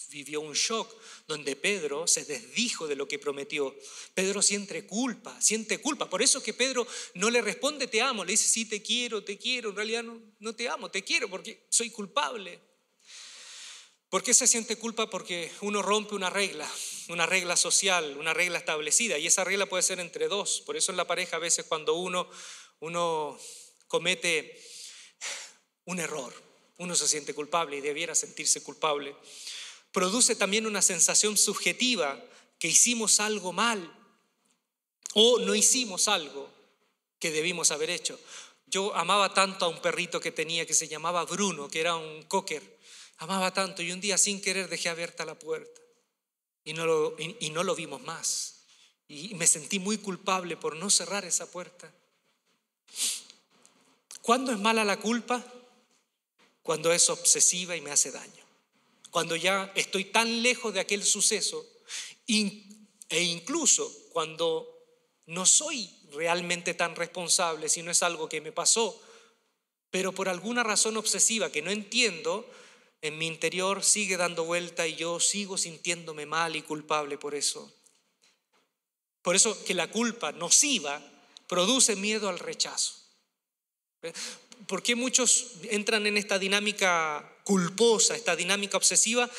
vivió 0.08 0.40
un 0.40 0.52
shock 0.52 0.94
donde 1.26 1.56
Pedro 1.56 2.06
se 2.06 2.24
desdijo 2.24 2.86
de 2.86 2.96
lo 2.96 3.08
que 3.08 3.18
prometió. 3.18 3.74
Pedro 4.14 4.42
siente 4.42 4.86
culpa, 4.86 5.40
siente 5.40 5.80
culpa. 5.80 6.08
Por 6.08 6.22
eso 6.22 6.42
que 6.42 6.54
Pedro 6.54 6.86
no 7.14 7.30
le 7.30 7.42
responde 7.42 7.86
te 7.88 8.00
amo, 8.00 8.24
le 8.24 8.32
dice 8.32 8.48
sí 8.48 8.66
te 8.66 8.82
quiero, 8.82 9.24
te 9.24 9.38
quiero. 9.38 9.70
En 9.70 9.76
realidad 9.76 10.02
no, 10.02 10.20
no 10.38 10.54
te 10.54 10.68
amo, 10.68 10.90
te 10.90 11.02
quiero 11.02 11.28
porque 11.28 11.66
soy 11.68 11.90
culpable. 11.90 12.60
¿Por 14.08 14.22
qué 14.22 14.32
se 14.32 14.46
siente 14.46 14.76
culpa? 14.76 15.10
Porque 15.10 15.50
uno 15.62 15.82
rompe 15.82 16.14
una 16.14 16.30
regla, 16.30 16.70
una 17.08 17.26
regla 17.26 17.56
social, 17.56 18.16
una 18.16 18.32
regla 18.32 18.58
establecida. 18.58 19.18
Y 19.18 19.26
esa 19.26 19.42
regla 19.42 19.66
puede 19.66 19.82
ser 19.82 19.98
entre 19.98 20.28
dos. 20.28 20.60
Por 20.60 20.76
eso 20.76 20.92
en 20.92 20.96
la 20.96 21.06
pareja 21.06 21.36
a 21.36 21.40
veces 21.40 21.64
cuando 21.64 21.94
uno, 21.94 22.30
uno 22.78 23.36
comete 23.88 24.62
un 25.86 25.98
error, 25.98 26.32
uno 26.78 26.94
se 26.94 27.08
siente 27.08 27.34
culpable 27.34 27.76
y 27.76 27.80
debiera 27.80 28.14
sentirse 28.14 28.62
culpable 28.62 29.16
produce 29.94 30.34
también 30.34 30.66
una 30.66 30.82
sensación 30.82 31.38
subjetiva 31.38 32.20
que 32.58 32.66
hicimos 32.66 33.20
algo 33.20 33.52
mal 33.52 33.96
o 35.14 35.38
no 35.38 35.54
hicimos 35.54 36.08
algo 36.08 36.50
que 37.20 37.30
debimos 37.30 37.70
haber 37.70 37.90
hecho. 37.90 38.18
Yo 38.66 38.92
amaba 38.96 39.32
tanto 39.32 39.64
a 39.64 39.68
un 39.68 39.80
perrito 39.80 40.18
que 40.18 40.32
tenía 40.32 40.66
que 40.66 40.74
se 40.74 40.88
llamaba 40.88 41.24
Bruno, 41.24 41.68
que 41.68 41.78
era 41.78 41.94
un 41.94 42.24
cocker. 42.24 42.76
Amaba 43.18 43.54
tanto 43.54 43.82
y 43.82 43.92
un 43.92 44.00
día 44.00 44.18
sin 44.18 44.42
querer 44.42 44.68
dejé 44.68 44.88
abierta 44.88 45.24
la 45.24 45.38
puerta 45.38 45.80
y 46.64 46.72
no 46.72 46.86
lo, 46.86 47.14
y 47.18 47.50
no 47.50 47.62
lo 47.62 47.76
vimos 47.76 48.02
más. 48.02 48.64
Y 49.06 49.34
me 49.34 49.46
sentí 49.46 49.78
muy 49.78 49.98
culpable 49.98 50.56
por 50.56 50.74
no 50.74 50.90
cerrar 50.90 51.24
esa 51.24 51.48
puerta. 51.48 51.88
¿Cuándo 54.22 54.50
es 54.50 54.58
mala 54.58 54.84
la 54.84 54.98
culpa? 54.98 55.44
Cuando 56.64 56.92
es 56.92 57.08
obsesiva 57.10 57.76
y 57.76 57.80
me 57.80 57.92
hace 57.92 58.10
daño 58.10 58.43
cuando 59.14 59.36
ya 59.36 59.70
estoy 59.76 60.06
tan 60.06 60.42
lejos 60.42 60.74
de 60.74 60.80
aquel 60.80 61.04
suceso 61.04 61.64
e 62.26 63.22
incluso 63.22 63.88
cuando 64.10 64.68
no 65.26 65.46
soy 65.46 65.88
realmente 66.10 66.74
tan 66.74 66.96
responsable, 66.96 67.68
si 67.68 67.84
no 67.84 67.92
es 67.92 68.02
algo 68.02 68.28
que 68.28 68.40
me 68.40 68.50
pasó, 68.50 69.00
pero 69.92 70.10
por 70.10 70.28
alguna 70.28 70.64
razón 70.64 70.96
obsesiva 70.96 71.52
que 71.52 71.62
no 71.62 71.70
entiendo, 71.70 72.44
en 73.02 73.16
mi 73.16 73.28
interior 73.28 73.84
sigue 73.84 74.16
dando 74.16 74.46
vuelta 74.46 74.84
y 74.88 74.96
yo 74.96 75.20
sigo 75.20 75.56
sintiéndome 75.58 76.26
mal 76.26 76.56
y 76.56 76.62
culpable 76.62 77.16
por 77.16 77.36
eso. 77.36 77.72
Por 79.22 79.36
eso 79.36 79.64
que 79.64 79.74
la 79.74 79.92
culpa 79.92 80.32
nociva 80.32 81.00
produce 81.46 81.94
miedo 81.94 82.28
al 82.28 82.40
rechazo. 82.40 82.96
¿Por 84.66 84.82
qué 84.82 84.96
muchos 84.96 85.52
entran 85.70 86.04
en 86.08 86.16
esta 86.16 86.40
dinámica 86.40 87.30
culposa, 87.44 88.16
esta 88.16 88.34
dinámica 88.34 88.76
obsesiva? 88.76 89.30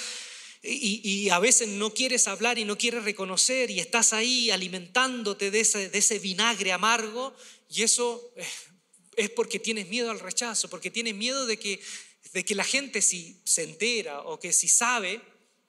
Y, 0.67 1.29
a 1.29 1.37
veces 1.37 1.67
no 1.67 1.93
quieres 1.93 2.27
hablar 2.27 2.57
y 2.57 2.65
no 2.65 2.75
quieres 2.75 3.03
reconocer 3.03 3.69
y 3.69 3.79
estás 3.79 4.13
ahí 4.13 4.49
alimentándote 4.49 5.51
de 5.51 5.59
ese, 5.59 5.89
de 5.89 5.97
ese 5.99 6.17
vinagre 6.17 6.71
amargo 6.71 7.35
y 7.69 7.83
eso 7.83 8.33
es 9.15 9.29
porque 9.29 9.59
tienes 9.59 9.87
miedo 9.87 10.09
al 10.09 10.19
rechazo, 10.19 10.69
porque 10.69 10.89
tienes 10.89 11.13
miedo 11.13 11.45
de 11.45 11.57
que, 11.57 11.79
de 12.33 12.43
que 12.43 12.55
la 12.55 12.63
gente 12.63 13.01
si 13.01 13.39
se 13.43 13.63
entera 13.63 14.21
o 14.21 14.39
que 14.39 14.53
si 14.53 14.67
sabe 14.67 15.21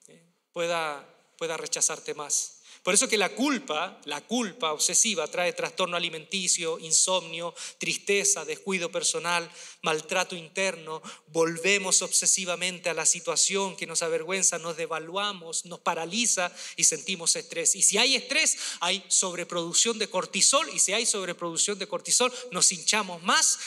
eh, 0.09 0.23
pueda, 0.53 1.07
pueda 1.37 1.57
rechazarte 1.57 2.15
más. 2.15 2.56
Por 2.87 2.95
eso 2.95 3.09
que 3.09 3.19
la 3.19 3.31
culpa, 3.31 4.01
la 4.05 4.21
culpa 4.21 4.73
obsesiva 4.73 5.27
trae 5.27 5.53
trastorno 5.53 5.97
alimenticio, 5.97 6.79
insomnio, 6.79 7.53
tristeza, 7.79 8.45
descuido 8.45 8.93
personal, 8.93 9.51
maltrato 9.83 10.37
interno. 10.37 11.03
Volvemos 11.27 12.03
obsesivamente 12.03 12.89
a 12.89 12.95
la 12.95 13.05
situación 13.05 13.75
que 13.75 13.89
nos 13.89 14.03
avergüenza, 14.03 14.61
nos 14.61 14.77
devaluamos, 14.77 15.65
nos 15.65 15.81
paraliza 15.81 16.55
y 16.77 16.85
sentimos 16.85 17.35
estrés. 17.35 17.75
Y 17.75 17.83
si 17.83 17.99
hay 17.99 18.15
estrés, 18.15 18.57
hay 18.79 19.05
sobreproducción 19.09 19.99
de 19.99 20.09
cortisol 20.09 20.71
y 20.73 20.79
si 20.79 20.93
hay 20.93 21.07
sobreproducción 21.07 21.81
de 21.81 21.89
cortisol, 21.89 22.33
nos 22.53 22.71
hinchamos 22.71 23.21
más. 23.25 23.59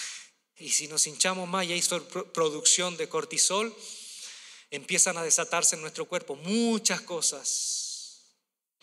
Y 0.55 0.69
si 0.69 0.87
nos 0.87 1.05
hinchamos 1.07 1.45
más 1.49 1.65
y 1.65 1.73
hay 1.73 1.81
sobreproducción 1.81 2.95
de 2.95 3.09
cortisol, 3.09 3.75
empiezan 4.71 5.17
a 5.17 5.23
desatarse 5.23 5.75
en 5.75 5.81
nuestro 5.81 6.05
cuerpo 6.05 6.37
muchas 6.37 7.01
cosas 7.01 7.88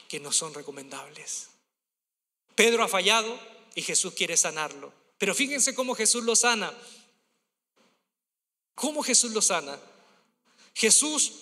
que 0.08 0.20
no 0.20 0.32
son 0.32 0.54
recomendables. 0.54 1.48
Pedro 2.54 2.82
ha 2.82 2.88
fallado 2.88 3.38
y 3.74 3.82
Jesús 3.82 4.14
quiere 4.14 4.36
sanarlo. 4.36 4.92
Pero 5.18 5.34
fíjense 5.34 5.74
cómo 5.74 5.94
Jesús 5.94 6.24
lo 6.24 6.34
sana. 6.34 6.72
¿Cómo 8.74 9.02
Jesús 9.02 9.32
lo 9.32 9.42
sana? 9.42 9.78
Jesús 10.74 11.32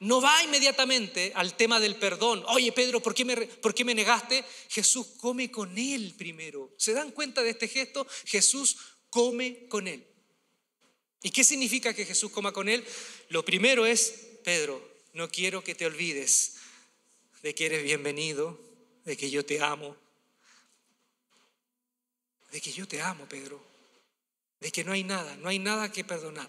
no 0.00 0.20
va 0.20 0.42
inmediatamente 0.42 1.32
al 1.34 1.56
tema 1.56 1.80
del 1.80 1.96
perdón. 1.96 2.44
Oye, 2.48 2.72
Pedro, 2.72 3.00
¿por 3.00 3.14
qué, 3.14 3.24
me, 3.24 3.36
¿por 3.36 3.74
qué 3.74 3.84
me 3.84 3.94
negaste? 3.94 4.44
Jesús 4.68 5.06
come 5.18 5.50
con 5.50 5.78
él 5.78 6.14
primero. 6.16 6.70
¿Se 6.76 6.92
dan 6.92 7.10
cuenta 7.12 7.42
de 7.42 7.50
este 7.50 7.68
gesto? 7.68 8.06
Jesús 8.26 8.76
come 9.08 9.66
con 9.68 9.88
él. 9.88 10.06
¿Y 11.22 11.30
qué 11.30 11.42
significa 11.42 11.94
que 11.94 12.04
Jesús 12.04 12.30
coma 12.30 12.52
con 12.52 12.68
él? 12.68 12.84
Lo 13.30 13.44
primero 13.46 13.86
es, 13.86 14.12
Pedro, 14.44 14.86
no 15.14 15.30
quiero 15.30 15.64
que 15.64 15.74
te 15.74 15.86
olvides 15.86 16.56
de 17.44 17.54
que 17.54 17.66
eres 17.66 17.82
bienvenido, 17.82 18.58
de 19.04 19.18
que 19.18 19.28
yo 19.28 19.44
te 19.44 19.60
amo, 19.60 19.94
de 22.50 22.58
que 22.58 22.72
yo 22.72 22.88
te 22.88 23.02
amo, 23.02 23.28
Pedro, 23.28 23.62
de 24.60 24.72
que 24.72 24.82
no 24.82 24.92
hay 24.92 25.04
nada, 25.04 25.36
no 25.36 25.50
hay 25.50 25.58
nada 25.58 25.92
que 25.92 26.04
perdonar. 26.04 26.48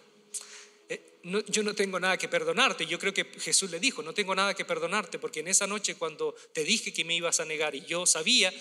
Eh, 0.87 1.19
yo 1.49 1.63
no 1.63 1.75
tengo 1.75 1.99
nada 1.99 2.17
que 2.17 2.29
perdonarte. 2.29 2.85
Yo 2.85 2.97
creo 2.97 3.13
que 3.13 3.25
Jesús 3.25 3.71
le 3.71 3.81
dijo, 3.81 4.03
no 4.03 4.13
tengo 4.13 4.33
nada 4.35 4.53
que 4.53 4.63
perdonarte, 4.63 5.19
porque 5.19 5.41
en 5.41 5.49
esa 5.49 5.67
noche 5.67 5.95
cuando 5.95 6.33
te 6.53 6.63
dije 6.63 6.93
que 6.93 7.03
me 7.03 7.13
ibas 7.13 7.41
a 7.41 7.45
negar 7.45 7.75
y 7.75 7.83
yo 7.85 8.05
sabía, 8.05 8.53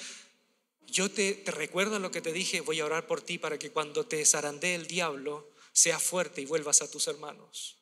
yo 0.88 1.08
te, 1.08 1.40
recuerdo 1.46 2.00
lo 2.00 2.10
que 2.10 2.20
te 2.20 2.32
dije, 2.32 2.62
voy 2.62 2.80
a 2.80 2.86
orar 2.86 3.06
por 3.06 3.22
ti 3.22 3.38
para 3.38 3.60
que 3.60 3.70
cuando 3.70 4.06
te 4.06 4.26
zarandee 4.26 4.74
el 4.74 4.88
diablo, 4.88 5.52
seas 5.72 6.02
fuerte 6.02 6.40
y 6.40 6.46
vuelvas 6.46 6.82
a 6.82 6.90
tus 6.90 7.06
hermanos. 7.06 7.76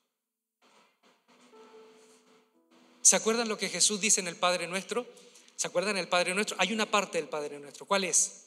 ¿Se 3.02 3.16
acuerdan 3.16 3.48
lo 3.48 3.58
que 3.58 3.68
Jesús 3.68 4.00
dice 4.00 4.20
en 4.20 4.28
el 4.28 4.36
Padre 4.36 4.68
Nuestro? 4.68 5.06
¿Se 5.56 5.66
acuerdan 5.66 5.96
el 5.96 6.08
Padre 6.08 6.34
Nuestro? 6.34 6.56
Hay 6.58 6.72
una 6.72 6.90
parte 6.90 7.18
del 7.18 7.28
Padre 7.28 7.58
Nuestro. 7.58 7.84
¿Cuál 7.84 8.04
es? 8.04 8.44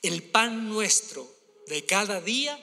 El 0.00 0.22
pan 0.22 0.68
nuestro 0.68 1.28
de 1.66 1.84
cada 1.84 2.20
día, 2.20 2.58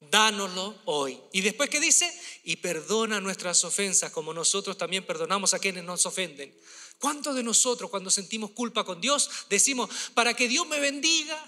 dánoslo 0.00 0.80
hoy. 0.84 1.18
Y 1.32 1.40
después 1.40 1.70
¿qué 1.70 1.80
dice? 1.80 2.12
Y 2.44 2.56
perdona 2.56 3.20
nuestras 3.20 3.64
ofensas 3.64 4.12
como 4.12 4.32
nosotros 4.32 4.78
también 4.78 5.04
perdonamos 5.06 5.54
a 5.54 5.58
quienes 5.58 5.84
nos 5.84 6.06
ofenden. 6.06 6.56
¿Cuántos 6.98 7.34
de 7.34 7.42
nosotros 7.42 7.90
cuando 7.90 8.10
sentimos 8.10 8.52
culpa 8.52 8.84
con 8.84 9.00
Dios 9.00 9.28
decimos, 9.50 9.90
para 10.14 10.34
que 10.34 10.46
Dios 10.46 10.66
me 10.68 10.78
bendiga, 10.78 11.44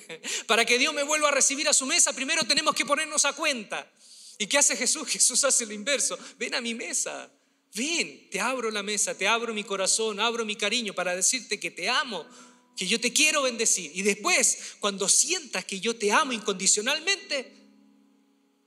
para 0.46 0.66
que 0.66 0.76
Dios 0.78 0.92
me 0.92 1.02
vuelva 1.02 1.28
a 1.28 1.32
recibir 1.32 1.66
a 1.66 1.72
su 1.72 1.86
mesa, 1.86 2.12
primero 2.12 2.44
tenemos 2.44 2.74
que 2.74 2.84
ponernos 2.84 3.24
a 3.24 3.32
cuenta? 3.32 3.90
¿Y 4.36 4.46
qué 4.46 4.58
hace 4.58 4.76
Jesús? 4.76 5.08
Jesús 5.08 5.42
hace 5.44 5.64
lo 5.64 5.72
inverso. 5.72 6.18
Ven 6.38 6.54
a 6.54 6.60
mi 6.60 6.74
mesa. 6.74 7.30
Ven, 7.78 8.28
te 8.28 8.40
abro 8.40 8.72
la 8.72 8.82
mesa, 8.82 9.16
te 9.16 9.28
abro 9.28 9.54
mi 9.54 9.62
corazón, 9.62 10.18
abro 10.18 10.44
mi 10.44 10.56
cariño 10.56 10.94
para 10.94 11.14
decirte 11.14 11.60
que 11.60 11.70
te 11.70 11.88
amo, 11.88 12.26
que 12.76 12.88
yo 12.88 12.98
te 12.98 13.12
quiero 13.12 13.42
bendecir. 13.42 13.92
Y 13.94 14.02
después, 14.02 14.74
cuando 14.80 15.08
sientas 15.08 15.64
que 15.64 15.78
yo 15.78 15.96
te 15.96 16.10
amo 16.10 16.32
incondicionalmente, 16.32 17.54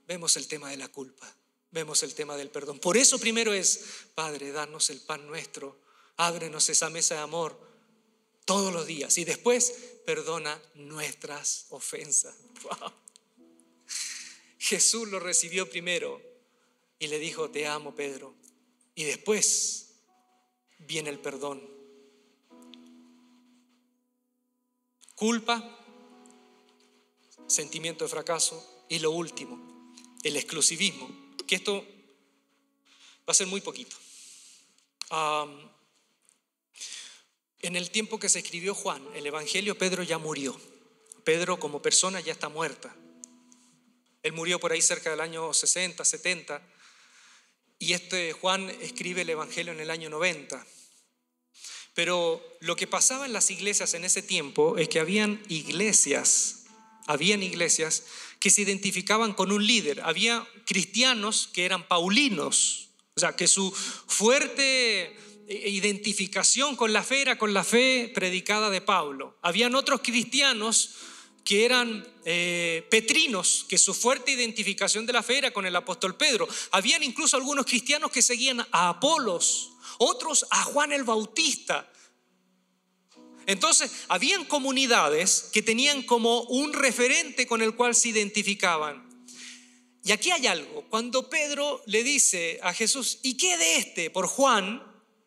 vemos 0.08 0.38
el 0.38 0.48
tema 0.48 0.70
de 0.70 0.78
la 0.78 0.88
culpa, 0.88 1.30
vemos 1.70 2.02
el 2.02 2.14
tema 2.14 2.38
del 2.38 2.48
perdón. 2.48 2.78
Por 2.78 2.96
eso 2.96 3.18
primero 3.18 3.52
es, 3.52 3.84
Padre, 4.14 4.50
danos 4.50 4.88
el 4.88 5.00
pan 5.00 5.26
nuestro, 5.26 5.78
ábrenos 6.16 6.70
esa 6.70 6.88
mesa 6.88 7.16
de 7.16 7.20
amor 7.20 7.60
todos 8.46 8.72
los 8.72 8.86
días. 8.86 9.18
Y 9.18 9.24
después, 9.26 9.74
perdona 10.06 10.58
nuestras 10.74 11.66
ofensas. 11.68 12.34
Jesús 14.58 15.06
lo 15.08 15.20
recibió 15.20 15.68
primero 15.68 16.18
y 16.98 17.08
le 17.08 17.18
dijo, 17.18 17.50
te 17.50 17.66
amo, 17.66 17.94
Pedro. 17.94 18.41
Y 18.94 19.04
después 19.04 19.94
viene 20.78 21.10
el 21.10 21.18
perdón. 21.18 21.62
Culpa, 25.14 25.78
sentimiento 27.46 28.04
de 28.04 28.10
fracaso 28.10 28.84
y 28.88 28.98
lo 28.98 29.12
último, 29.12 29.94
el 30.22 30.36
exclusivismo, 30.36 31.08
que 31.46 31.54
esto 31.54 31.84
va 33.28 33.32
a 33.32 33.34
ser 33.34 33.46
muy 33.46 33.60
poquito. 33.60 33.96
en 37.60 37.76
el 37.76 37.90
tiempo 37.90 38.18
que 38.18 38.28
se 38.28 38.40
escribió 38.40 38.74
Juan, 38.74 39.06
el 39.14 39.26
Evangelio, 39.26 39.78
Pedro 39.78 40.02
ya 40.02 40.18
murió. 40.18 40.58
Pedro 41.22 41.60
como 41.60 41.80
persona 41.80 42.20
ya 42.20 42.32
está 42.32 42.48
muerta. 42.48 42.94
Él 44.22 44.32
murió 44.32 44.58
por 44.58 44.72
ahí 44.72 44.82
cerca 44.82 45.10
del 45.10 45.20
año 45.20 45.52
60, 45.52 46.04
70. 46.04 46.62
Y 47.82 47.94
este 47.94 48.32
Juan 48.32 48.70
escribe 48.80 49.22
el 49.22 49.30
Evangelio 49.30 49.72
en 49.72 49.80
el 49.80 49.90
año 49.90 50.08
90. 50.08 50.64
Pero 51.94 52.40
lo 52.60 52.76
que 52.76 52.86
pasaba 52.86 53.26
en 53.26 53.32
las 53.32 53.50
iglesias 53.50 53.94
en 53.94 54.04
ese 54.04 54.22
tiempo 54.22 54.78
es 54.78 54.88
que 54.88 55.00
habían 55.00 55.42
iglesias, 55.48 56.66
habían 57.08 57.42
iglesias 57.42 58.04
que 58.38 58.50
se 58.50 58.62
identificaban 58.62 59.32
con 59.32 59.50
un 59.50 59.66
líder. 59.66 60.00
Había 60.04 60.46
cristianos 60.64 61.50
que 61.52 61.64
eran 61.64 61.88
paulinos, 61.88 62.90
o 63.16 63.20
sea, 63.20 63.34
que 63.34 63.48
su 63.48 63.72
fuerte 63.72 65.16
identificación 65.48 66.76
con 66.76 66.92
la 66.92 67.02
fe 67.02 67.22
era 67.22 67.36
con 67.36 67.52
la 67.52 67.64
fe 67.64 68.12
predicada 68.14 68.70
de 68.70 68.80
Pablo. 68.80 69.36
Habían 69.42 69.74
otros 69.74 70.02
cristianos 70.02 70.94
que 71.44 71.64
eran 71.64 72.06
eh, 72.24 72.86
petrinos, 72.90 73.66
que 73.68 73.78
su 73.78 73.94
fuerte 73.94 74.30
identificación 74.30 75.06
de 75.06 75.12
la 75.12 75.22
fe 75.22 75.38
era 75.38 75.50
con 75.50 75.66
el 75.66 75.74
apóstol 75.74 76.16
Pedro. 76.16 76.48
Habían 76.70 77.02
incluso 77.02 77.36
algunos 77.36 77.66
cristianos 77.66 78.10
que 78.10 78.22
seguían 78.22 78.60
a 78.70 78.88
Apolos, 78.88 79.70
otros 79.98 80.46
a 80.50 80.62
Juan 80.64 80.92
el 80.92 81.04
Bautista. 81.04 81.90
Entonces, 83.46 83.90
habían 84.08 84.44
comunidades 84.44 85.50
que 85.52 85.62
tenían 85.62 86.02
como 86.02 86.42
un 86.42 86.72
referente 86.72 87.46
con 87.46 87.60
el 87.60 87.74
cual 87.74 87.94
se 87.94 88.10
identificaban. 88.10 89.10
Y 90.04 90.12
aquí 90.12 90.30
hay 90.30 90.46
algo, 90.46 90.84
cuando 90.88 91.28
Pedro 91.30 91.82
le 91.86 92.02
dice 92.02 92.58
a 92.62 92.72
Jesús, 92.72 93.20
¿y 93.22 93.36
qué 93.36 93.56
de 93.56 93.76
este? 93.76 94.10
Por 94.10 94.26
Juan, 94.26 94.82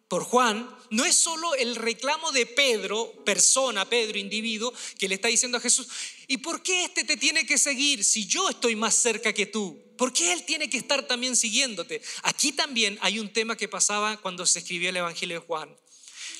por 0.09 0.24
Juan, 0.24 0.70
no 0.96 1.04
es 1.04 1.16
solo 1.16 1.54
el 1.56 1.76
reclamo 1.76 2.32
de 2.32 2.46
Pedro, 2.46 3.12
persona, 3.26 3.84
Pedro, 3.84 4.18
individuo, 4.18 4.74
que 4.98 5.10
le 5.10 5.16
está 5.16 5.28
diciendo 5.28 5.58
a 5.58 5.62
Jesús, 5.62 5.88
¿y 6.28 6.38
por 6.38 6.64
qué 6.64 6.86
este 6.86 7.04
te 7.04 7.18
tiene 7.18 7.46
que 7.46 7.58
seguir 7.58 8.06
si 8.06 8.26
yo 8.26 8.48
estoy 8.48 8.78
más 8.78 8.96
cerca 8.96 9.34
que 9.34 9.46
tú? 9.46 9.78
¿Por 9.98 10.14
qué 10.14 10.32
él 10.32 10.46
tiene 10.46 10.70
que 10.70 10.78
estar 10.78 11.06
también 11.06 11.36
siguiéndote? 11.36 12.02
Aquí 12.24 12.54
también 12.54 12.98
hay 13.02 13.20
un 13.20 13.34
tema 13.34 13.58
que 13.58 13.68
pasaba 13.68 14.16
cuando 14.22 14.46
se 14.46 14.60
escribió 14.60 14.89
el 14.89 14.96
Evangelio 14.96 15.41
de 15.41 15.46
Juan. 15.46 15.76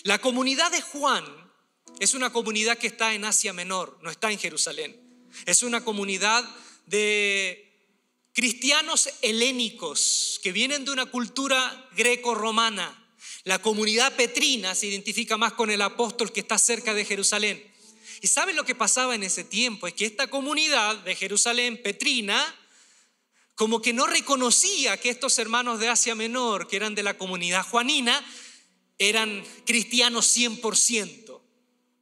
La 0.03 0.20
comunidad 0.20 0.72
de 0.72 0.82
Juan 0.82 1.26
es 1.99 2.14
una 2.14 2.32
comunidad 2.32 2.78
que 2.78 2.88
está 2.88 3.14
en 3.14 3.26
Asia 3.26 3.51
Menor, 3.51 3.99
no 4.03 4.10
está 4.10 4.32
en 4.32 4.39
Jerusalén. 4.39 4.97
Es 5.45 5.64
una 5.64 5.84
comunidad 5.84 6.49
de 6.86 7.62
cristianos 8.32 9.10
helénicos 9.22 10.39
que 10.41 10.53
vienen 10.53 10.86
de 10.86 10.91
una 10.91 11.08
cultura 11.08 11.89
greco-romana 11.97 13.01
la 13.45 13.61
comunidad 13.61 14.15
petrina 14.15 14.73
se 14.73 14.87
identifica 14.87 15.37
más 15.37 15.53
con 15.53 15.69
el 15.69 15.81
apóstol 15.83 16.31
que 16.31 16.39
está 16.39 16.57
cerca 16.57 16.95
de 16.95 17.05
Jerusalén. 17.05 17.63
¿Y 18.21 18.27
saben 18.27 18.55
lo 18.55 18.65
que 18.65 18.73
pasaba 18.73 19.13
en 19.13 19.21
ese 19.21 19.43
tiempo? 19.43 19.85
Es 19.85 19.93
que 19.93 20.05
esta 20.05 20.27
comunidad 20.27 20.95
de 20.97 21.15
Jerusalén 21.15 21.81
petrina 21.81 22.43
como 23.53 23.83
que 23.83 23.93
no 23.93 24.07
reconocía 24.07 24.97
que 24.97 25.09
estos 25.09 25.37
hermanos 25.37 25.79
de 25.79 25.89
Asia 25.89 26.15
Menor, 26.15 26.67
que 26.67 26.75
eran 26.75 26.95
de 26.95 27.03
la 27.03 27.19
comunidad 27.19 27.65
juanina, 27.65 28.25
eran 28.97 29.45
cristianos 29.63 30.35
100%. 30.35 31.41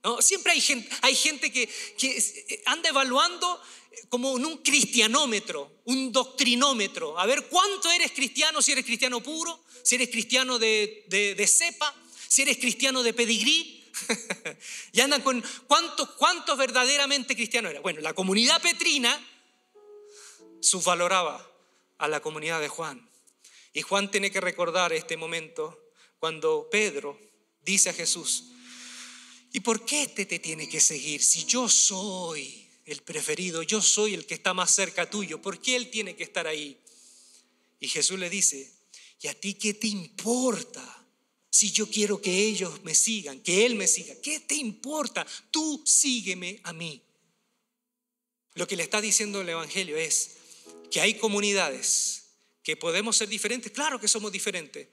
¿no? 0.05 0.21
Siempre 0.21 0.53
hay 0.53 0.61
gente, 0.61 0.89
hay 1.01 1.15
gente 1.15 1.51
que, 1.51 1.67
que 1.97 2.63
anda 2.65 2.89
evaluando 2.89 3.61
como 4.09 4.31
un 4.33 4.57
cristianómetro, 4.57 5.81
un 5.85 6.11
doctrinómetro. 6.11 7.17
A 7.19 7.25
ver, 7.25 7.47
¿cuánto 7.47 7.91
eres 7.91 8.11
cristiano 8.11 8.61
si 8.61 8.71
eres 8.71 8.85
cristiano 8.85 9.21
puro? 9.21 9.63
Si 9.83 9.95
eres 9.95 10.09
cristiano 10.09 10.59
de, 10.59 11.05
de, 11.07 11.47
cepa, 11.47 11.93
si 12.27 12.43
eres 12.43 12.57
cristiano 12.57 13.03
de 13.03 13.13
pedigrí. 13.13 13.79
y 14.91 15.01
andan 15.01 15.21
con 15.21 15.43
cuántos 15.67 16.09
cuántos 16.11 16.57
verdaderamente 16.57 17.35
cristianos 17.35 17.71
eran. 17.71 17.83
Bueno, 17.83 18.01
la 18.01 18.13
comunidad 18.13 18.61
petrina 18.61 19.19
subvaloraba 20.61 21.51
a 21.99 22.07
la 22.07 22.19
comunidad 22.19 22.59
de 22.59 22.69
Juan. 22.69 23.09
Y 23.73 23.81
Juan 23.81 24.09
tiene 24.09 24.31
que 24.31 24.41
recordar 24.41 24.93
este 24.93 25.17
momento 25.17 25.91
cuando 26.19 26.69
Pedro 26.71 27.19
dice 27.61 27.89
a 27.89 27.93
Jesús, 27.93 28.45
¿y 29.51 29.59
por 29.59 29.85
qué 29.85 30.03
este 30.03 30.25
te 30.25 30.39
tiene 30.39 30.69
que 30.69 30.79
seguir 30.79 31.23
si 31.23 31.45
yo 31.45 31.67
soy 31.67 32.62
el 32.85 33.01
preferido, 33.01 33.63
yo 33.63 33.81
soy 33.81 34.13
el 34.13 34.25
que 34.25 34.33
está 34.33 34.53
más 34.53 34.73
cerca 34.73 35.09
tuyo, 35.09 35.41
¿por 35.41 35.59
qué 35.59 35.75
él 35.75 35.89
tiene 35.89 36.15
que 36.15 36.23
estar 36.23 36.47
ahí? 36.47 36.79
Y 37.79 37.87
Jesús 37.87 38.19
le 38.19 38.29
dice, 38.29 38.71
¿y 39.21 39.27
a 39.27 39.39
ti 39.39 39.55
qué 39.55 39.73
te 39.73 39.87
importa? 39.87 41.05
Si 41.49 41.71
yo 41.71 41.87
quiero 41.87 42.19
que 42.19 42.45
ellos 42.45 42.83
me 42.83 42.95
sigan, 42.95 43.39
que 43.41 43.65
Él 43.65 43.75
me 43.75 43.87
siga, 43.87 44.15
¿qué 44.23 44.39
te 44.39 44.55
importa? 44.55 45.23
Tú 45.51 45.83
sígueme 45.85 46.59
a 46.63 46.73
mí. 46.73 47.03
Lo 48.55 48.67
que 48.67 48.75
le 48.75 48.81
está 48.81 49.01
diciendo 49.01 49.41
el 49.41 49.49
Evangelio 49.49 49.95
es 49.95 50.37
que 50.89 50.99
hay 50.99 51.13
comunidades 51.15 52.23
que 52.63 52.75
podemos 52.75 53.17
ser 53.17 53.29
diferentes, 53.29 53.71
claro 53.71 53.99
que 53.99 54.07
somos 54.07 54.31
diferentes, 54.31 54.87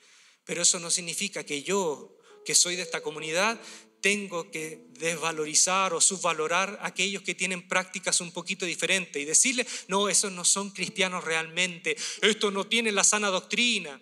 pero 0.44 0.62
eso 0.62 0.78
no 0.78 0.90
significa 0.90 1.44
que 1.44 1.62
yo, 1.62 2.18
que 2.44 2.54
soy 2.54 2.76
de 2.76 2.82
esta 2.82 3.00
comunidad, 3.02 3.60
tengo 4.00 4.50
que 4.50 4.86
desvalorizar 4.98 5.94
o 5.94 6.00
subvalorar 6.00 6.78
a 6.82 6.88
aquellos 6.88 7.22
que 7.22 7.34
tienen 7.34 7.66
prácticas 7.66 8.20
un 8.20 8.32
poquito 8.32 8.66
diferentes 8.66 9.20
y 9.20 9.24
decirle, 9.24 9.66
no, 9.88 10.08
esos 10.08 10.32
no 10.32 10.44
son 10.44 10.70
cristianos 10.70 11.24
realmente, 11.24 11.96
esto 12.22 12.50
no 12.50 12.66
tiene 12.66 12.92
la 12.92 13.04
sana 13.04 13.28
doctrina. 13.28 14.00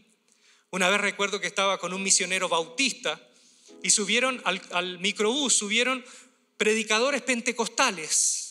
Una 0.71 0.89
vez 0.89 1.01
recuerdo 1.01 1.41
que 1.41 1.47
estaba 1.47 1.79
con 1.79 1.93
un 1.93 2.03
misionero 2.03 2.49
bautista 2.49 3.21
y 3.83 3.91
subieron 3.91 4.41
al, 4.45 4.61
al 4.73 4.99
microbús, 4.99 5.55
subieron 5.55 6.05
predicadores 6.57 7.23
pentecostales 7.23 8.49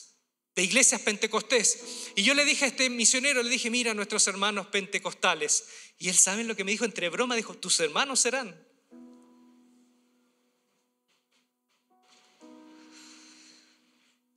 de 0.58 0.64
iglesias 0.64 1.02
pentecostés. 1.02 2.10
Y 2.16 2.24
yo 2.24 2.34
le 2.34 2.44
dije 2.44 2.66
a 2.66 2.70
este 2.70 2.90
misionero, 2.90 3.44
le 3.44 3.50
dije, 3.50 3.70
mira, 3.70 3.94
nuestros 3.94 4.28
hermanos 4.28 4.66
pentecostales. 4.66 5.66
Y 6.00 6.10
él, 6.10 6.16
¿saben 6.16 6.48
lo 6.48 6.56
que 6.56 6.64
me 6.64 6.72
dijo? 6.72 6.84
Entre 6.84 7.10
broma, 7.10 7.36
dijo, 7.36 7.54
tus 7.54 7.80
hermanos 7.80 8.22
serán. 8.22 8.67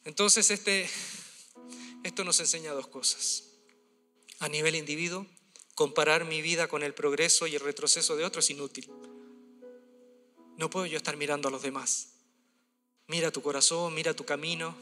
Entonces, 0.04 0.50
este, 0.50 0.88
esto 2.02 2.24
nos 2.24 2.40
enseña 2.40 2.72
dos 2.72 2.86
cosas. 2.86 3.44
A 4.38 4.48
nivel 4.48 4.74
individuo, 4.74 5.26
comparar 5.74 6.24
mi 6.24 6.42
vida 6.42 6.68
con 6.68 6.82
el 6.82 6.94
progreso 6.94 7.46
y 7.46 7.54
el 7.54 7.60
retroceso 7.60 8.16
de 8.16 8.24
otros 8.24 8.46
es 8.46 8.50
inútil. 8.50 8.90
No 10.56 10.70
puedo 10.70 10.86
yo 10.86 10.96
estar 10.96 11.16
mirando 11.16 11.48
a 11.48 11.50
los 11.50 11.62
demás. 11.62 12.14
Mira 13.06 13.30
tu 13.30 13.42
corazón, 13.42 13.94
mira 13.94 14.14
tu 14.14 14.24
camino. 14.24 14.76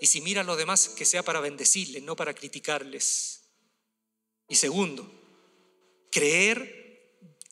Y 0.00 0.06
si 0.06 0.20
mira 0.20 0.40
a 0.40 0.44
los 0.44 0.56
demás, 0.56 0.88
que 0.90 1.04
sea 1.04 1.22
para 1.22 1.40
bendecirles, 1.40 2.02
no 2.02 2.16
para 2.16 2.34
criticarles. 2.34 3.42
Y 4.48 4.56
segundo, 4.56 5.10
creer 6.10 6.80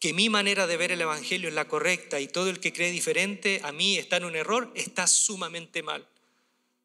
que 0.01 0.13
mi 0.13 0.29
manera 0.29 0.67
de 0.67 0.77
ver 0.77 0.93
el 0.93 1.01
Evangelio 1.01 1.49
es 1.49 1.55
la 1.55 1.69
correcta 1.69 2.21
y 2.21 2.29
todo 2.29 2.49
el 2.49 2.61
que 2.61 2.73
cree 2.73 2.91
diferente 2.91 3.61
a 3.65 3.73
mí 3.73 3.99
está 3.99 4.17
en 4.17 4.25
un 4.25 4.37
error, 4.37 4.71
está 4.75 5.07
sumamente 5.07 5.83
mal. 5.83 6.09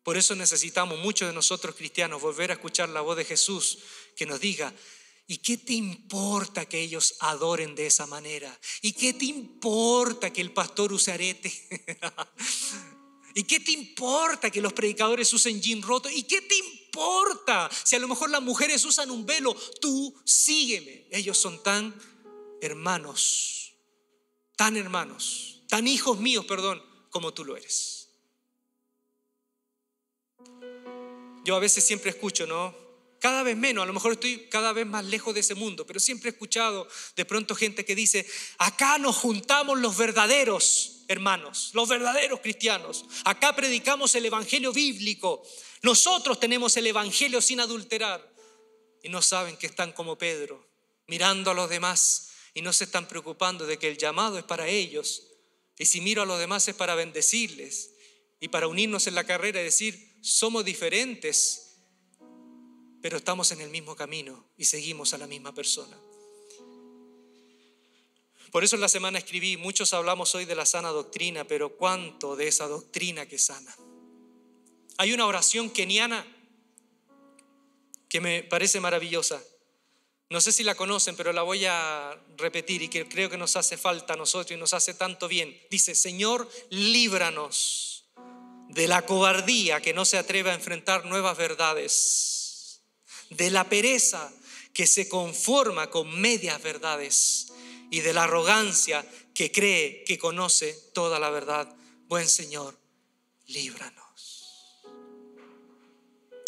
Por 0.04 0.18
eso 0.18 0.36
necesitamos 0.36 1.00
muchos 1.00 1.30
de 1.30 1.34
nosotros 1.34 1.76
cristianos 1.76 2.22
volver 2.22 2.52
a 2.52 2.56
escuchar 2.56 2.90
la 2.90 3.02
voz 3.02 3.16
de 3.16 3.26
Jesús 3.26 3.80
que 4.16 4.26
nos 4.26 4.40
diga, 4.42 4.74
¿y 5.28 5.38
qué 5.38 5.58
te 5.58 5.74
importa 5.74 6.66
que 6.66 6.82
ellos 6.82 7.16
adoren 7.20 7.74
de 7.74 7.88
esa 7.88 8.06
manera? 8.06 8.60
¿Y 8.82 8.92
qué 8.92 9.14
te 9.14 9.26
importa 9.26 10.32
que 10.34 10.42
el 10.42 10.52
pastor 10.52 10.92
use 10.92 11.12
arete? 11.12 11.52
¿Y 13.36 13.44
qué 13.44 13.60
te 13.60 13.72
importa 13.72 14.52
que 14.52 14.62
los 14.62 14.74
predicadores 14.74 15.32
usen 15.34 15.62
jean 15.62 15.82
roto? 15.82 16.10
¿Y 16.10 16.24
qué 16.24 16.42
te 16.42 16.56
importa 16.56 17.70
si 17.84 17.96
a 17.96 18.00
lo 18.00 18.08
mejor 18.08 18.30
las 18.30 18.44
mujeres 18.44 18.84
usan 18.86 19.10
un 19.10 19.26
velo? 19.26 19.56
Tú 19.82 20.14
sígueme. 20.26 21.08
Ellos 21.10 21.38
son 21.38 21.64
tan 21.64 21.96
hermanos, 22.62 23.74
tan 24.56 24.78
hermanos, 24.78 25.64
tan 25.68 25.88
hijos 25.88 26.20
míos, 26.20 26.46
perdón, 26.46 26.84
como 27.10 27.34
tú 27.34 27.44
lo 27.44 27.58
eres. 27.58 28.03
Yo 31.44 31.56
a 31.56 31.60
veces 31.60 31.84
siempre 31.84 32.10
escucho, 32.10 32.46
¿no? 32.48 32.76
Cada 33.20 33.44
vez 33.44 33.56
menos, 33.56 33.84
a 33.84 33.86
lo 33.86 33.94
mejor 33.94 34.14
estoy 34.14 34.48
cada 34.50 34.74
vez 34.74 34.86
más 34.86 35.06
lejos 35.06 35.34
de 35.34 35.40
ese 35.40 35.56
mundo, 35.56 35.86
pero 35.86 36.00
siempre 36.00 36.30
he 36.30 36.34
escuchado 36.34 36.88
de 37.16 37.24
pronto 37.24 37.56
gente 37.56 37.86
que 37.86 37.96
dice, 37.96 38.26
acá 38.58 38.98
nos 38.98 39.16
juntamos 39.16 39.80
los 39.80 39.96
verdaderos 39.96 41.06
hermanos, 41.08 41.72
los 41.74 41.88
verdaderos 41.88 42.42
cristianos, 42.42 43.06
acá 43.24 43.56
predicamos 43.56 44.14
el 44.16 44.26
Evangelio 44.26 44.74
bíblico, 44.74 45.44
nosotros 45.84 46.40
tenemos 46.40 46.76
el 46.78 46.88
Evangelio 46.88 47.42
sin 47.42 47.60
adulterar. 47.60 48.34
Y 49.04 49.10
no 49.10 49.22
saben 49.22 49.58
que 49.58 49.68
están 49.68 49.92
como 49.92 50.18
Pedro, 50.18 50.66
mirando 51.08 51.52
a 51.52 51.54
los 51.54 51.70
demás 51.70 52.30
y 52.54 52.62
no 52.62 52.72
se 52.72 52.86
están 52.86 53.08
preocupando 53.08 53.66
de 53.66 53.78
que 53.78 53.90
el 53.90 53.98
llamado 53.98 54.38
es 54.38 54.46
para 54.46 54.68
ellos. 54.70 55.28
Y 55.78 55.86
si 55.86 56.00
miro 56.00 56.22
a 56.22 56.26
los 56.26 56.40
demás 56.40 56.68
es 56.70 56.76
para 56.76 56.96
bendecirles 56.96 57.92
y 58.40 58.48
para 58.48 58.68
unirnos 58.68 59.08
en 59.08 59.16
la 59.16 59.26
carrera 59.26 59.60
y 59.60 59.66
decir, 59.66 60.13
somos 60.24 60.64
diferentes, 60.64 61.82
pero 63.02 63.18
estamos 63.18 63.52
en 63.52 63.60
el 63.60 63.70
mismo 63.70 63.94
camino 63.94 64.46
y 64.58 64.64
seguimos 64.64 65.14
a 65.14 65.18
la 65.18 65.28
misma 65.28 65.54
persona. 65.54 66.00
Por 68.50 68.64
eso 68.64 68.76
en 68.76 68.82
la 68.82 68.88
semana 68.88 69.18
escribí, 69.18 69.58
muchos 69.58 69.94
hablamos 69.94 70.34
hoy 70.34 70.46
de 70.46 70.56
la 70.56 70.66
sana 70.66 70.90
doctrina, 70.90 71.44
pero 71.44 71.76
¿cuánto 71.76 72.38
de 72.38 72.48
esa 72.48 72.70
doctrina 72.70 73.26
que 73.26 73.38
sana? 73.38 73.76
Hay 74.98 75.12
una 75.12 75.26
oración 75.26 75.70
keniana 75.70 76.26
que 78.08 78.22
me 78.22 78.44
parece 78.44 78.80
maravillosa. 78.80 79.44
No 80.30 80.40
sé 80.40 80.54
si 80.54 80.64
la 80.64 80.76
conocen, 80.76 81.18
pero 81.18 81.34
la 81.34 81.42
voy 81.42 81.66
a 81.66 82.18
repetir 82.38 82.82
y 82.82 82.88
que 82.88 83.10
creo 83.10 83.30
que 83.30 83.38
nos 83.38 83.58
hace 83.58 83.76
falta 83.76 84.14
a 84.14 84.18
nosotros 84.18 84.56
y 84.56 84.60
nos 84.60 84.74
hace 84.74 84.94
tanto 84.94 85.28
bien. 85.28 85.60
Dice, 85.70 85.96
Señor, 85.96 86.50
líbranos 86.70 87.93
de 88.74 88.88
la 88.88 89.06
cobardía 89.06 89.82
que 89.82 89.94
no 89.94 90.06
se 90.06 90.18
atreve 90.18 90.52
a 90.52 90.56
enfrentar 90.56 91.06
nuevas 91.06 91.38
verdades, 91.38 92.82
de 93.30 93.52
la 93.52 93.70
pereza 93.70 94.32
que 94.74 94.88
se 94.88 95.08
conforma 95.08 95.90
con 95.90 96.20
medias 96.20 96.62
verdades 96.62 97.48
y 97.92 98.02
de 98.02 98.14
la 98.14 98.24
arrogancia 98.24 99.06
que 99.34 99.52
cree 99.52 100.04
que 100.04 100.18
conoce 100.18 100.74
toda 100.94 101.20
la 101.20 101.30
verdad. 101.30 101.74
Buen 102.08 102.28
Señor, 102.28 102.78
líbranos. 103.48 104.84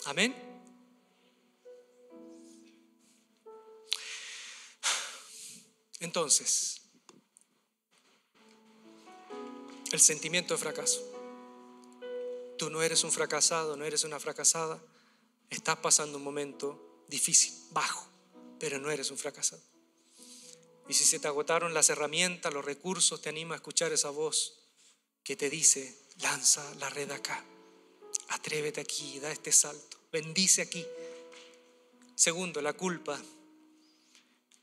Amén. 0.05 0.35
Entonces, 5.99 6.81
el 9.91 9.99
sentimiento 9.99 10.55
de 10.55 10.59
fracaso. 10.59 11.14
Tú 12.57 12.69
no 12.69 12.81
eres 12.81 13.03
un 13.03 13.11
fracasado, 13.11 13.75
no 13.75 13.85
eres 13.85 14.03
una 14.03 14.19
fracasada. 14.19 14.81
Estás 15.49 15.77
pasando 15.77 16.17
un 16.17 16.23
momento 16.23 17.03
difícil, 17.07 17.53
bajo, 17.71 18.07
pero 18.59 18.79
no 18.79 18.89
eres 18.89 19.11
un 19.11 19.17
fracasado. 19.17 19.61
Y 20.87 20.93
si 20.93 21.03
se 21.03 21.19
te 21.19 21.27
agotaron 21.27 21.73
las 21.73 21.89
herramientas, 21.89 22.53
los 22.53 22.63
recursos, 22.63 23.21
te 23.21 23.29
animo 23.29 23.53
a 23.53 23.57
escuchar 23.57 23.91
esa 23.91 24.09
voz 24.09 24.59
que 25.23 25.35
te 25.35 25.49
dice, 25.49 25.97
lanza 26.17 26.63
la 26.75 26.89
red 26.89 27.09
acá, 27.11 27.43
atrévete 28.29 28.81
aquí, 28.81 29.19
da 29.19 29.31
este 29.31 29.51
salto, 29.51 29.97
bendice 30.11 30.61
aquí. 30.61 30.85
Segundo, 32.15 32.61
la 32.61 32.73
culpa. 32.73 33.19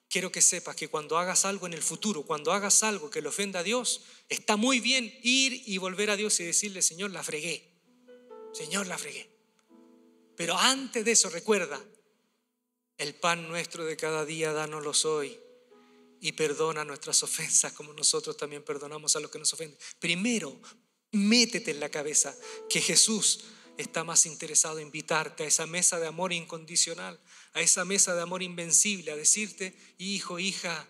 Quiero 0.09 0.31
que 0.31 0.43
sepas 0.43 0.77
que 0.77 0.89
cuando 0.89 1.19
hagas 1.19 1.45
algo 1.45 1.67
en 1.67 1.73
el 1.73 1.83
futuro, 1.83 2.23
cuando 2.23 2.53
hagas 2.53 2.83
algo 2.83 3.11
que 3.11 3.23
le 3.23 3.29
ofenda 3.29 3.61
a 3.61 3.63
Dios, 3.63 4.03
está 4.29 4.57
muy 4.57 4.79
bien 4.79 5.13
ir 5.23 5.63
y 5.67 5.79
volver 5.79 6.11
a 6.11 6.17
Dios 6.17 6.39
y 6.41 6.45
decirle, 6.45 6.83
Señor, 6.83 7.11
la 7.11 7.23
fregué. 7.23 7.72
Señor, 8.53 8.87
la 8.87 8.99
fregué. 8.99 9.29
Pero 10.37 10.57
antes 10.57 11.05
de 11.05 11.13
eso, 11.13 11.29
recuerda, 11.31 11.81
el 12.99 13.15
pan 13.15 13.49
nuestro 13.49 13.85
de 13.85 13.97
cada 13.97 14.25
día, 14.25 14.53
dánoslo 14.53 14.93
hoy. 15.11 15.39
Y 16.21 16.33
perdona 16.33 16.85
nuestras 16.85 17.23
ofensas 17.23 17.73
como 17.73 17.93
nosotros 17.93 18.37
también 18.37 18.63
perdonamos 18.63 19.17
a 19.17 19.21
los 19.21 19.31
que 19.31 19.41
nos 19.41 19.53
ofenden. 19.53 19.77
Primero, 19.99 20.61
métete 21.11 21.73
en 21.73 21.81
la 21.81 21.89
cabeza 21.89 22.37
que 22.69 22.81
Jesús 22.81 23.45
está 23.77 24.05
más 24.05 24.27
interesado 24.27 24.79
en 24.79 24.87
invitarte 24.87 25.45
a 25.45 25.47
esa 25.47 25.67
mesa 25.67 25.99
de 25.99 26.07
amor 26.07 26.33
incondicional, 26.33 27.19
a 27.55 27.61
esa 27.61 27.85
mesa 27.85 28.15
de 28.15 28.23
amor 28.23 28.43
invencible, 28.43 29.11
a 29.11 29.17
decirte, 29.17 29.77
hijo, 29.99 30.39
hija, 30.39 30.87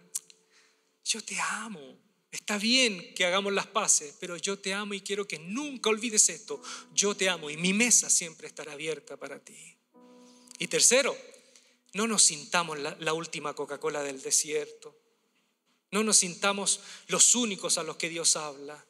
yo 1.04 1.22
te 1.24 1.38
amo. 1.40 2.01
Está 2.32 2.56
bien 2.56 3.14
que 3.14 3.26
hagamos 3.26 3.52
las 3.52 3.66
paces, 3.66 4.16
pero 4.18 4.38
yo 4.38 4.58
te 4.58 4.72
amo 4.72 4.94
y 4.94 5.02
quiero 5.02 5.28
que 5.28 5.38
nunca 5.38 5.90
olvides 5.90 6.30
esto. 6.30 6.62
Yo 6.94 7.14
te 7.14 7.28
amo 7.28 7.50
y 7.50 7.58
mi 7.58 7.74
mesa 7.74 8.08
siempre 8.08 8.46
estará 8.46 8.72
abierta 8.72 9.18
para 9.18 9.38
ti. 9.38 9.76
Y 10.58 10.66
tercero, 10.66 11.14
no 11.92 12.06
nos 12.06 12.22
sintamos 12.22 12.78
la, 12.78 13.12
última 13.12 13.52
Coca-Cola 13.52 14.02
del 14.02 14.22
desierto. 14.22 14.98
No 15.90 16.02
nos 16.02 16.16
sintamos 16.16 16.80
los 17.08 17.34
únicos 17.34 17.76
a 17.76 17.82
los 17.82 17.96
que 17.98 18.08
Dios 18.08 18.34
habla. 18.36 18.82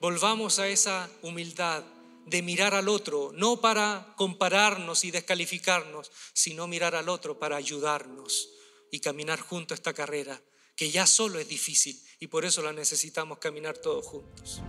Volvamos 0.00 0.58
a 0.58 0.66
esa 0.66 1.08
humildad 1.22 1.84
de 2.26 2.42
mirar 2.42 2.74
al 2.74 2.88
otro, 2.88 3.30
no 3.34 3.60
para 3.60 4.14
compararnos 4.16 5.04
y 5.04 5.12
descalificarnos, 5.12 6.10
sino 6.32 6.66
mirar 6.66 6.96
al 6.96 7.08
otro 7.08 7.38
para 7.38 7.56
ayudarnos 7.56 8.50
y 8.90 8.98
caminar 8.98 9.38
junto 9.38 9.74
a 9.74 9.76
esta 9.76 9.94
carrera, 9.94 10.42
que 10.78 10.92
ya 10.92 11.06
solo 11.06 11.40
es 11.40 11.48
difícil 11.48 12.00
y 12.20 12.28
por 12.28 12.44
eso 12.44 12.62
la 12.62 12.72
necesitamos 12.72 13.38
caminar 13.38 13.76
todos 13.76 14.06
juntos. 14.06 14.62